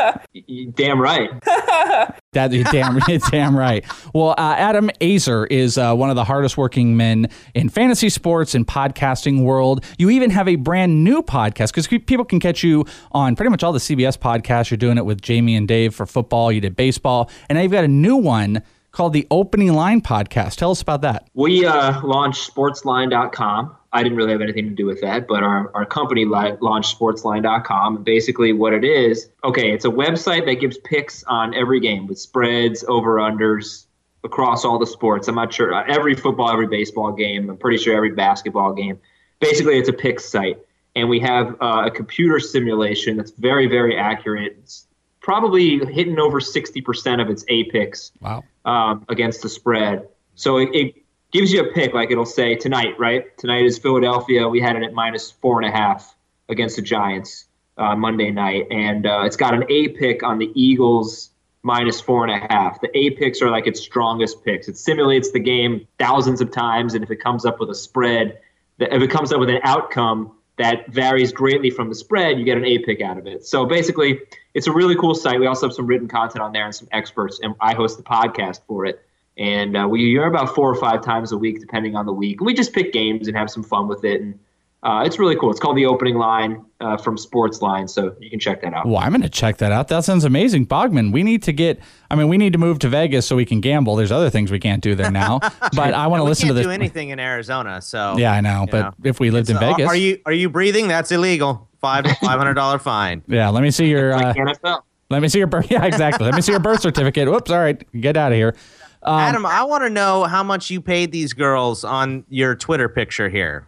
[0.74, 1.30] Damn right.
[2.32, 2.96] That you're damn,
[3.30, 3.84] damn right.
[4.14, 8.54] Well, uh, Adam Aizer is uh, one of the hardest working men in fantasy sports
[8.54, 9.84] and podcasting world.
[9.98, 13.64] You even have a brand new podcast because people can catch you on pretty much
[13.64, 14.70] all the CBS podcasts.
[14.70, 16.52] You're doing it with Jamie and Dave for football.
[16.52, 20.54] You did baseball, and now you've got a new one called the Opening Line Podcast.
[20.54, 21.28] Tell us about that.
[21.34, 23.76] We uh, launched sportsline.com.
[23.92, 26.96] I didn't really have anything to do with that, but our, our company li- launched
[26.98, 27.96] sportsline.com.
[27.96, 32.06] And basically, what it is okay, it's a website that gives picks on every game
[32.06, 33.86] with spreads, over unders
[34.22, 35.28] across all the sports.
[35.28, 37.50] I'm not sure, uh, every football, every baseball game.
[37.50, 39.00] I'm pretty sure every basketball game.
[39.40, 40.58] Basically, it's a picks site.
[40.94, 44.56] And we have uh, a computer simulation that's very, very accurate.
[44.58, 44.86] It's
[45.20, 48.42] probably hitting over 60% of its A picks wow.
[48.64, 50.08] um, against the spread.
[50.34, 50.94] So it, it
[51.30, 53.36] gives you a pick, like it'll say tonight, right?
[53.38, 54.48] Tonight is Philadelphia.
[54.48, 56.14] We had it at minus four and a half
[56.48, 60.50] against the Giants uh, Monday night, and uh, it's got an A pick on the
[60.54, 61.30] Eagles
[61.62, 62.80] minus four and a half.
[62.80, 64.68] The A picks are like its strongest picks.
[64.68, 68.38] It simulates the game thousands of times, and if it comes up with a spread,
[68.78, 72.58] if it comes up with an outcome that varies greatly from the spread, you get
[72.58, 73.46] an A pick out of it.
[73.46, 74.20] So basically,
[74.52, 75.38] it's a really cool site.
[75.38, 78.02] We also have some written content on there and some experts, and I host the
[78.02, 79.02] podcast for it.
[79.40, 82.40] And uh, we are about four or five times a week, depending on the week.
[82.40, 84.20] And We just pick games and have some fun with it.
[84.20, 84.38] And
[84.82, 85.50] uh, it's really cool.
[85.50, 88.86] It's called the opening line uh, from Sportsline, so you can check that out.
[88.86, 89.88] Well, I'm going to check that out.
[89.88, 91.10] That sounds amazing, Bogman.
[91.12, 91.80] We need to get.
[92.10, 93.96] I mean, we need to move to Vegas so we can gamble.
[93.96, 95.38] There's other things we can't do there now,
[95.74, 96.64] but I want to listen to this.
[96.64, 98.66] do anything in Arizona, so yeah, I know.
[98.70, 98.94] But know.
[99.04, 100.88] if we lived in Vegas, are you are you breathing?
[100.88, 101.68] That's illegal.
[101.80, 103.22] Five five hundred dollar fine.
[103.26, 104.12] Yeah, let me see your.
[104.12, 104.82] Like NFL.
[105.10, 105.66] Let me see your birth.
[105.70, 106.24] Yeah, exactly.
[106.24, 107.30] let me see your birth certificate.
[107.30, 107.50] Whoops.
[107.50, 108.54] All right, get out of here.
[109.02, 112.88] Um, Adam, I want to know how much you paid these girls on your Twitter
[112.88, 113.66] picture here.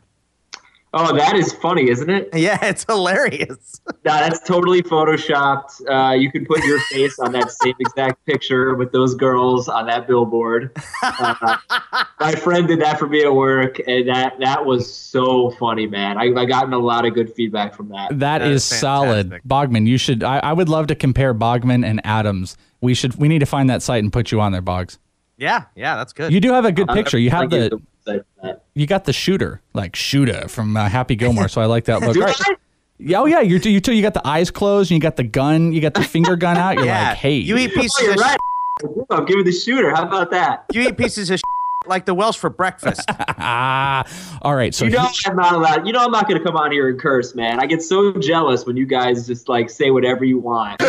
[0.94, 2.28] Oh, that is funny, isn't it?
[2.42, 3.80] Yeah, it's hilarious.
[4.04, 5.80] nah, that's totally photoshopped.
[5.88, 9.86] Uh, you can put your face on that same exact picture with those girls on
[9.86, 10.76] that billboard.
[11.02, 11.56] Uh,
[12.20, 16.18] my friend did that for me at work, and that that was so funny, man.
[16.18, 18.10] I, I gotten a lot of good feedback from that.
[18.10, 19.86] that, that is, is solid, Bogman.
[19.86, 20.22] You should.
[20.22, 22.56] I, I would love to compare Bogman and Adams.
[22.82, 23.14] We should.
[23.14, 24.98] We need to find that site and put you on there, Boggs.
[25.42, 26.32] Yeah, yeah, that's good.
[26.32, 27.18] You do have a good picture.
[27.18, 27.80] You have the
[28.74, 31.48] you got the shooter, like shooter from uh, Happy Gilmore.
[31.48, 32.16] So I like that look.
[32.16, 32.36] Right.
[32.98, 33.92] Yeah, oh yeah, you're you too.
[33.92, 35.72] You got the eyes closed, and you got the gun.
[35.72, 36.76] You got the finger gun out.
[36.76, 37.08] You're yeah.
[37.08, 38.38] like, hey, you eat pieces oh, of right.
[39.10, 39.90] I'm giving the shooter.
[39.90, 40.64] How about that?
[40.72, 41.40] You eat pieces of
[41.86, 43.04] like the Welsh for breakfast.
[43.08, 44.04] ah,
[44.42, 44.72] all right.
[44.72, 45.88] So you know he, I'm not allowed.
[45.88, 47.58] You know I'm not going to come on here and curse, man.
[47.58, 50.80] I get so jealous when you guys just like say whatever you want.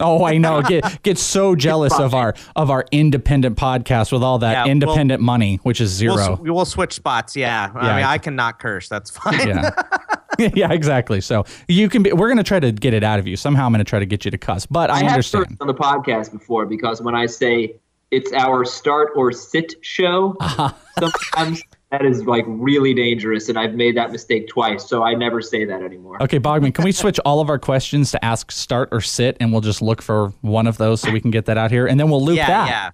[0.00, 0.62] Oh, I know.
[0.62, 5.20] Get get so jealous of our of our independent podcast with all that yeah, independent
[5.20, 7.36] we'll, money, which is 0 we'll, we'll, switch spots.
[7.36, 7.70] Yeah.
[7.74, 8.88] I mean, I cannot curse.
[8.88, 9.48] That's fine.
[9.48, 9.70] Yeah.
[10.54, 11.20] yeah, exactly.
[11.20, 12.12] So you can be.
[12.12, 13.66] We're going to try to get it out of you somehow.
[13.66, 15.74] I'm going to try to get you to cuss, but I, I understand on the
[15.74, 17.74] podcast before because when I say
[18.10, 20.72] it's our start or sit show, uh-huh.
[20.98, 25.40] sometimes that is like really dangerous and i've made that mistake twice so i never
[25.40, 28.88] say that anymore okay bogman can we switch all of our questions to ask start
[28.92, 31.58] or sit and we'll just look for one of those so we can get that
[31.58, 32.90] out here and then we'll loop yeah, that yeah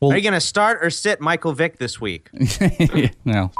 [0.00, 2.30] well, are you going to start or sit michael vick this week
[3.24, 3.50] no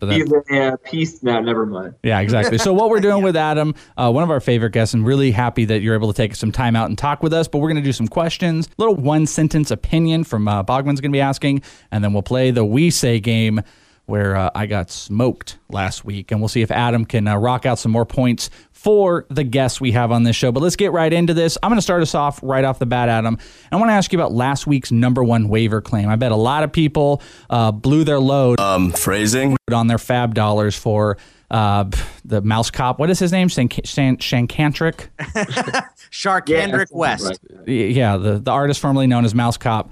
[0.00, 1.22] He's a uh, piece.
[1.24, 1.94] No, never mind.
[2.04, 2.56] Yeah, exactly.
[2.58, 3.24] So what we're doing yeah.
[3.24, 6.16] with Adam, uh, one of our favorite guests, and really happy that you're able to
[6.16, 7.48] take some time out and talk with us.
[7.48, 11.10] But we're going to do some questions, little one sentence opinion from uh, Bogman's going
[11.10, 13.60] to be asking, and then we'll play the we say game
[14.08, 16.30] where uh, I got smoked last week.
[16.32, 19.80] And we'll see if Adam can uh, rock out some more points for the guests
[19.82, 20.50] we have on this show.
[20.50, 21.58] But let's get right into this.
[21.62, 23.36] I'm going to start us off right off the bat, Adam.
[23.70, 26.08] I want to ask you about last week's number one waiver claim.
[26.08, 28.58] I bet a lot of people uh, blew their load.
[28.60, 29.56] Um, phrasing?
[29.70, 31.18] On their FAAB dollars for.
[31.50, 31.90] Uh,
[32.26, 32.98] the mouse cop.
[32.98, 33.48] What is his name?
[33.48, 35.08] Shank- Shank- Shankantrick?
[36.10, 37.38] Charcandrick yeah, West.
[37.50, 37.68] Right.
[37.68, 39.90] Yeah, the, the artist formerly known as Mouse Cop.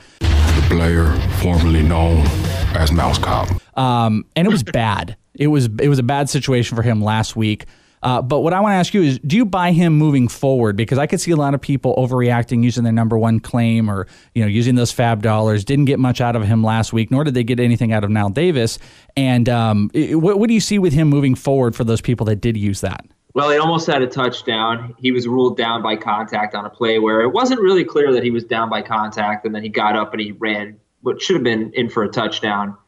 [0.69, 2.27] Player formerly known
[2.75, 3.49] as Mouse Cop.
[3.79, 5.17] Um, and it was bad.
[5.35, 7.67] It was it was a bad situation for him last week.
[8.03, 10.77] Uh, but what I want to ask you is, do you buy him moving forward?
[10.77, 14.07] Because I could see a lot of people overreacting using their number one claim or
[14.35, 15.65] you know using those FAAB dollars.
[15.65, 18.11] Didn't get much out of him last week, nor did they get anything out of
[18.11, 18.79] Knile Davis.
[19.17, 22.37] And um, what, what do you see with him moving forward for those people that
[22.37, 23.07] did use that?
[23.37, 24.95] Well, he almost had a touchdown.
[24.97, 28.23] He was ruled down by contact on a play where it wasn't really clear that
[28.23, 31.37] he was down by contact, and then he got up and he ran what should
[31.37, 32.79] have been in for a touchdown.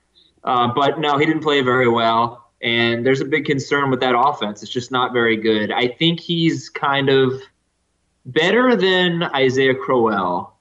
[0.42, 2.50] Uh, but no, he didn't play very well.
[2.62, 4.62] And there's a big concern with that offense.
[4.62, 5.70] It's just not very good.
[5.70, 7.42] I think he's kind of
[8.24, 10.56] better than Isaiah Crowell,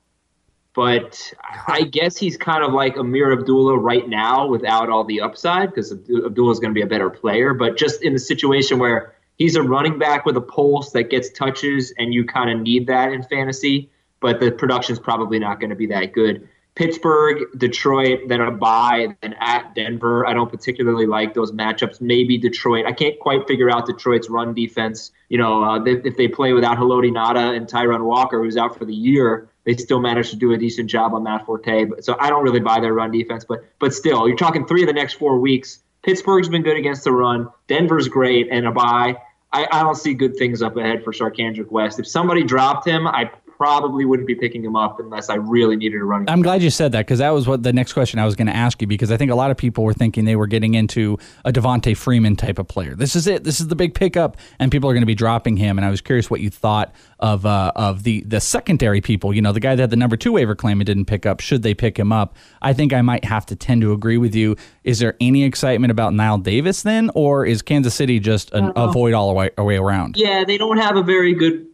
[0.76, 1.32] but
[1.66, 5.94] I guess he's kind of like Ameer Abdullah right now without all the upside because
[5.94, 7.54] Abdullah is going to be a better player.
[7.54, 11.30] But just in the situation where he's a running back with a pulse that gets
[11.30, 13.90] touches, and you kind of need that in fantasy.
[14.20, 16.48] But the production's probably not going to be that good.
[16.78, 20.28] Pittsburgh, Detroit, then a bye, then at Denver.
[20.28, 22.02] I don't particularly like those matchups.
[22.02, 22.86] Maybe Detroit.
[22.86, 25.12] I can't quite figure out Detroit's run defense.
[25.30, 28.86] You know, uh, if they play without Haloti Ngata and Tyrunn Walker, who's out for
[28.86, 31.86] the year, they still managed to do a decent job on Matt Forte.
[31.86, 33.44] But, so I don't really buy their run defense.
[33.44, 35.80] But but still, you're talking three of the next four weeks.
[36.04, 37.50] Pittsburgh's been good against the run.
[37.68, 39.18] Denver's great, and a bye.
[39.52, 42.00] I, I don't see good things up ahead for Charcandrick West.
[42.00, 46.00] If somebody dropped him, I probably wouldn't be picking him up unless I really needed
[46.00, 46.30] a running.
[46.30, 48.48] I'm glad you said that because that was what the next question I was going
[48.48, 50.76] to ask you because I think a lot of people were thinking they were getting
[50.76, 52.94] into a Devonta Freeman type of player.
[52.94, 53.44] This is it.
[53.44, 55.80] This is the big pickup, and people are going to be dropping him.
[55.80, 59.34] And I was curious what you thought of uh, of the the secondary people.
[59.34, 61.40] You know, the guy that had the number two waiver claim and didn't pick up.
[61.40, 62.36] Should they pick him up?
[62.62, 64.56] I think I might have to tend to agree with you.
[64.84, 69.14] Is there any excitement about Knile Davis then, or is Kansas City just an avoid
[69.14, 70.16] all the way, way around?
[70.16, 71.66] Yeah, they don't have a very good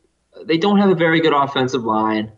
[0.48, 2.32] they don't have a very good offensive line.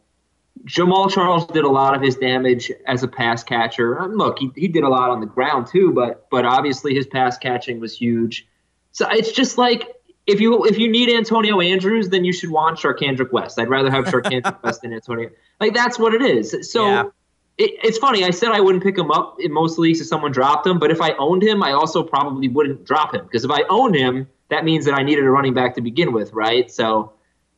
[0.66, 4.00] Jamaal Charles did a lot of his damage as a pass catcher.
[4.00, 7.06] Um, look, he, he did a lot on the ground too, but but obviously his
[7.06, 8.48] pass catching was huge.
[8.92, 9.94] So it's just like
[10.26, 13.60] if you if you need Antonio Andrews, then you should want Charcandrick West.
[13.60, 15.30] I'd rather have Charcandrick West than Antonio.
[15.60, 16.72] Like that's what it is.
[16.72, 17.04] So Yeah.
[17.58, 18.24] it, it's funny.
[18.24, 20.90] I said I wouldn't pick him up in most leagues if someone dropped him, but
[20.90, 24.28] if I owned him, I also probably wouldn't drop him because if I owned him,
[24.50, 26.72] that means that I needed a running back to begin with, right?
[26.72, 27.12] So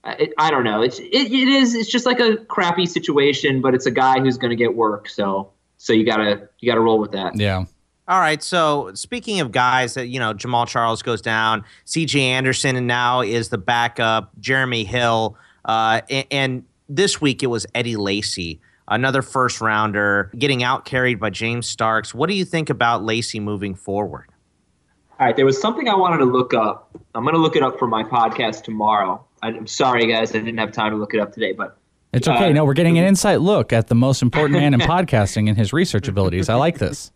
[0.06, 0.82] it, I don't know.
[0.82, 4.38] It's it, it is it's just like a crappy situation, but it's a guy who's
[4.38, 5.10] going to get work.
[5.10, 7.36] So so you gotta you gotta roll with that.
[7.36, 7.66] Yeah.
[8.08, 8.42] All right.
[8.42, 12.22] So speaking of guys that you know, Jamaal Charles goes down, C.J.
[12.22, 14.32] Anderson, and now is the backup.
[14.40, 20.64] Jeremy Hill, uh, and, and this week it was Eddie Lacy, another first rounder, getting
[20.64, 22.14] out carried by James Starks.
[22.14, 24.30] What do you think about Lacy moving forward?
[25.20, 26.96] All right, there was something I wanted to look up.
[27.16, 29.27] I'm going to look it up for my podcast tomorrow.
[29.44, 31.78] I'm sorry, guys, I didn't have time to look it up today, but
[32.14, 32.50] It's okay.
[32.50, 35.58] Uh, no, we're getting an inside look at the most important man in podcasting and
[35.58, 36.50] his research abilities.
[36.50, 37.12] I like this.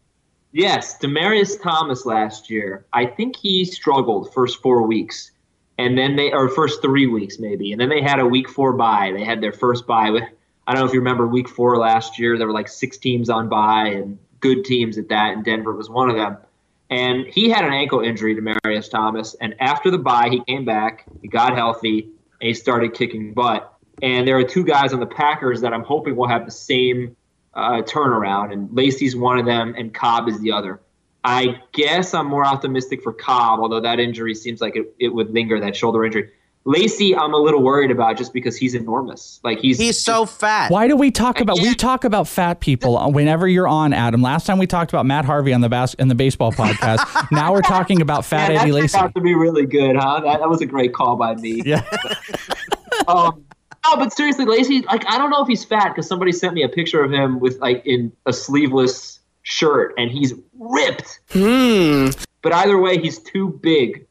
[0.54, 2.86] Yes, Demaryius Thomas last year.
[2.92, 5.32] I think he struggled first four weeks,
[5.78, 8.74] and then they or first three weeks maybe, and then they had a week four
[8.74, 9.12] bye.
[9.16, 10.24] They had their first bye with.
[10.68, 12.38] I don't know if you remember week four last year.
[12.38, 15.90] There were like six teams on bye and good teams at that, and Denver was
[15.90, 16.38] one of them.
[16.92, 20.66] And he had an ankle injury to Marius Thomas, and after the bye, he came
[20.66, 23.74] back, he got healthy, and he started kicking butt.
[24.02, 27.16] And there are two guys on the Packers that I'm hoping will have the same
[27.54, 30.82] uh, turnaround, and Lacy's one of them, and Cobb is the other.
[31.24, 35.32] I guess I'm more optimistic for Cobb, although that injury seems like it, it would
[35.32, 36.32] linger, that shoulder injury.
[36.64, 39.40] Lacy, I'm a little worried about just because he's enormous.
[39.44, 40.70] Like he's he's so fat.
[40.70, 44.22] Why do we talk about we talk about fat people whenever you're on Adam?
[44.22, 47.28] Last time we talked about Matt Harvey on the bas- in the baseball podcast.
[47.32, 49.14] now we're talking about fat Yeah, Eddie that turned Lacy.
[49.14, 50.20] to be really good, huh?
[50.20, 51.64] That, that was a great call by me.
[51.66, 51.84] Yeah.
[53.08, 53.44] um,
[53.88, 56.62] no, but seriously, Lacy, like I don't know if he's fat because somebody sent me
[56.62, 61.22] a picture of him with like in a sleeveless shirt, and he's ripped.
[61.32, 62.10] Hmm.
[62.44, 64.06] But either way, he's too big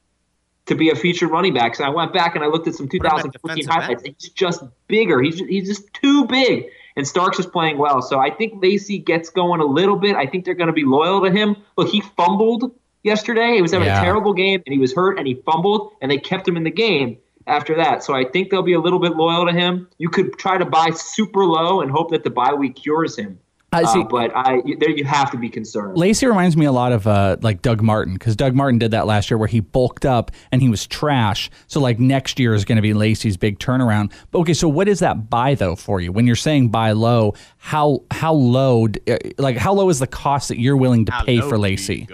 [0.70, 1.74] to be a featured running back.
[1.74, 4.02] So I went back and I looked at some 2014 highlights.
[4.04, 5.20] and He's just bigger.
[5.20, 6.64] He's just, he's just too big.
[6.96, 8.00] And Starks is playing well.
[8.02, 10.16] So I think Lacy gets going a little bit.
[10.16, 11.56] I think they're going to be loyal to him.
[11.76, 12.72] Look, he fumbled
[13.02, 13.54] yesterday.
[13.54, 14.00] He was having Yeah.
[14.00, 16.64] a terrible game and he was hurt and he fumbled and they kept him in
[16.64, 18.02] the game after that.
[18.04, 19.88] So I think they'll be a little bit loyal to him.
[19.98, 23.38] You could try to buy super low and hope that the bye week cures him.
[23.72, 24.00] I see.
[24.00, 25.96] Uh, but I there you have to be concerned.
[25.96, 29.06] Lacy reminds me a lot of uh, like Doug Martin because Doug Martin did that
[29.06, 31.50] last year where he bulked up and he was trash.
[31.68, 34.12] So like next year is going to be Lacy's big turnaround.
[34.32, 37.34] But okay, so what is that buy though for you when you're saying buy low?
[37.58, 41.40] How how low uh, like how low is the cost that you're willing to pay
[41.40, 42.08] for Lacy?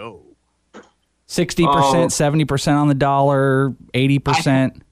[1.26, 4.82] Sixty percent, seventy percent on the dollar, eighty percent.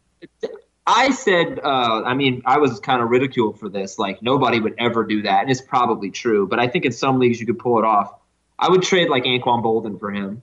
[0.87, 3.99] I said, uh, I mean, I was kind of ridiculed for this.
[3.99, 5.43] Like, nobody would ever do that.
[5.43, 6.47] And it's probably true.
[6.47, 8.13] But I think in some leagues you could pull it off.
[8.59, 10.43] I would trade like Anquan Boldin for him.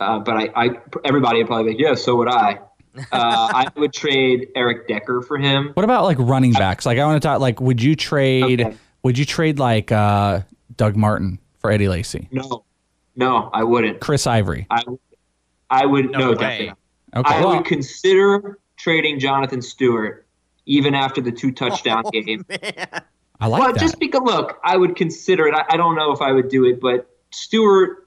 [0.00, 0.70] Uh, but I, I,
[1.04, 2.60] everybody would probably be like, yeah, so would I.
[2.96, 5.70] Uh, I would trade Eric Decker for him.
[5.74, 6.84] What about like running backs?
[6.84, 7.40] Like I want to talk.
[7.40, 8.76] Like, would you trade?
[9.02, 10.42] Would you trade like uh,
[10.76, 12.28] Doug Martin for Eddie Lacy?
[12.30, 12.64] No,
[13.16, 14.00] no, I wouldn't.
[14.00, 14.66] Chris Ivory.
[14.70, 14.82] I,
[15.70, 16.34] I would No no, way.
[16.36, 16.66] definitely.
[16.66, 16.78] not.
[17.26, 17.34] Okay.
[17.34, 20.26] I Well- would consider trading Jonathan Stewart
[20.66, 22.44] even after the two touchdown oh, game.
[23.40, 23.80] I like well, that.
[23.80, 25.54] just because look, I would consider it.
[25.54, 28.06] I, I don't know if I would do it, but Stewart,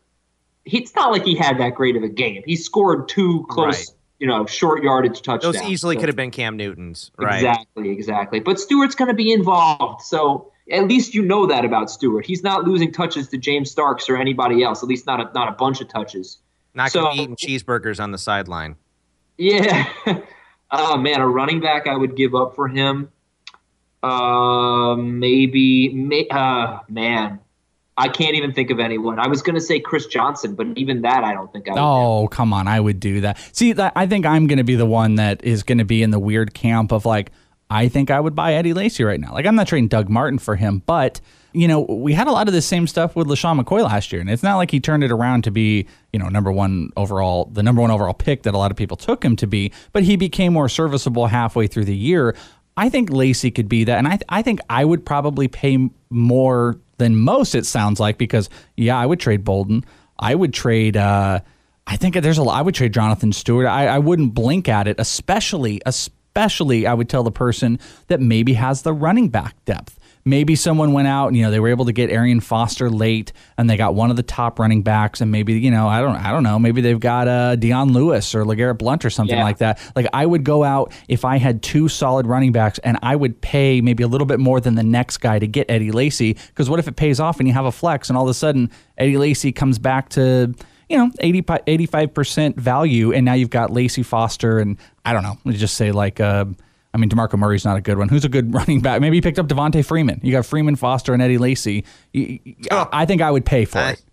[0.65, 2.43] he, it's not like he had that great of a game.
[2.45, 3.97] He scored two close, Right.
[4.19, 5.55] you know, short yardage touchdowns.
[5.55, 7.37] Those easily So- could have been Cam Newton's, right?
[7.37, 8.39] Exactly, exactly.
[8.39, 12.23] But Stewart's going to be involved, so at least you know that about Stewart.
[12.25, 14.83] He's not losing touches to James Starks or anybody else.
[14.83, 16.37] At least not a, not a bunch of touches.
[16.75, 18.75] Not So- gonna be eating cheeseburgers on the sideline.
[19.39, 19.89] Yeah.
[20.71, 23.11] oh man, a running back I would give up for him.
[24.03, 25.89] Uh, maybe.
[25.93, 27.39] May, uh, man,
[27.97, 29.19] I can't even think of anyone.
[29.19, 31.79] I was going to say Chris Johnson, but even that I don't think I would.
[31.79, 32.67] Oh, come on.
[32.67, 33.39] I would do that.
[33.53, 36.03] See, that, I think I'm going to be the one that is going to be
[36.03, 37.31] in the weird camp of like,
[37.69, 39.33] I think I would buy Eddie Lacy right now.
[39.33, 41.19] Like, I'm not trading Doug Martin for him, but,
[41.59, 44.21] you know, we had a lot of the same stuff with LeSean McCoy last year.
[44.21, 47.49] And it's not like he turned it around to be, you know, number one overall,
[47.51, 50.03] the number one overall pick that a lot of people took him to be, but
[50.03, 52.35] he became more serviceable halfway through the year.
[52.75, 53.97] I think Lacy could be that.
[53.97, 58.49] And I, I think I would probably pay more than most, it sounds like, because,
[58.75, 59.83] yeah, I would trade Boldin.
[60.19, 61.39] I would trade, uh,
[61.85, 62.57] I think there's a lot.
[62.57, 63.65] I would trade Jonathan Stewart.
[63.65, 68.53] I, I wouldn't blink at it, especially, especially I would tell the person that maybe
[68.53, 69.96] has the running back depth.
[70.27, 73.31] Maybe someone went out and you know they were able to get Arian Foster late,
[73.57, 76.15] and they got one of the top running backs, and maybe you know I don't
[76.17, 79.43] I don't know maybe they've got uh, Dion Lewis or LeGarrette Blount or something Yeah.
[79.43, 79.79] like that.
[79.95, 83.39] Like I would go out if I had two solid running backs, and I would
[83.39, 86.33] pay maybe a little bit more than the next guy to get Eddie Lacy.
[86.33, 88.33] Because what if it pays off and you have a flex, and all of a
[88.33, 90.53] sudden Eddie Lacy comes back to
[90.89, 95.37] you know 80, 85% value, and now you've got Lacy Foster, and I don't know,
[95.45, 96.19] let's just say like.
[96.19, 96.45] Uh,
[96.97, 98.09] I mean, DeMarco Murray's not a good one.
[98.09, 98.99] Who's a good running back?
[99.01, 100.19] Maybe you picked up Devonta Freeman.
[100.23, 101.85] You got Freeman, Foster, and Eddie Lacy.
[102.13, 104.03] You- you- I think I would pay for it.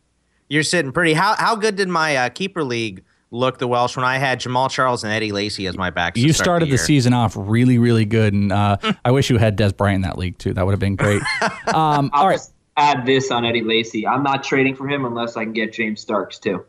[0.51, 1.15] You're sitting pretty.
[1.15, 4.71] How how good did my uh, keeper league look the Welsh when I had Jamaal
[4.71, 6.21] Charles and Eddie Lacy as my backs?
[6.21, 6.79] You start started the, year?
[6.79, 10.19] season off really, really good, and uh, I wish you had Dez Bryant in that
[10.19, 10.53] league too.
[10.53, 11.23] That would have been great.
[11.75, 14.07] Um, I'll all right, just add this on Eddie Lacy.
[14.07, 16.65] I'm not trading for him unless I can get James Starks too.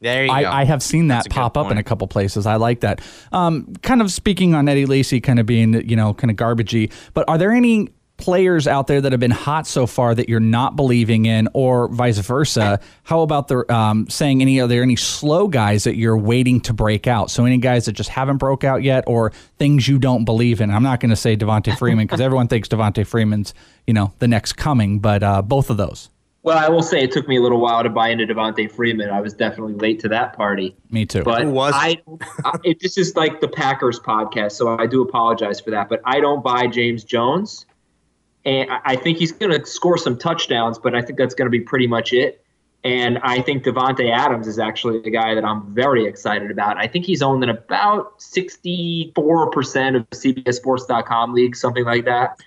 [0.00, 0.34] There you go.
[0.34, 2.46] I, I have seen that pop up in a couple places.
[2.46, 3.00] I like that.
[3.32, 6.90] Um, kind of speaking on Eddie Lacy, kind of being you know kind of garbagey.
[7.12, 10.40] But are there any players out there that have been hot so far that you're
[10.40, 12.80] not believing in, or vice versa?
[13.02, 14.58] How about the um, saying any?
[14.60, 17.30] Are there any slow guys that you're waiting to break out?
[17.30, 20.70] So any guys that just haven't broke out yet, or things you don't believe in?
[20.70, 23.52] I'm not going to say Devonta Freeman because everyone thinks Devonta Freeman's
[23.86, 26.08] you know the next coming, but uh, both of those.
[26.42, 29.10] Well, I will say it took me a little while to buy into Devonta Freeman.
[29.10, 30.74] I was definitely late to that party.
[30.90, 31.22] Me too.
[31.22, 31.42] But
[31.74, 32.00] I,
[32.44, 35.88] I it, this is like the Packers podcast, so I do apologize for that.
[35.90, 37.66] But I don't buy James Jones,
[38.46, 41.44] and I- I think he's going to score some touchdowns, but I think that's going
[41.46, 42.42] to be pretty much it.
[42.82, 46.78] And I think Davante Adams is actually the guy that I'm very excited about.
[46.78, 49.12] I think he's owned in about 64%
[49.96, 52.38] of CBSSports.com leagues, something like that.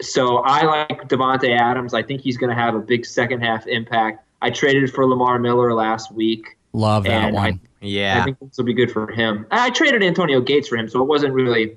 [0.00, 1.94] So I like Davante Adams.
[1.94, 4.24] I think he's going to have a big second half impact.
[4.42, 6.56] I traded for Lamar Miller last week.
[6.72, 7.44] Love that one.
[7.54, 8.20] I- yeah.
[8.22, 9.46] I think this will be good for him.
[9.50, 11.76] I traded Antonio Gates for him, so it wasn't really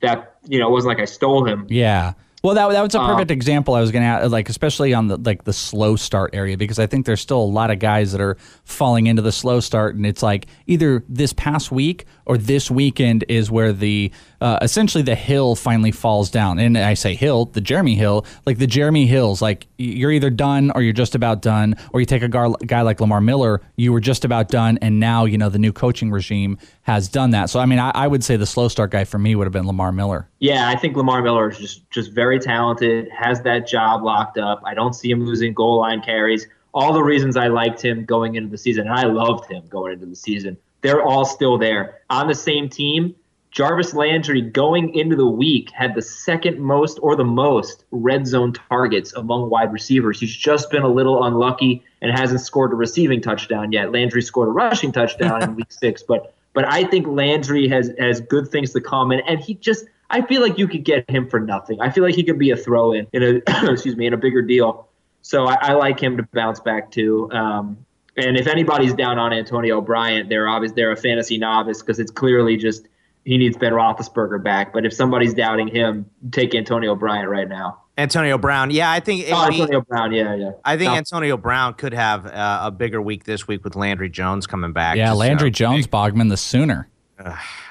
[0.00, 1.66] that you know, it wasn't like I stole him.
[1.70, 2.14] Yeah.
[2.42, 3.74] Well, that, that was a Um, perfect example.
[3.74, 6.86] I was going to like, especially on the like the slow start area, because I
[6.86, 10.04] think there's still a lot of guys that are falling into the slow start, and
[10.04, 15.14] it's like either this past week or this weekend is where the uh, essentially the
[15.14, 16.58] hill finally falls down.
[16.58, 20.70] And I say hill, the Jeremy Hill, like the Jeremy Hills, like you're either done
[20.74, 23.92] or you're just about done, or you take a gar- guy like Lamar Miller, you
[23.92, 27.50] were just about done, and now you know the new coaching regime has done that.
[27.50, 29.52] So I mean, I, I would say the slow start guy for me would have
[29.52, 30.28] been Lamar Miller.
[30.38, 34.62] Yeah, I think Lamar Miller is just just very talented, has that job locked up.
[34.64, 36.46] I don't see him losing goal line carries.
[36.74, 39.94] All the reasons I liked him going into the season, and I loved him going
[39.94, 42.02] into the season, they're all still there.
[42.10, 43.14] On the same team,
[43.56, 48.52] Jarvis Landry going into the week had the second most or the most red zone
[48.52, 50.20] targets among wide receivers.
[50.20, 53.92] He's just been a little unlucky and hasn't scored a receiving touchdown yet.
[53.92, 58.20] Landry scored a rushing touchdown in week six, but but I think Landry has has
[58.20, 61.26] good things to come and and he just I feel like you could get him
[61.26, 61.80] for nothing.
[61.80, 64.18] I feel like he could be a throw in in a excuse me in a
[64.18, 64.86] bigger deal.
[65.22, 67.32] So I, I like him to bounce back too.
[67.32, 67.78] Um,
[68.18, 72.10] and if anybody's down on Antonio Bryant, they're obvious they're a fantasy novice because it's
[72.10, 72.86] clearly just
[73.26, 74.72] he needs Ben Roethlisberger back.
[74.72, 77.82] But if somebody's doubting him, take Antonio Bryant right now.
[77.98, 78.70] Antonio Brown.
[78.70, 79.26] Yeah, I think.
[79.30, 80.50] Oh, I mean, Antonio Brown, yeah, yeah.
[80.64, 80.96] I think No.
[80.96, 84.96] Antonio Brown could have uh, a bigger week this week with Landry Jones coming back.
[84.96, 86.88] Yeah, Just, uh, Landry Jones, Bogman, the sooner.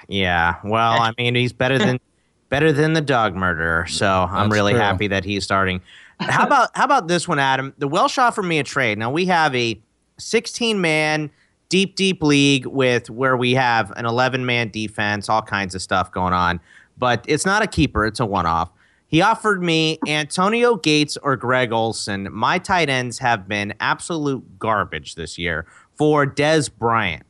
[0.08, 2.00] Yeah, well, I mean, he's better than
[2.50, 3.86] better than the dog murderer.
[3.88, 4.82] So I'm That's really true.
[4.82, 5.82] happy that he's starting.
[6.20, 7.74] How about how about this one, Adam?
[7.78, 8.98] The Welsh offered me a trade.
[8.98, 9.80] Now we have a
[10.18, 11.30] 16 man
[11.70, 16.12] deep deep league with where we have an 11 man defense, all kinds of stuff
[16.12, 16.60] going on.
[16.98, 18.72] But it's not a keeper; it's a one off.
[19.08, 22.28] He offered me Antonio Gates or Greg Olsen.
[22.32, 25.66] My tight ends have been absolute garbage this year
[25.96, 27.24] for Dez Bryant.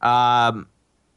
[0.00, 0.66] Um,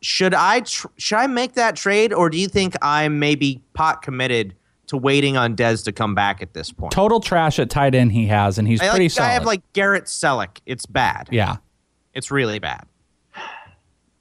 [0.02, 4.02] should I tr- should I make that trade, or do you think I'm maybe pot
[4.02, 4.56] committed
[4.88, 6.92] to waiting on Dez to come back at this point?
[6.92, 9.28] Total trash at tight end he has, and he's I, like- pretty solid.
[9.28, 10.60] I have like Garrett Celek.
[10.66, 11.30] It's bad.
[11.32, 11.58] yeah.
[12.14, 12.86] It's really bad.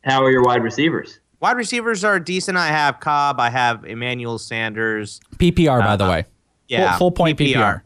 [0.05, 1.20] How are your wide receivers?
[1.40, 2.56] Wide receivers are decent.
[2.56, 3.39] I have Cobb.
[3.40, 5.20] I have Emmanuel Sanders.
[5.36, 6.24] PPR, by Uh, the way.
[6.69, 7.82] Yeah, Full, full point PPR.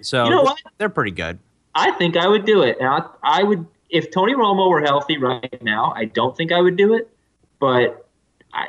[0.00, 0.58] So You know what?
[0.78, 1.38] they're pretty good.
[1.74, 2.78] I think I would do it.
[2.80, 6.60] And I, I would, if Tony Romo were healthy right now, I don't think I
[6.60, 7.08] would do it.
[7.60, 7.88] But I,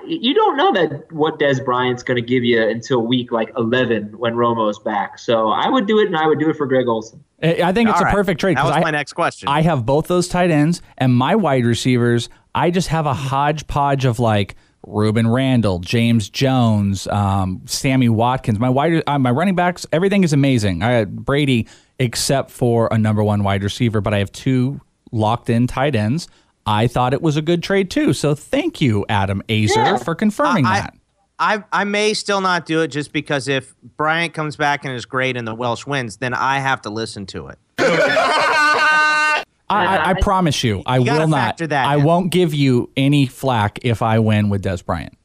[0.08, 4.18] you don't know that what Dez Bryant's going to give you until week like 11
[4.18, 5.20] when Romo's back.
[5.20, 7.24] So I would do it, and I would do it for Greg Olsen.
[7.42, 8.16] I I think it's All a right.
[8.16, 8.58] perfect trade.
[8.58, 9.50] That 'cause was I, my next question.
[9.50, 12.30] I have both those tight ends and my wide receivers.
[12.56, 14.56] I just have a hodgepodge of like
[14.88, 18.60] Rueben Randle, James Jones, um, Sammy Watkins.
[18.60, 20.84] My wide, uh, my running backs, everything is amazing.
[20.84, 21.68] I had Brady,
[22.00, 24.82] except for a number one wide receiver, but I have two
[25.12, 26.28] locked in tight ends.
[26.66, 28.14] I thought it was a good trade too.
[28.14, 29.98] So thank you, Adam Aizer, Yeah.
[29.98, 30.94] for confirming I- that.
[31.40, 35.04] I I may still not do it just because if Bryant comes back and is
[35.06, 37.58] great and the Welsh wins, then I have to listen to it.
[37.80, 41.58] I, I, I promise you, I You will not.
[41.58, 42.04] that I in.
[42.04, 45.18] won't give you any flack if I win with Dez Bryant.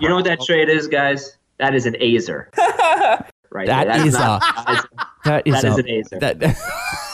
[0.00, 1.38] You know what that trade is, guys?
[1.58, 2.46] That is an Aizer.
[3.50, 3.66] right.
[3.66, 3.86] That.
[3.86, 4.88] That's is not- a-
[5.24, 6.20] That is, That is a- an Aizer.
[6.20, 6.38] That,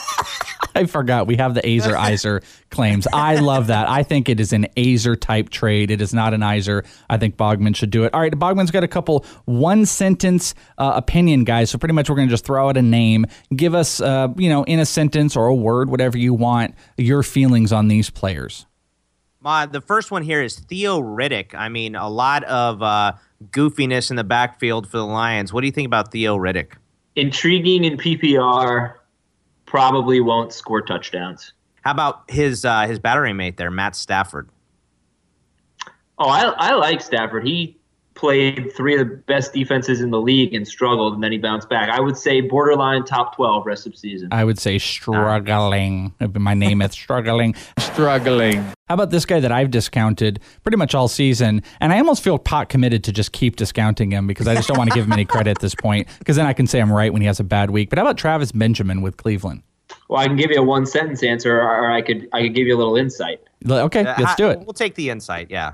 [0.77, 3.07] I forgot we have the Aizer Izer claims.
[3.13, 3.89] I love that.
[3.89, 5.91] I think it is an Aizer type trade.
[5.91, 6.85] It is not an Izer.
[7.09, 8.13] I think Bogman should do it.
[8.15, 11.71] All right, Bogman's got a couple one sentence uh, opinion guys.
[11.71, 14.49] So pretty much we're going to just throw out a name, give us uh, you
[14.49, 18.67] know in a sentence or a word, whatever you want, your feelings on these players.
[19.41, 21.55] My the first one here is Theo Riddick.
[21.55, 23.13] I mean, a lot of uh,
[23.51, 25.53] goofiness in the backfield for the Lions.
[25.53, 26.73] What do you think about Theo Riddick?
[27.15, 28.95] Intriguing in PPR,
[29.75, 31.53] probably won't score touchdowns.
[31.83, 34.49] How about his uh, his battery mate there, Matt Stafford?
[36.17, 37.45] Oh, I, I like Stafford.
[37.45, 37.77] He
[38.25, 41.69] played three of the best defenses in the league and struggled, and then he bounced
[41.69, 41.91] back.
[41.91, 44.29] I would say borderline top 12 rest of season.
[44.33, 46.15] I would say struggling.
[46.33, 47.55] My name is struggling.
[47.79, 48.63] struggling.
[48.89, 51.63] How about this guy that I've discounted pretty much all season?
[51.83, 54.79] And I almost feel pot committed to just keep discounting him because I just don't
[54.79, 56.91] want to give him any credit at this point because then I can say I'm
[56.91, 57.91] right when he has a bad week.
[57.91, 59.63] But how about Travis Benjamin with Cleveland?
[60.09, 62.67] Well, I can give you a one sentence answer, or I could I could give
[62.67, 63.41] you a little insight.
[63.69, 64.61] Okay, Uh, let's do it.
[64.61, 65.49] We'll take the insight.
[65.51, 65.73] Yeah.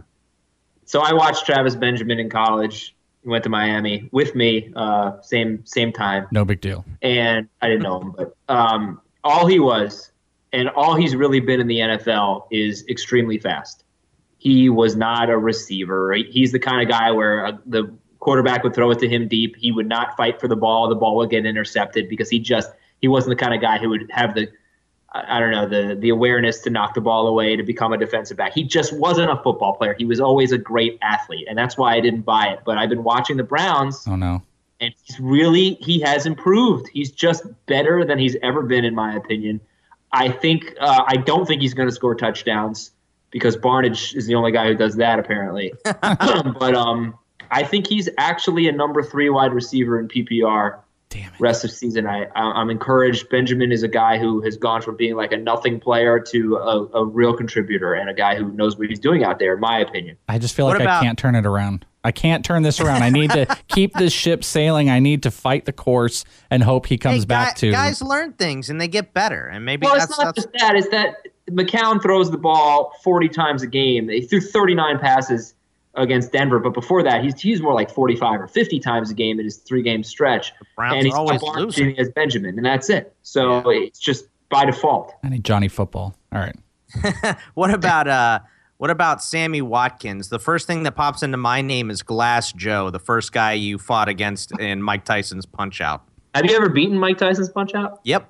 [0.90, 2.96] So I watched Travis Benjamin in college.
[3.22, 6.84] He went to Miami with me, uh, same same time, No big deal.
[7.00, 10.10] and I didn't know him, but um, all he was,
[10.52, 13.84] and all he's really been in the NFL is extremely fast.
[14.38, 16.12] He was not a receiver.
[16.12, 19.54] He's the kind of guy where uh, the quarterback would throw it to him deep.
[19.54, 20.88] He would not fight for the ball.
[20.88, 22.68] The ball would get intercepted because he just
[23.00, 24.48] he wasn't the kind of guy who would have the
[25.12, 27.98] I I don't know the the awareness to knock the ball away to become a
[27.98, 28.52] defensive back.
[28.52, 29.94] He just wasn't a football player.
[29.98, 32.60] He was always a great athlete, and that's why I didn't buy it.
[32.64, 34.42] But I've been watching the Browns, Oh no.
[34.80, 36.88] and he's really he has improved.
[36.92, 39.60] He's just better than he's ever been, in my opinion.
[40.12, 42.90] I think uh, I don't think he's going to score touchdowns
[43.30, 45.72] because Barnidge is the only guy who does that apparently.
[45.84, 47.16] but um,
[47.50, 50.80] I think he's actually a number three wide receiver in PPR.
[51.38, 53.28] Rest of season, I I- I'm encouraged.
[53.30, 56.86] Benjamin is a guy who has gone from being like a nothing player to a,
[57.00, 59.54] a real contributor and a guy who knows what he's doing out there.
[59.54, 60.16] In my opinion.
[60.28, 61.86] I just feel What like about- I can't turn it around.
[62.02, 63.02] I can't turn this around.
[63.02, 64.88] I need to keep this ship sailing.
[64.88, 67.70] I need to fight the course and hope he comes Hey, back guy- to.
[67.72, 70.58] guys learn things and they get better, and maybe well, that's, it's not that's just
[70.60, 70.76] that.
[70.76, 71.16] It's that
[71.50, 74.08] McCown throws the ball 40 times a game.
[74.08, 75.54] He threw 39 passes
[75.94, 79.38] against Denver, but before that, he's he's more like 45 or 50 times a game
[79.38, 80.52] in his three game stretch.
[80.76, 81.98] Browns and he's are always losing.
[81.98, 83.14] As Benjamin, and that's it.
[83.22, 85.14] So it's just by default.
[85.24, 86.14] I need Johnny football.
[86.32, 86.56] All right.
[87.54, 88.40] What about uh
[88.78, 90.30] what about Sammy Watkins?
[90.30, 93.76] The first thing that pops into my name is Glass Joe, the first guy you
[93.78, 96.02] fought against in Mike Tyson's Punch Out.
[96.34, 98.00] Have you ever beaten Mike Tyson's Punch Out?
[98.04, 98.26] Yep.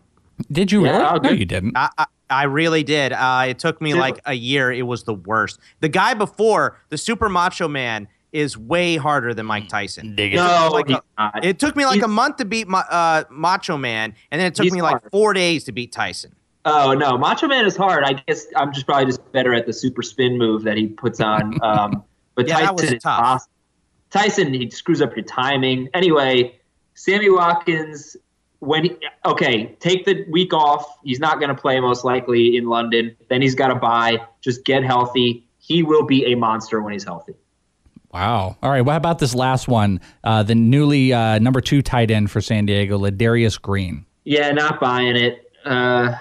[0.50, 1.20] Did you Yeah, really?
[1.20, 1.76] no, you didn't.
[1.76, 3.12] I, I, I really did.
[3.12, 4.00] Uh, it took me Dude.
[4.00, 4.70] like a year.
[4.72, 5.58] It was the worst.
[5.80, 10.14] The guy before, the Super Macho Man, is way harder than Mike Tyson.
[10.16, 11.02] It took me No, like a-
[11.42, 14.46] It took me like He's- a month to beat Ma- uh, Macho Man, and then
[14.46, 15.10] it took He's me like hard.
[15.10, 16.34] four days to beat Tyson.
[16.64, 18.04] Oh no, Macho Man is hard.
[18.04, 21.18] I guess I'm just probably just better at the super spin move that he puts
[21.20, 21.58] on.
[21.64, 22.04] Um,
[22.36, 23.20] but Yeah, that Tyson was is tough.
[23.20, 23.50] awesome.
[24.10, 25.88] Tyson he screws up your timing.
[25.94, 26.54] Anyway,
[26.94, 28.16] Sammy Watkins
[28.60, 30.86] when he, okay, take the week off.
[31.02, 33.16] He's not going to play most likely in London.
[33.28, 34.24] Then he's got to buy.
[34.40, 35.46] Just get healthy.
[35.58, 37.34] He will be a monster when he's healthy.
[38.12, 38.56] Wow.
[38.62, 38.80] All right.
[38.80, 40.00] What about this last one?
[40.24, 44.04] Uh, the newly uh, number two tight end for San Diego, Ladarius Green.
[44.24, 45.50] Yeah, not buying it.
[45.64, 46.16] Uh,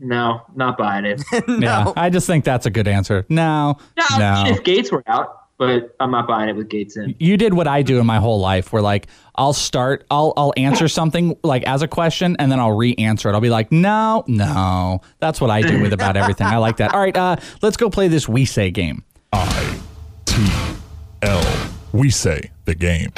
[0.00, 1.22] no, not buying it.
[1.48, 3.26] Yeah, I just think that's a good answer.
[3.28, 4.44] No, no, no.
[4.46, 7.14] if Gates were out, but I'm not buying it with Gates in.
[7.18, 10.52] You did what I do in my whole life, where like I'll start, I'll I'll
[10.56, 13.34] answer something like as a question, and then I'll re-answer it.
[13.34, 15.00] I'll be like, no, no.
[15.20, 16.46] That's what I do with about everything.
[16.46, 16.94] I like that.
[16.94, 19.04] All right, uh, let's go play this we say game.
[19.32, 19.80] I
[20.24, 20.44] T
[21.22, 21.70] L.
[21.92, 23.12] We say the game.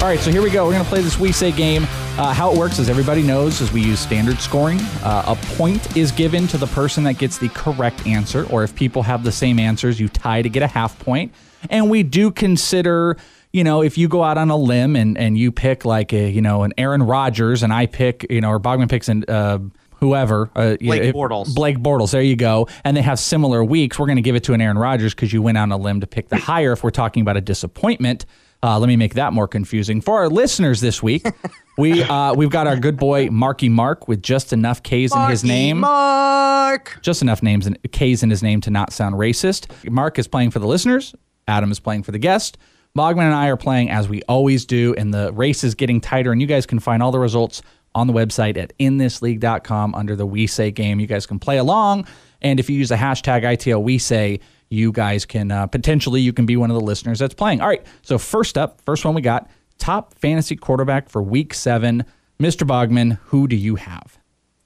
[0.00, 0.66] All right, so here we go.
[0.66, 1.84] We're going to play this We Say game.
[2.18, 4.78] Uh, how it works, as everybody knows, is we use standard scoring.
[5.02, 8.74] Uh, a point is given to the person that gets the correct answer, or if
[8.74, 11.30] people have the same answers, you tie to get a half point.
[11.68, 13.18] And we do consider,
[13.52, 16.30] you know, if you go out on a limb and, and you pick like a,
[16.30, 19.24] you know, an Aaron Rodgers, and I pick, you know, or Bogman picks an.
[19.28, 19.58] Uh,
[19.98, 21.54] Whoever, uh, Blake Bortles.
[21.54, 22.68] Blake Bortles, there you go.
[22.84, 23.98] And they have similar weeks.
[23.98, 26.00] We're going to give it to an Aaron Rodgers because you went on a limb
[26.00, 26.72] to pick the higher.
[26.72, 28.26] If we're talking about a disappointment,
[28.66, 31.24] uh, let me make that more confusing for our listeners this week.
[31.78, 35.44] we uh, we've got our good boy Marky Mark with just enough K's in his
[35.44, 36.98] name, Mark.
[37.00, 39.68] just enough names and K's in his name to not sound racist.
[39.88, 41.14] Mark is playing for the listeners.
[41.46, 42.58] Adam is playing for the guest.
[42.98, 46.32] Bogman and I are playing as we always do, and the race is getting tighter.
[46.32, 47.62] And you guys can find all the results
[47.94, 50.98] on the website at inthisleague.com under the We Say game.
[50.98, 52.08] You guys can play along,
[52.42, 56.32] and if you use the hashtag ITL We Say, you guys can uh, potentially you
[56.32, 57.60] can be one of the listeners that's playing.
[57.60, 59.48] All right, so first up, first one we got
[59.78, 62.04] top fantasy quarterback for Week Seven,
[62.40, 62.66] Mr.
[62.66, 63.18] Bogman.
[63.26, 64.18] Who do you have?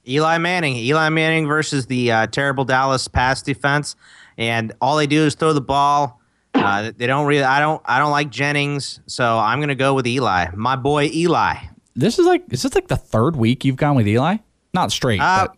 [0.07, 0.75] Eli Manning.
[0.77, 3.95] Eli Manning versus the uh, terrible Dallas pass defense,
[4.37, 6.19] and all they do is throw the ball.
[6.53, 7.43] Uh, they don't really.
[7.43, 7.81] I don't.
[7.85, 10.47] I don't like Jennings, so I'm gonna go with Eli.
[10.55, 11.55] My boy Eli.
[11.95, 14.37] This is like is this like the third week you've gone with Eli?
[14.73, 15.57] Not straight, Uh, but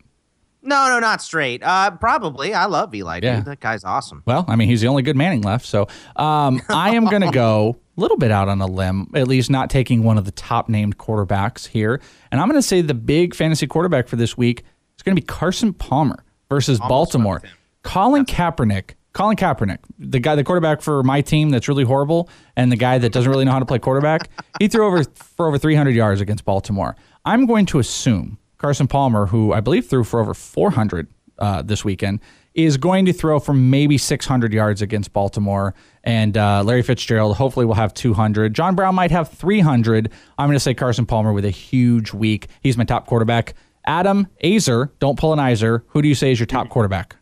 [0.64, 1.62] No, no, not straight.
[1.62, 2.54] Uh, probably.
[2.54, 3.20] I love Eli.
[3.22, 3.38] Yeah.
[3.38, 4.24] Dude, that guy's awesome.
[4.26, 5.66] Well, I mean, he's the only good Manning left.
[5.66, 9.28] So um, I am going to go a little bit out on a limb, at
[9.28, 12.02] least not taking one of the top named quarterbacks here.
[12.32, 14.64] And I'm going to say the big fantasy quarterback for this week
[14.96, 17.42] is going to be Carson Palmer versus Baltimore.
[17.84, 18.92] Colin Kaepernick.
[19.14, 22.98] Colin Kaepernick, the guy, the quarterback for my team that's really horrible, and the guy
[22.98, 24.28] that doesn't really know how to play quarterback,
[24.60, 26.96] he threw over for over 300 yards against Baltimore.
[27.24, 31.84] I'm going to assume Carson Palmer, who I believe threw for over 400 uh, this
[31.84, 32.22] weekend,
[32.54, 35.76] is going to throw for maybe 600 yards against Baltimore.
[36.06, 38.54] And uh, Larry Fitzgerald hopefully will have 200.
[38.54, 40.10] John Brown might have 300.
[40.38, 42.48] I'm going to say Carson Palmer with a huge week.
[42.62, 43.54] He's my top quarterback.
[43.86, 45.82] Adam Aizer, don't pull an Izer.
[45.88, 47.18] Who do you say is your top quarterback?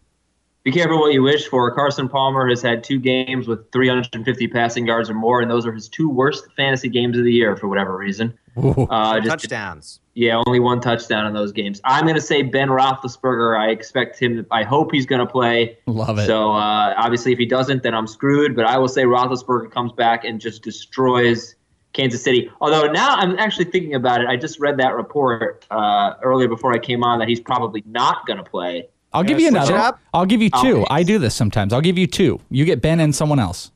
[0.63, 1.73] Be careful what you wish for.
[1.73, 5.71] Carson Palmer has had two games with 350 passing yards or more, and those are
[5.71, 8.37] his two worst fantasy games of the year for whatever reason.
[8.55, 9.99] Uh, just- Touchdowns.
[10.13, 11.79] Yeah, only one touchdown in those games.
[11.85, 13.57] I'm going to say Ben Roethlisberger.
[13.57, 14.45] I expect him.
[14.51, 15.77] I hope he's going to play.
[15.87, 16.25] Love it.
[16.27, 18.53] So uh, obviously, if he doesn't, then I'm screwed.
[18.53, 21.55] But I will say Roethlisberger comes back and just destroys
[21.93, 22.51] Kansas City.
[22.59, 24.27] Although now I'm actually thinking about it.
[24.27, 28.27] I just read that report uh, earlier before I came on that he's probably not
[28.27, 28.89] going to play.
[29.13, 29.97] I'll give you another.
[30.13, 30.85] I'll give you two.
[30.89, 31.73] I do this sometimes.
[31.73, 32.39] I'll give you two.
[32.49, 33.71] You get Ben and someone else.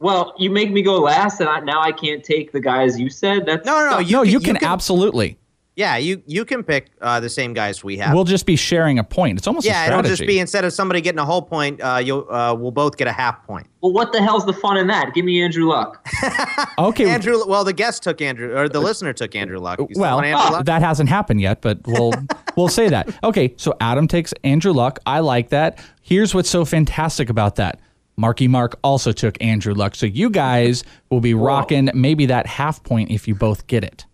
[0.00, 3.10] Well, you make me go last, and I, now I can't take the guys you
[3.10, 3.46] said.
[3.46, 4.08] That's No, no, no.
[4.08, 5.36] no, you can, absolutely.
[5.78, 8.12] Yeah, you you can pick uh, the same guys we have.
[8.12, 9.38] We'll just be sharing a point.
[9.38, 12.00] It's almost a yeah, it'll just be instead of somebody getting a whole point, uh,
[12.04, 13.68] you'll uh, we'll both get a half point.
[13.80, 15.14] Well, what the hell's the fun in that?
[15.14, 16.04] Give me Andrew Luck.
[16.80, 17.08] okay.
[17.08, 17.46] Andrew.
[17.46, 19.78] Well, the guest took Andrew, or the listener took Andrew Luck.
[19.78, 20.64] You well, want Andrew Luck?
[20.64, 22.12] that hasn't happened yet, but we'll
[22.56, 23.16] we'll say that.
[23.22, 24.98] Okay, so Adam takes Andrew Luck.
[25.06, 25.78] I like that.
[26.02, 27.78] Here's what's so fantastic about that.
[28.16, 29.94] Marky Mark also took Andrew Luck.
[29.94, 34.06] So you guys will be rocking maybe that half point if you both get it.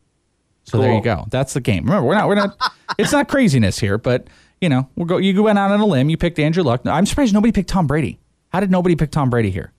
[0.64, 1.26] So there you go.
[1.30, 1.84] That's the game.
[1.84, 2.58] Remember, we're not we're not
[2.98, 4.28] it's not craziness here, but
[4.60, 6.82] you know, we'll go you went out on a limb, you picked Andrew Luck.
[6.86, 8.18] I'm surprised nobody picked Tom Brady.
[8.48, 9.72] How did nobody pick Tom Brady here?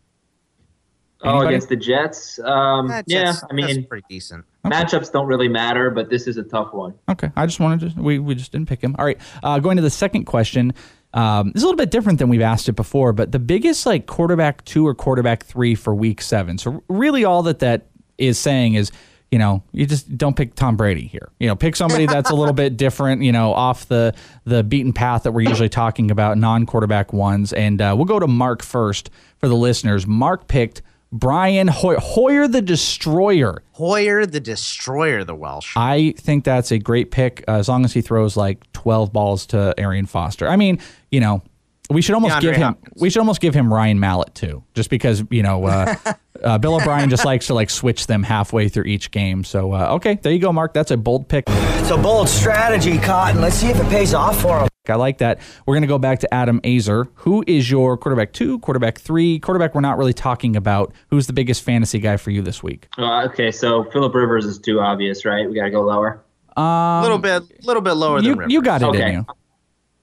[1.22, 2.38] Oh, against the Jets.
[2.40, 4.46] Um, That's- yeah, that's- I that's mean, pretty decent.
[4.64, 6.94] matchups don't really matter, but this is a tough one.
[7.10, 8.02] Okay, I just wanted to.
[8.02, 8.96] We we just didn't pick him.
[9.00, 10.74] All right, uh, going to the second question.
[11.16, 13.86] Um, this is a little bit different than we've asked it before, but the biggest
[13.86, 16.58] like quarterback two or quarterback three for Week Seven.
[16.58, 17.88] So really, all that that
[18.18, 18.92] is saying is,
[19.32, 21.30] you know, you just don't pick Tom Brady here.
[21.40, 23.22] You know, pick somebody that's a little bit different.
[23.22, 24.14] You know, off the
[24.46, 27.52] the beaten path that we're usually talking about, non quarterback ones.
[27.54, 30.08] And uh, we'll go to Mark first for the listeners.
[30.08, 30.82] Mark picked
[31.12, 33.64] Brian Hoyer, Hoyer the Destroyer.
[33.74, 35.74] Hoyer the Destroyer, the Welsh.
[35.76, 39.46] I think that's a great pick uh, as long as he throws like 12 balls
[39.48, 40.48] to Arian Foster.
[40.48, 40.80] I mean,
[41.12, 41.42] you know,
[41.90, 43.02] we should almost DeAndre give him Hopkins.
[43.02, 45.96] we should almost give him Ryan Mallett too, just because you know uh,
[46.44, 49.44] uh, Bill O'Brien just likes to like switch them halfway through each game.
[49.44, 50.74] So uh, okay, there you go, Mark.
[50.74, 51.46] That's a bold pick.
[51.48, 53.42] It's a bold strategy, Cotton.
[53.42, 54.68] Let's see if it pays off for him.
[54.88, 55.40] I like that.
[55.66, 57.08] We're going to go back to Adam Aizer.
[57.16, 60.94] Who is your quarterback two, quarterback three, quarterback we're not really talking about?
[61.10, 62.88] Who's the biggest fantasy guy for you this week?
[62.96, 65.50] Uh, okay, so Philip Rivers is too obvious, right?
[65.50, 66.24] We got to go lower.
[66.56, 68.54] Um, A little bit, little bit lower you, than Rivers.
[68.54, 69.12] you got it in Okay.
[69.14, 69.26] you.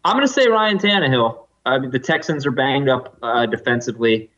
[0.05, 1.47] I'm going to say Ryan Tannehill.
[1.65, 4.31] I mean, the Texans are banged up uh, defensively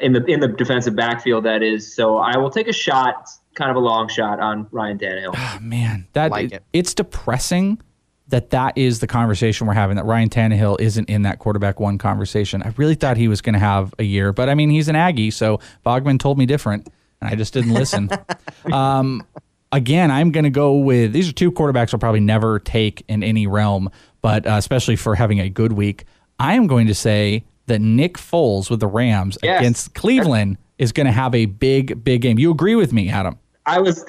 [0.00, 1.44] in the in the defensive backfield.
[1.44, 4.98] That is, so I will take a shot, kind of a long shot on Ryan
[4.98, 5.34] Tannehill.
[5.34, 6.62] Oh, man, that Like it.
[6.72, 7.80] it's depressing
[8.28, 9.96] that that is the conversation we're having.
[9.96, 12.62] That Ryan Tannehill isn't in that quarterback one conversation.
[12.62, 14.96] I really thought he was going to have a year, but I mean he's an
[14.96, 16.88] Aggie, so Bogman told me different,
[17.20, 18.10] and I just didn't listen.
[18.72, 19.26] um,
[19.72, 23.22] again, I'm going to go with these are two quarterbacks I'll probably never take in
[23.22, 23.90] any realm,
[24.20, 26.04] but uh, especially for having a good week.
[26.38, 29.60] I am going to say that Nick Foles with the Rams Yes.
[29.60, 32.38] against Cleveland is going to have a big, big game.
[32.38, 33.38] You agree with me, Adam?
[33.66, 34.04] I was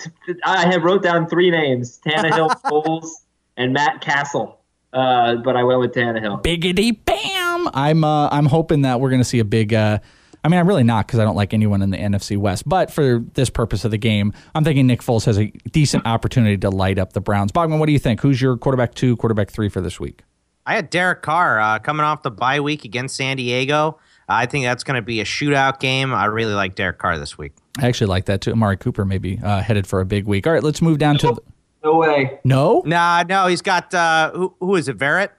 [0.46, 3.10] I had wrote down three names: Tannehill, Foles,
[3.58, 4.58] and Matt Cassel.
[4.94, 6.42] Uh, but I went with Tannehill.
[6.44, 7.70] Biggity bam!
[7.74, 9.74] I'm uh, I'm hoping that we're going to see a big.
[9.74, 10.00] Uh,
[10.44, 12.64] I mean, I'm really not because I don't like anyone in the NFC West.
[12.68, 16.58] But for this purpose of the game, I'm thinking Nick Foles has a decent opportunity
[16.60, 17.52] to light up the Browns.
[17.52, 18.22] Bogman, what do you think?
[18.22, 20.24] Who's your quarterback two, quarterback three for this week?
[20.70, 23.98] I had Derek Carr uh, coming off the bye week against San Diego.
[24.28, 26.14] I think that's going to be a shootout game.
[26.14, 27.54] I really like Derek Carr this week.
[27.80, 28.52] I actually like that too.
[28.52, 30.46] Amari Cooper maybe uh, headed for a big week.
[30.46, 31.36] All right, let's move down to.
[31.84, 32.40] No way.
[32.44, 32.84] No.
[32.86, 35.00] Nah, no, he's got uh, who, who is it?
[35.00, 35.30] Verrett.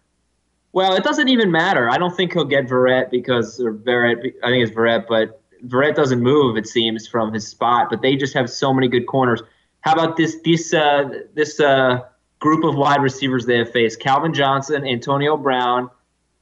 [0.72, 1.88] Well, it doesn't even matter.
[1.88, 4.16] I don't think he'll get Verrett because or Verrett.
[4.42, 6.56] I think it's Verrett, but Verrett doesn't move.
[6.56, 7.86] It seems from his spot.
[7.88, 9.42] But they just have so many good corners.
[9.82, 10.38] How about this?
[10.44, 12.00] This uh, this uh,
[12.40, 15.88] group of wide receivers they have faced: Calvin Johnson, Antonio Brown,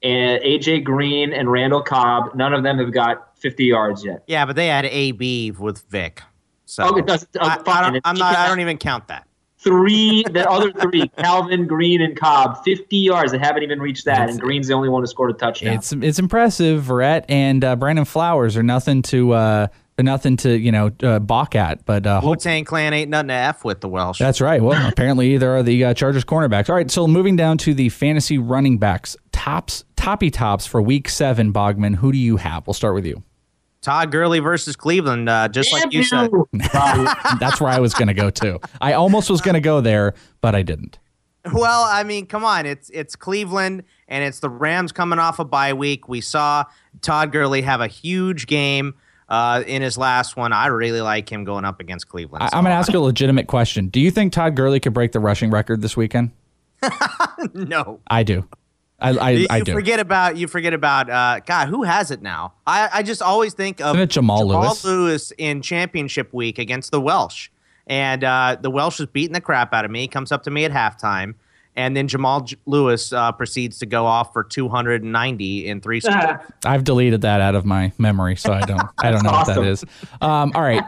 [0.02, 2.34] and AJ Green, and Randall Cobb.
[2.34, 4.22] None of them have got 50 yards yet.
[4.26, 6.22] Yeah, but they had AB with Vick.
[6.64, 8.36] So Oh, it does- oh, I, I, don't, I'm not.
[8.36, 9.26] I don't even count that.
[9.60, 13.32] Three, the other three, Calvin, Green, and Cobb, 50 yards.
[13.32, 15.74] They haven't even reached that, and Green's the only one who scored a touchdown.
[15.74, 16.84] It's it's impressive.
[16.84, 19.66] Verrett and uh, Brandon Flowers are nothing to uh,
[19.98, 21.84] nothing to you know uh, balk at.
[21.84, 24.18] But uh, Wu hope Tang Clan ain't nothing to f with the Welsh.
[24.18, 24.62] That's right.
[24.62, 26.68] Well, apparently there are the uh, Chargers cornerbacks.
[26.68, 31.08] All right, so moving down to the fantasy running backs, tops, toppy tops for Week
[31.08, 31.52] Seven.
[31.52, 32.66] Bogman, who do you have?
[32.66, 33.22] We'll start with you.
[33.80, 36.30] Todd Gurley versus Cleveland, uh, just like you said.
[37.40, 38.60] That's where I was going to go too.
[38.80, 40.98] I almost was going to go there, but I didn't.
[41.52, 42.66] Well, I mean, come on.
[42.66, 46.08] It's it's Cleveland and it's the Rams coming off a bye week.
[46.08, 46.64] We saw
[47.00, 48.94] Todd Gurley have a huge game
[49.28, 50.52] uh, in his last one.
[50.52, 52.44] I really like him going up against Cleveland.
[52.44, 53.88] I, I'm going to ask you a legitimate question.
[53.88, 56.30] Do you think Todd Gurley could break the rushing record this weekend?
[57.54, 58.00] no.
[58.08, 58.46] I do.
[59.00, 59.72] I I, you I do.
[59.72, 61.68] forget about you forget about uh, God.
[61.68, 62.54] Who has it now?
[62.66, 64.84] I, I just always think of it Jamal Lewis?
[64.84, 67.48] Lewis in championship week against the Welsh,
[67.86, 70.00] and uh, the Welsh is beating the crap out of me.
[70.00, 71.34] He comes up to me at halftime,
[71.78, 76.00] and then Jamal J- Lewis uh, proceeds to go off for 290 in three.
[76.00, 76.40] scores.
[76.64, 79.64] I've deleted that out of my memory, so I don't I don't know what that
[79.64, 79.84] is.
[80.20, 80.82] Um, all right,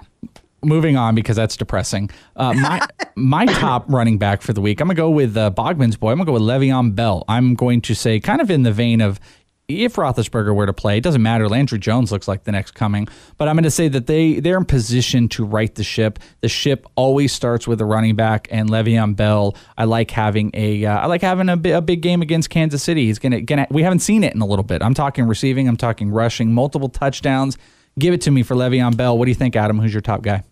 [0.63, 2.11] moving on because that's depressing.
[2.37, 5.97] Uh, my my top running back for the week, I'm gonna go with uh, Bogman's
[5.97, 6.11] boy.
[6.11, 7.25] I'm gonna go with Le'Veon Bell.
[7.29, 9.21] I'm going to say kind of in the vein of.
[9.71, 11.49] If Roethlisberger were to play, it doesn't matter.
[11.49, 14.57] Landry Jones looks like the next coming, but I'm going to say that they they're
[14.57, 16.19] in position to right the ship.
[16.41, 19.57] The ship always starts with a running back, and Le'Veon Bell.
[19.79, 23.07] I like having a uh, I like having a, big game against Kansas City.
[23.07, 24.83] He's gonna gonna we haven't seen it in a little bit.
[24.83, 27.57] I'm talking receiving, I'm talking rushing, multiple touchdowns.
[27.99, 29.17] Give it to me for Le'Veon Bell.
[29.19, 29.79] What do you think, Adam?
[29.79, 30.45] Who's your top guy?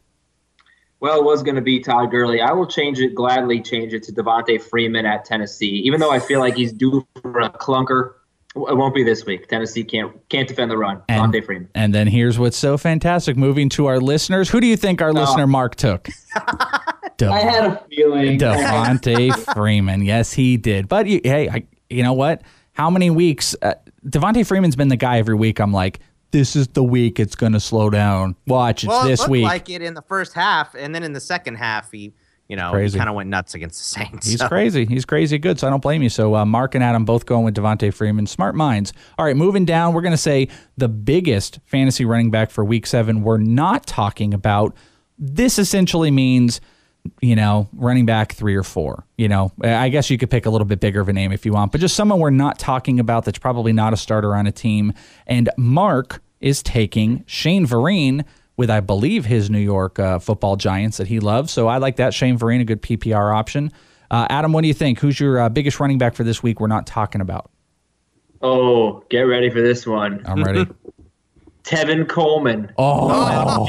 [1.00, 2.40] Well, it was going to be Todd Gurley.
[2.40, 5.80] I will change it, gladly change it to Devonta Freeman at Tennessee.
[5.84, 8.14] Even though I feel like he's due for a clunker,
[8.56, 9.46] it won't be this week.
[9.48, 11.02] Tennessee can't can't defend the run.
[11.08, 11.68] And, Devonta Freeman.
[11.74, 13.36] and then here's what's so fantastic.
[13.36, 16.08] Moving to our listeners, who do you think our listener Mark took?
[17.18, 18.38] Dev- I had a feeling.
[18.38, 20.02] Devonta Freeman.
[20.02, 20.88] Yes, he did.
[20.88, 22.42] But you, hey, I, you know what?
[22.72, 23.56] How many weeks?
[23.60, 23.74] Uh,
[24.06, 25.58] Devonta Freeman's been the guy every week.
[25.60, 25.98] I'm like,
[26.30, 28.36] this is the week it's going to slow down.
[28.46, 29.44] Watch, it's well, it this looked week.
[29.44, 32.12] like it in the first half, and then in the second half, he
[32.48, 32.94] you know Crazy.
[32.94, 34.26] he kind of went nuts against the Saints.
[34.26, 34.84] He's So- crazy.
[34.86, 35.58] He's crazy good.
[35.58, 36.08] So I don't blame you.
[36.08, 38.26] So uh, Mark and Adam both going with Devonta Freeman.
[38.26, 38.92] Smart minds.
[39.18, 39.92] All right, moving down.
[39.94, 43.22] We're going to say the biggest fantasy running back for Week Seven.
[43.22, 44.74] We're not talking about.
[45.18, 46.60] This essentially means,
[47.20, 49.04] you know, running back three or four.
[49.16, 51.44] You know, I guess you could pick a little bit bigger of a name if
[51.44, 54.46] you want, but just someone we're not talking about that's probably not a starter on
[54.46, 54.92] a team.
[55.26, 58.24] And Mark is taking Shane Vereen
[58.58, 61.52] with, I believe, his New York uh, football giants that he loves.
[61.52, 62.12] So I like that.
[62.12, 63.72] Shane Vereen, a good PPR option.
[64.10, 64.98] Uh, Adam, what do you think?
[64.98, 66.60] Who's your uh, biggest running back for this week?
[66.60, 67.50] We're not talking about.
[68.42, 70.22] Oh, get ready for this one.
[70.26, 70.66] I'm ready.
[71.62, 72.72] Tevin Coleman.
[72.78, 73.68] Oh.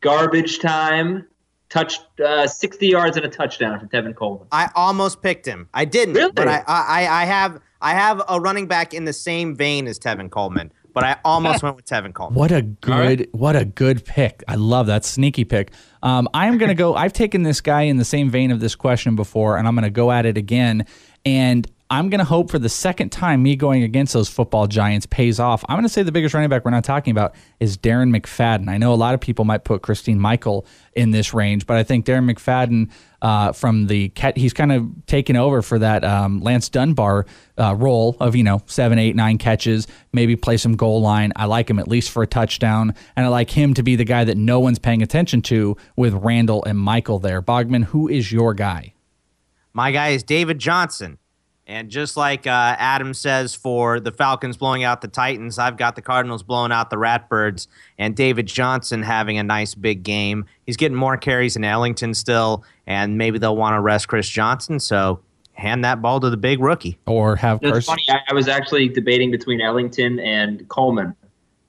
[0.00, 1.26] Garbage time.
[1.68, 4.46] Touch uh, 60 yards and a touchdown for Tevin Coleman.
[4.52, 5.68] I almost picked him.
[5.74, 9.54] I didn't, but I, I I have I have a running back in the same
[9.54, 12.38] vein as Tevin Coleman, but I almost went with Tevin Coleman.
[12.38, 14.42] What a good, what a good pick.
[14.48, 15.72] I love that sneaky pick.
[16.02, 16.94] Um, I'm gonna go.
[16.94, 19.90] I've taken this guy in the same vein of this question before, and I'm gonna
[19.90, 20.86] go at it again.
[21.24, 25.06] And I'm going to hope for the second time me going against those football giants
[25.06, 25.64] pays off.
[25.68, 28.68] I'm going to say the biggest running back we're not talking about is Darren McFadden.
[28.68, 31.84] I know a lot of people might put Christine Michael in this range, but I
[31.84, 32.90] think Darren McFadden
[33.22, 37.24] uh, from the cat, he's kind of taken over for that um, Lance Dunbar
[37.56, 41.32] uh, role of you know seven, eight, nine catches, maybe play some goal line.
[41.36, 44.04] I like him at least for a touchdown, and I like him to be the
[44.04, 47.40] guy that no one's paying attention to with Randle and Michael there.
[47.40, 48.92] Bogman, who is your guy?
[49.72, 51.18] My guy is David Johnson.
[51.68, 55.96] And just like uh, Adam says for the Falcons blowing out the Titans, I've got
[55.96, 57.66] the Cardinals blowing out the Ratbirds
[57.98, 60.46] and David Johnson having a nice big game.
[60.64, 64.80] He's getting more carries in Ellington still, and maybe they'll want to rest Chris Johnson.
[64.80, 65.20] So
[65.52, 66.98] hand that ball to the big rookie.
[67.06, 68.04] Or have It's funny.
[68.08, 71.14] I, I was actually debating between Ellington and Coleman.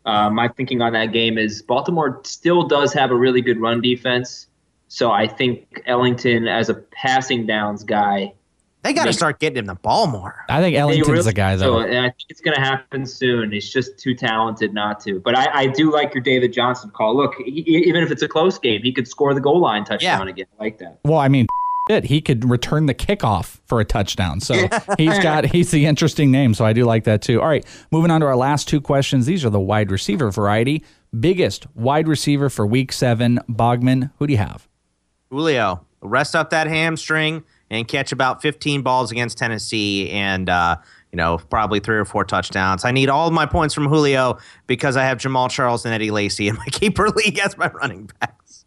[0.05, 3.81] Uh, my thinking on that game is Baltimore still does have a really good run
[3.81, 4.47] defense.
[4.88, 8.34] So I think Ellington, as a passing downs guy,
[8.81, 10.45] They got to start getting him the ball more.
[10.47, 11.81] I think Ellington's really- the guy though.
[11.81, 13.51] So, and I think it's going to happen soon.
[13.51, 15.19] He's just too talented not to.
[15.19, 17.15] But I, I do like your David Johnson call.
[17.15, 20.30] Look, he, even if it's a close game, he could score the goal line touchdown
[20.30, 20.45] again.
[20.60, 20.99] I like that.
[21.03, 21.47] Well, I mean,
[21.89, 24.39] shit, he could return the kickoff for a touchdown.
[24.39, 24.53] So
[24.97, 26.53] he's got he's the interesting name.
[26.53, 27.41] So I do like that too.
[27.41, 29.26] All right, moving on to our last two questions.
[29.26, 30.84] These are the wide receiver variety.
[31.19, 34.11] Biggest wide receiver for Week Seven, Bogman.
[34.19, 34.69] Who do you have?
[35.31, 40.78] Julio, rest up that hamstring and catch about 15 balls against Tennessee and, uh,
[41.12, 42.86] you know, probably three or four touchdowns.
[42.86, 44.38] I need all of my points from Julio
[44.68, 48.10] because I have Jamaal Charles and Eddie Lacy in my keeper league as my running
[48.20, 48.66] backs.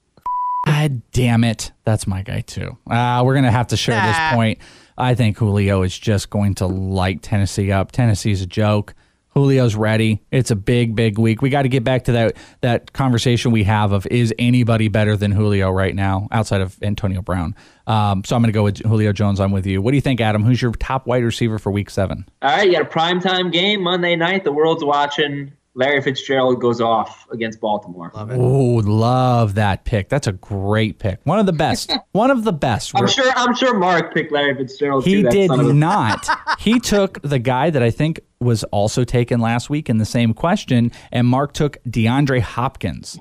[0.66, 2.76] God damn it, that's my guy too.
[2.88, 4.58] Uh, we're gonna have to share this point.
[4.96, 7.92] I think Julio is just going to light Tennessee up.
[7.92, 8.94] Tennessee's a joke.
[9.34, 10.22] Julio's ready.
[10.30, 11.42] It's a big, big week.
[11.42, 15.16] We got to get back to that that conversation we have of is anybody better
[15.16, 17.54] than Julio right now outside of Antonio Brown.
[17.86, 19.40] Um, so I'm going to go with Julio Jones.
[19.40, 19.80] I'm with you.
[19.80, 20.44] What do you think, Adam?
[20.44, 22.26] Who's your top wide receiver for Week Seven?
[22.42, 24.44] All right, you got a primetime game Monday night.
[24.44, 25.52] The world's watching.
[25.74, 28.10] Larry Fitzgerald goes off against Baltimore.
[28.14, 28.36] Love it.
[28.38, 30.10] Oh, love that pick.
[30.10, 31.20] That's a great pick.
[31.24, 31.90] One of the best.
[32.12, 32.92] One of the best.
[32.94, 33.32] I'm sure.
[33.34, 35.06] I'm sure Mark picked Larry Fitzgerald.
[35.06, 36.28] He too, did son of a- not.
[36.58, 40.34] he took the guy that I think was also taken last week in the same
[40.34, 43.18] question, and Mark took DeAndre Hopkins.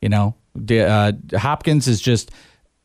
[0.00, 0.34] You know,
[0.64, 2.30] De, uh, Hopkins is just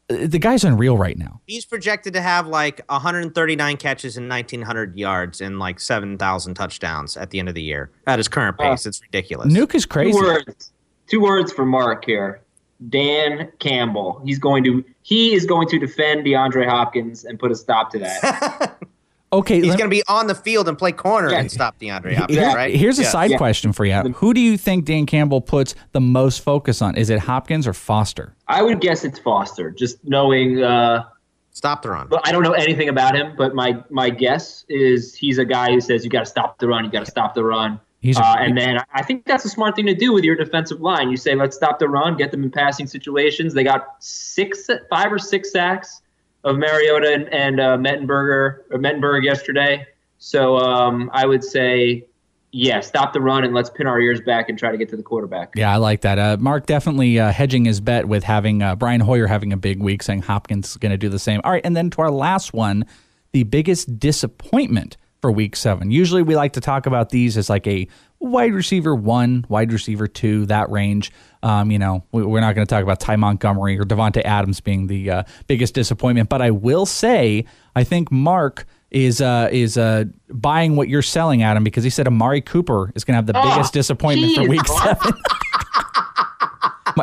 [0.08, 1.42] the guy's unreal right now.
[1.48, 7.32] He's projected to have like 139 catches and 1,900 yards and like 7,000 touchdowns at
[7.32, 8.86] the end of the year at his current pace.
[8.86, 9.52] it's ridiculous.
[9.52, 10.12] Nuke is crazy.
[10.12, 10.72] Two words.
[11.08, 12.42] Two words for Mark here.
[12.90, 14.22] Dan Campbell.
[14.26, 14.84] He's going to.
[15.02, 18.78] He is going to defend DeAndre Hopkins and put a stop to that.
[19.40, 22.40] Okay, He's going to be on the field and play corner and stop DeAndre Hopkins,
[22.40, 22.74] Here- right?
[22.76, 23.10] Here's a Yeah.
[23.10, 23.94] side question for you.
[23.96, 26.96] Who do you think Dan Campbell puts the most focus on?
[26.96, 28.34] Is it Hopkins or Foster?
[28.48, 29.72] I would guess it's Foster.
[29.72, 30.64] Just knowing.
[30.64, 31.04] Uh,
[31.52, 32.08] stop the run.
[32.10, 33.34] But I don't know anything about him.
[33.38, 36.68] But my my guess is he's a guy who says you got to stop the
[36.68, 36.86] run.
[36.86, 37.80] You got to stop the run.
[38.02, 40.36] He's a- uh, and then I think that's a smart thing to do with your
[40.36, 41.10] defensive line.
[41.10, 43.54] You say let's stop the run, get them in passing situations.
[43.54, 46.02] They got six, five or six sacks
[46.46, 49.86] of Mariota and, and uh, Mettenberger or Mettenberg yesterday.
[50.20, 52.06] So um, I would say,
[52.52, 54.96] yeah, stop the run and let's pin our ears back and try to get to
[54.96, 55.54] the quarterback.
[55.56, 56.18] Yeah, I like that.
[56.18, 59.82] Uh, Mark definitely uh, hedging his bet with having uh, Brian Hoyer having a big
[59.82, 61.42] week, saying Hopkins is going to do the same.
[61.44, 62.86] All right, and then to our last one,
[63.34, 65.90] the biggest disappointment for week seven.
[65.90, 67.88] Usually we like to talk about these as like a
[68.26, 71.12] wide receiver one, wide receiver two, that range.
[71.44, 74.60] Um, you know, we, we're not going to talk about Ty Montgomery or Davante Adams
[74.62, 77.46] being the uh, biggest disappointment, but I will say
[77.76, 82.08] I think Mark is uh, is uh, buying what you're selling, Adam, because he said
[82.08, 85.14] Amari Cooper is going to have the Oh, biggest disappointment for week seven.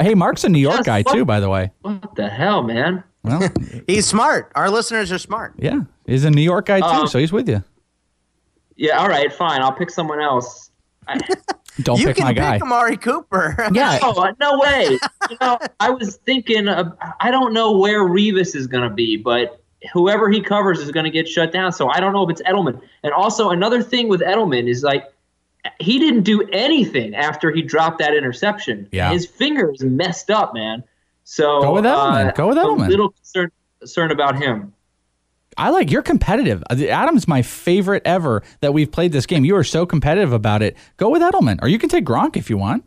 [0.01, 1.71] Hey, Mark's a New York Yes, guy what- too, by the way.
[1.83, 3.05] What the hell, man?
[3.23, 3.47] Well,
[3.87, 4.51] He's smart.
[4.55, 5.55] Our listeners are smart.
[5.59, 7.63] yeah, he's a New York guy too, Um, so he's with you.
[8.75, 9.61] Yeah, all right, fine.
[9.61, 10.71] I'll pick someone else.
[11.09, 11.19] I,
[11.83, 12.53] Don't you pick can my guy.
[12.55, 13.57] pick Amari Cooper.
[13.73, 13.99] Yeah.
[14.03, 14.99] No, no way.
[15.31, 19.17] you know, I was thinking, of, I don't know where Revis is going to be,
[19.17, 19.59] but
[19.95, 21.73] whoever he covers is going to get shut down.
[21.73, 22.81] So I don't know if it's Edelman.
[23.03, 25.07] And also, another thing with Edelman is like,
[25.81, 28.89] he didn't do anything after he dropped that interception.
[28.93, 29.11] Yeah.
[29.13, 30.85] His finger is messed up, man.
[31.25, 32.29] So Go with Edelman.
[32.29, 32.87] uh, Go with Edelman.
[32.87, 34.75] A little concerned, concerned about him.
[35.57, 36.63] I like you're competitive.
[36.71, 39.45] Uh, Adam's my favorite ever that we've played this game.
[39.45, 40.77] You are so competitive about it.
[40.97, 42.85] Go with Edelman, or you can take Gronk if you want.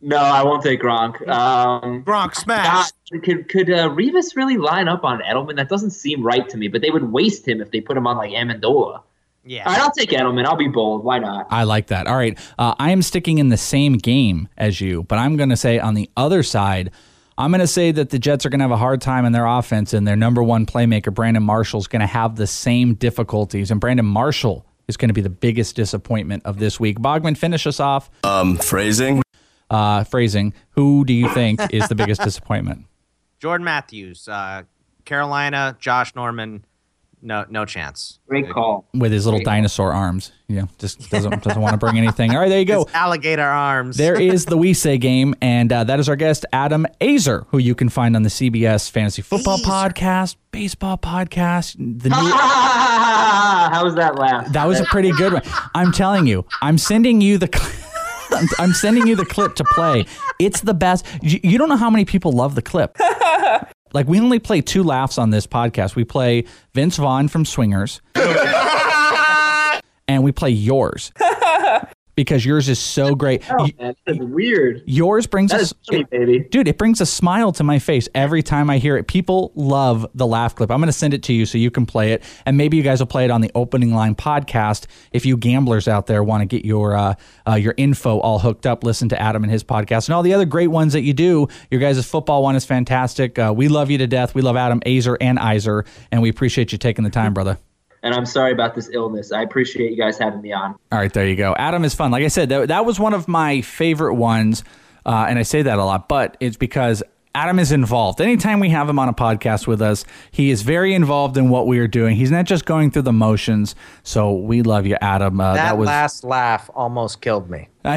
[0.00, 1.26] No, I won't take Gronk.
[1.28, 2.92] Um, Gronk smash.
[3.10, 5.56] God, could could uh, Revis really line up on Edelman?
[5.56, 6.68] That doesn't seem right to me.
[6.68, 9.02] But they would waste him if they put him on like Amendola.
[9.46, 9.64] Yeah.
[9.64, 10.44] All right, I'll take Edelman.
[10.46, 11.04] I'll be bold.
[11.04, 11.46] Why not?
[11.50, 12.06] I like that.
[12.06, 15.50] All right, uh, I am sticking in the same game as you, but I'm going
[15.50, 16.90] to say on the other side,
[17.36, 19.32] I'm going to say that the Jets are going to have a hard time in
[19.32, 22.94] their offense, and their number one playmaker, Brandon Marshall, is going to have the same
[22.94, 23.70] difficulties.
[23.70, 26.98] And Brandon Marshall is going to be the biggest disappointment of this week.
[26.98, 28.08] Bogman, finish us off.
[28.22, 29.22] Um, phrasing.
[29.68, 30.54] Uh, phrasing.
[30.70, 32.86] Who do you think is the biggest disappointment?
[33.40, 34.62] Jordan Matthews, uh,
[35.04, 36.64] Carolina, Josh Norman,
[37.24, 38.20] no no chance.
[38.28, 38.86] Great call.
[38.94, 40.30] With his little dinosaur arms.
[40.46, 42.30] Yeah, just doesn't doesn't want to bring anything.
[42.32, 42.84] All right, there you go.
[42.84, 43.96] His alligator arms.
[43.96, 47.58] There is the We Say game, and uh, that is our guest, Adam Aizer, who
[47.58, 51.74] you can find on the CBS Fantasy Football Podcast, Baseball Podcast.
[51.76, 54.52] The new, How was that laugh?
[54.52, 55.42] that was a pretty good one.
[55.74, 57.48] I'm telling you, I'm sending you the.
[57.52, 60.06] cl- I'm- I'm sending you the clip to play.
[60.40, 61.06] It's the best.
[61.22, 62.96] You, you don't know how many people love the clip.
[63.94, 65.94] Like we only play two laughs on this podcast.
[65.94, 66.44] We play
[66.74, 68.02] Vince Vaughn from Swingers,
[70.08, 71.12] and we play yours
[72.14, 73.42] because yours is so great.
[73.50, 74.82] Oh, man, that's weird.
[74.86, 76.68] Yours brings That us, funny, dude.
[76.68, 79.06] It brings a smile to my face every time I hear it.
[79.06, 80.70] People love the laugh clip.
[80.70, 82.82] I'm going to send it to you so you can play it, and maybe you
[82.82, 84.86] guys will play it on the Opening Line podcast.
[85.12, 87.14] If you gamblers out there want to get your uh,
[87.46, 90.34] uh, your info all hooked up, listen to Adam and his podcast and all the
[90.34, 91.48] other great ones that you do.
[91.70, 93.38] Your guys' football one is fantastic.
[93.38, 94.34] Uh, we love you to death.
[94.34, 97.58] We love Adam Aizer and Aizer, and we appreciate you taking the time, brother.
[98.04, 99.32] And I'm sorry about this illness.
[99.32, 100.76] I appreciate you guys having me on.
[100.92, 101.54] All right, there you go.
[101.58, 102.10] Adam is fun.
[102.12, 104.62] Like I said, that, that was one of my favorite ones,
[105.06, 107.02] uh, and I say that a lot, but it's because
[107.34, 108.20] Adam is involved.
[108.20, 111.66] Anytime we have him on a podcast with us, he is very involved in what
[111.66, 112.14] we are doing.
[112.14, 113.74] He's not just going through the motions.
[114.04, 115.40] So we love you, Adam.
[115.40, 115.86] Uh, that, that was.
[115.86, 117.68] last laugh almost killed me.
[117.84, 117.96] I,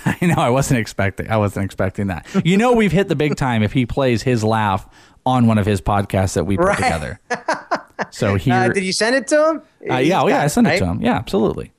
[0.20, 0.34] I know.
[0.38, 1.30] I wasn't expecting.
[1.30, 2.26] I wasn't expecting that.
[2.44, 4.88] You know, we've hit the big time if he plays his laugh
[5.24, 6.76] on one of his podcasts that we put Right.
[6.76, 7.20] together.
[8.10, 9.62] So here, Uh, did you send it to him?
[9.90, 10.78] uh, yeah, oh, yeah, I sent it right?
[10.80, 11.00] to him.
[11.02, 11.72] Yeah, absolutely.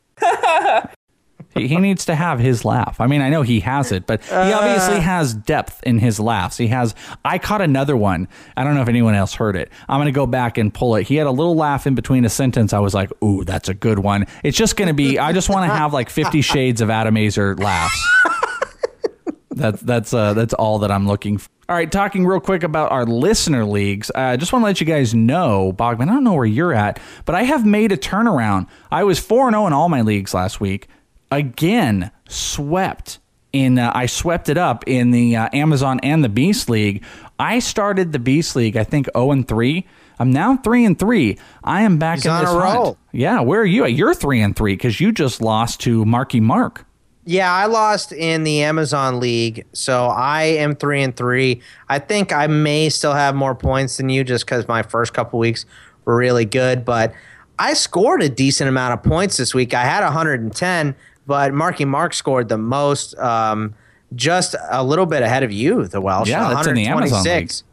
[1.54, 3.00] he, he needs to have his laugh.
[3.00, 5.02] I mean, I know he has it, but he obviously Uh.
[5.02, 6.58] has depth in his laughs.
[6.58, 6.96] He has.
[7.24, 8.28] I caught another one.
[8.58, 9.70] I don't know if anyone else heard it.
[9.90, 11.04] I'm going to go back and pull it.
[11.08, 12.74] He had a little laugh in between a sentence.
[12.74, 15.18] I was like, "Ooh, that's a good one." It's just going to be.
[15.20, 18.02] I just want to have like 50 shades of Adam Aizer laughs.
[19.58, 21.48] That's that's uh, that's all that I'm looking for.
[21.68, 24.12] All right, talking real quick about our listener leagues.
[24.14, 26.04] I uh, just want to let you guys know, Bogman.
[26.04, 28.68] I don't know where you're at, but I have made a turnaround.
[28.92, 30.88] I was four and zero in all my leagues last week.
[31.32, 33.18] Again, swept
[33.52, 33.80] in.
[33.80, 37.04] Uh, I swept it up in the uh, Amazon and the Beast League.
[37.40, 38.78] I started the Beast League.
[38.78, 39.88] I think zero and three.
[40.20, 41.40] I'm now three and three.
[41.64, 42.76] I am back He's in on this a hunt.
[42.76, 42.98] roll.
[43.12, 43.94] Yeah, where are you at?
[43.94, 46.86] You're three and three because you just lost to Marky Mark.
[47.28, 51.62] Yeah, I lost in the Amazon League, so I am three and three.
[51.90, 55.40] I think I may still have more points than you just because my first couple
[55.40, 55.66] weeks
[56.06, 57.14] were really good, but
[57.58, 59.74] I scored a decent amount of points this week.
[59.74, 60.96] I had 110,
[61.26, 63.74] but Marky Mark scored the most, um,
[64.14, 66.30] just a little bit ahead of you, the Welsh.
[66.30, 67.50] Yeah, that's in the Amazon League.
[67.50, 67.64] 126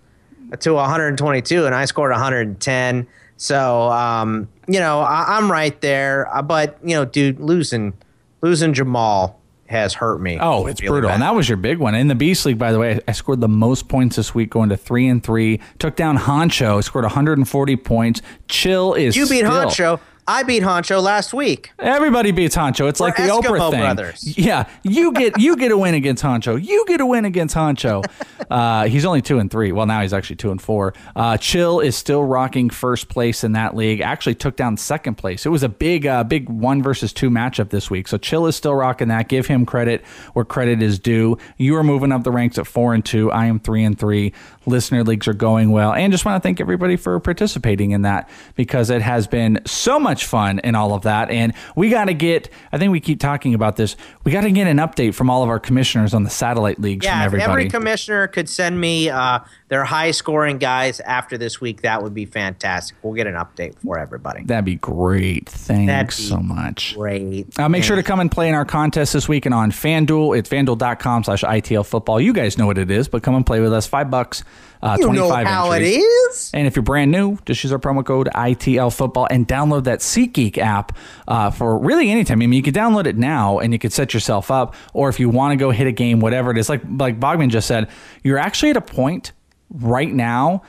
[0.65, 3.07] to 122, and I scored 110.
[3.37, 6.35] So, um, you know, I, I'm right there.
[6.35, 7.93] Uh, But you know, dude, losing
[8.41, 9.35] losing Jamaal
[9.73, 10.39] has hurt me.
[10.41, 11.09] Oh, it's brutal.
[11.09, 11.15] bad.
[11.15, 11.95] And that was your big one.
[11.95, 14.69] In the Beast League, by the way, I scored the most points this week going
[14.69, 15.61] to three and three.
[15.79, 18.23] Took down Honcho, scored 140 points.
[18.49, 20.01] Chill is you beat still- Honcho.
[20.29, 21.73] I beat Honcho last week.
[21.81, 22.89] Everybody beats Honcho.
[22.89, 23.81] It's like the We're Oprah Eskimo thing.
[23.81, 24.39] brothers.
[24.39, 26.63] Yeah, you get you get a win against Honcho.
[26.63, 28.05] You get a win against Honcho.
[28.51, 29.73] Uh, he's only two and three.
[29.73, 30.93] Well, now he's actually two and four.
[31.17, 34.03] Uh, Chill is still rocking first place in that league.
[34.03, 35.47] Actually, took down second place.
[35.47, 38.09] It was a big uh, big one versus two matchup this week.
[38.09, 39.29] So Chill is still rocking that.
[39.29, 40.05] Give him credit
[40.35, 41.39] where credit is due.
[41.57, 43.31] You are moving up the ranks at four and two.
[43.31, 44.35] I am three and three.
[44.67, 48.29] Listener leagues are going well, and just want to thank everybody for participating in that
[48.55, 51.31] because it has been so much fun and all of that.
[51.31, 52.49] And we got to get.
[52.73, 53.97] I think we keep talking about this.
[54.25, 57.07] We got to get an update from all of our commissioners on the satellite leagues
[57.07, 61.61] from Yeah, if every commissioner could send me uh, their high scoring guys after this
[61.61, 62.97] week, that would be fantastic.
[63.03, 64.45] We'll get an update for everybody.
[64.45, 65.49] That'd be great.
[65.49, 66.95] Thanks That'd be so much.
[66.97, 67.59] Great.
[67.59, 70.37] Uh, make sure to come and play in our contest this week and on FanDuel.
[70.37, 72.21] It's fanduel.com slash ITL football.
[72.21, 73.87] You guys know what it is, but come and play with us.
[73.87, 74.45] Five bucks,
[74.83, 75.97] uh, You know 25 how it entries.
[76.05, 76.51] is.
[76.55, 80.01] And if you're brand new, just use our promo code ITL football and download that
[80.01, 80.97] SeatGeek app
[81.29, 82.43] uh, for really anytime.
[82.43, 85.21] I mean, you could download it now and you could set yourself up, or if
[85.21, 87.89] you want to go hit a game, whatever it is, like like Bogman just said,
[88.23, 89.33] you're actually at a point
[89.71, 90.63] right now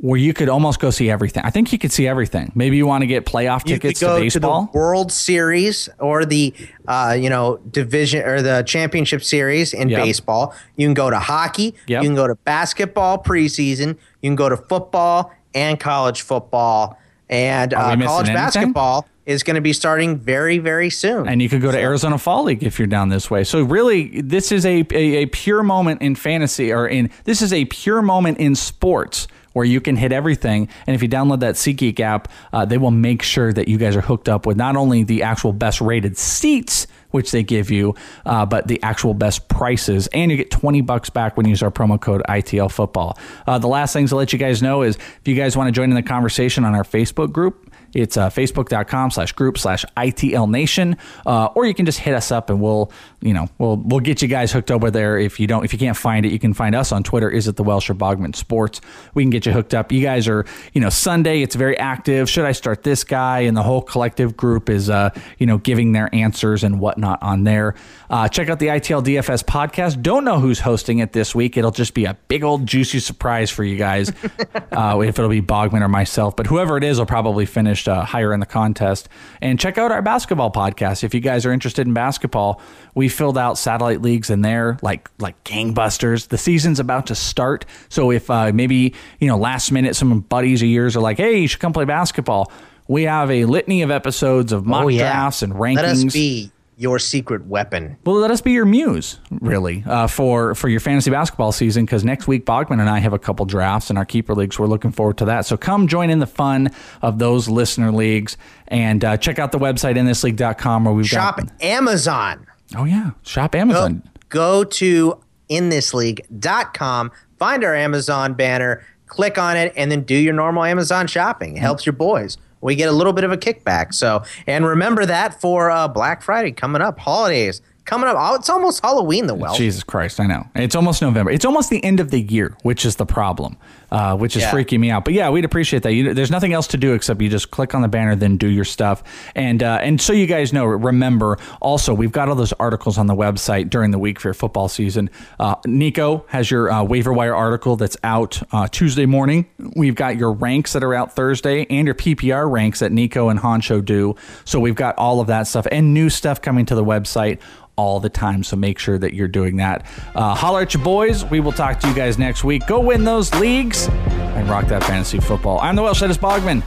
[0.00, 1.42] where you could almost go see everything.
[1.44, 2.52] I think you could see everything.
[2.54, 4.68] Maybe you want to get playoff You could tickets to go to, baseball.
[4.72, 6.54] the World Series or the
[6.86, 10.04] uh, you know division or the championship series in Yep.
[10.04, 10.54] baseball.
[10.76, 11.74] You can go to hockey.
[11.88, 12.02] Yep.
[12.02, 13.96] You can go to basketball preseason.
[14.22, 16.98] You can go to football and college football
[17.28, 18.34] and uh, college anything?
[18.34, 21.28] basketball is going to be starting very, very soon.
[21.28, 23.44] And you could go to Arizona Fall League if you're down this way.
[23.44, 27.52] So really, this is a, a, a pure moment in fantasy, or in this is
[27.52, 29.26] a pure moment in sports
[29.58, 30.68] where you can hit everything.
[30.86, 33.96] And if you download that SeatGeek app, uh, they will make sure that you guys
[33.96, 37.96] are hooked up with not only the actual best rated seats which they give you,
[38.24, 40.06] uh, but the actual best prices.
[40.12, 43.18] And you get 20 bucks back when you use our promo code ITL football.
[43.48, 45.72] Uh, the last things to let you guys know is if you guys want to
[45.72, 50.50] join in the conversation on our Facebook group, it's uh, facebook.com slash group slash ITL
[50.50, 50.96] Nation.
[51.26, 54.22] Uh, or you can just hit us up and we'll, you know, we'll we'll get
[54.22, 55.18] you guys hooked over there.
[55.18, 57.30] If you don't, if you can't find it, you can find us on Twitter.
[57.30, 58.80] Is it the Welsh or Bogman Sports?
[59.14, 59.90] We can get you hooked up.
[59.90, 60.44] You guys are,
[60.74, 62.28] you know, Sunday, it's very active.
[62.28, 63.40] Should I start this guy?
[63.40, 67.44] And the whole collective group is, uh, you know, giving their answers and whatnot on
[67.44, 67.74] there.
[68.10, 70.02] Uh, check out the ITL DFS podcast.
[70.02, 71.56] Don't know who's hosting it this week.
[71.56, 74.12] It'll just be a big old juicy surprise for you guys.
[74.72, 78.04] uh, if it'll be Bogman or myself, but whoever it is will probably finish uh,
[78.04, 79.08] higher in the contest.
[79.42, 82.60] And check out our basketball podcast if you guys are interested in basketball.
[82.94, 86.28] We filled out satellite leagues in there like like gangbusters.
[86.28, 90.62] The season's about to start, so if uh, maybe you know last minute some buddies
[90.62, 92.50] of yours are like, "Hey, you should come play basketball."
[92.88, 95.00] We have a litany of episodes of mock Oh, yeah.
[95.12, 95.76] drafts and rankings.
[95.76, 97.98] Let us be your secret weapon.
[98.04, 101.84] Well, let us be your muse, really, uh, for for your fantasy basketball season.
[101.84, 104.58] Because next week, Bogman and I have a couple drafts in our keeper leagues.
[104.58, 105.44] We're looking forward to that.
[105.44, 106.70] So come join in the fun
[107.02, 108.36] of those listener leagues
[108.68, 111.50] and uh, check out the website inthisleague.com where we've Shop got.
[111.60, 112.46] Amazon.
[112.76, 114.02] Oh yeah, shop Amazon.
[114.28, 120.34] Go, go to inthisleague.com, find our Amazon banner, click on it, and then do your
[120.34, 121.56] normal Amazon shopping.
[121.56, 122.38] It helps your boys.
[122.60, 123.94] We get a little bit of a kickback.
[123.94, 128.16] So, and remember that for uh, Black Friday coming up, holidays coming up.
[128.18, 129.54] Oh, it's almost Halloween, the well.
[129.54, 130.46] Jesus Christ, I know.
[130.54, 131.30] It's almost November.
[131.30, 133.56] It's almost the end of the year, which is the problem,
[133.90, 134.50] uh, which is Yeah.
[134.52, 135.04] freaking me out.
[135.04, 135.92] But yeah, we'd appreciate that.
[135.92, 138.48] You, there's nothing else to do except you just click on the banner, then do
[138.48, 139.02] your stuff.
[139.34, 143.06] And uh, and so you guys know, remember also, we've got all those articles on
[143.06, 145.10] the website during the week for your football season.
[145.40, 149.46] Uh, Nico has your uh, waiver wire article that's out uh, Tuesday morning.
[149.76, 153.38] We've got your ranks that are out Thursday and your PPR ranks that Nico and
[153.40, 154.16] Honcho do.
[154.44, 157.38] So we've got all of that stuff and new stuff coming to the website
[157.76, 158.42] all the time.
[158.42, 159.86] So make sure that you're doing that.
[160.12, 161.24] Uh, holler at your boys.
[161.24, 162.66] We will talk to you guys next week.
[162.66, 165.60] Go win those leagues and rock that fantasy football.
[165.60, 166.62] I'm the Welsh Dennis Bogman.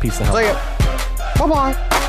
[0.00, 0.34] Peace the hell.
[1.38, 2.08] Bye bye.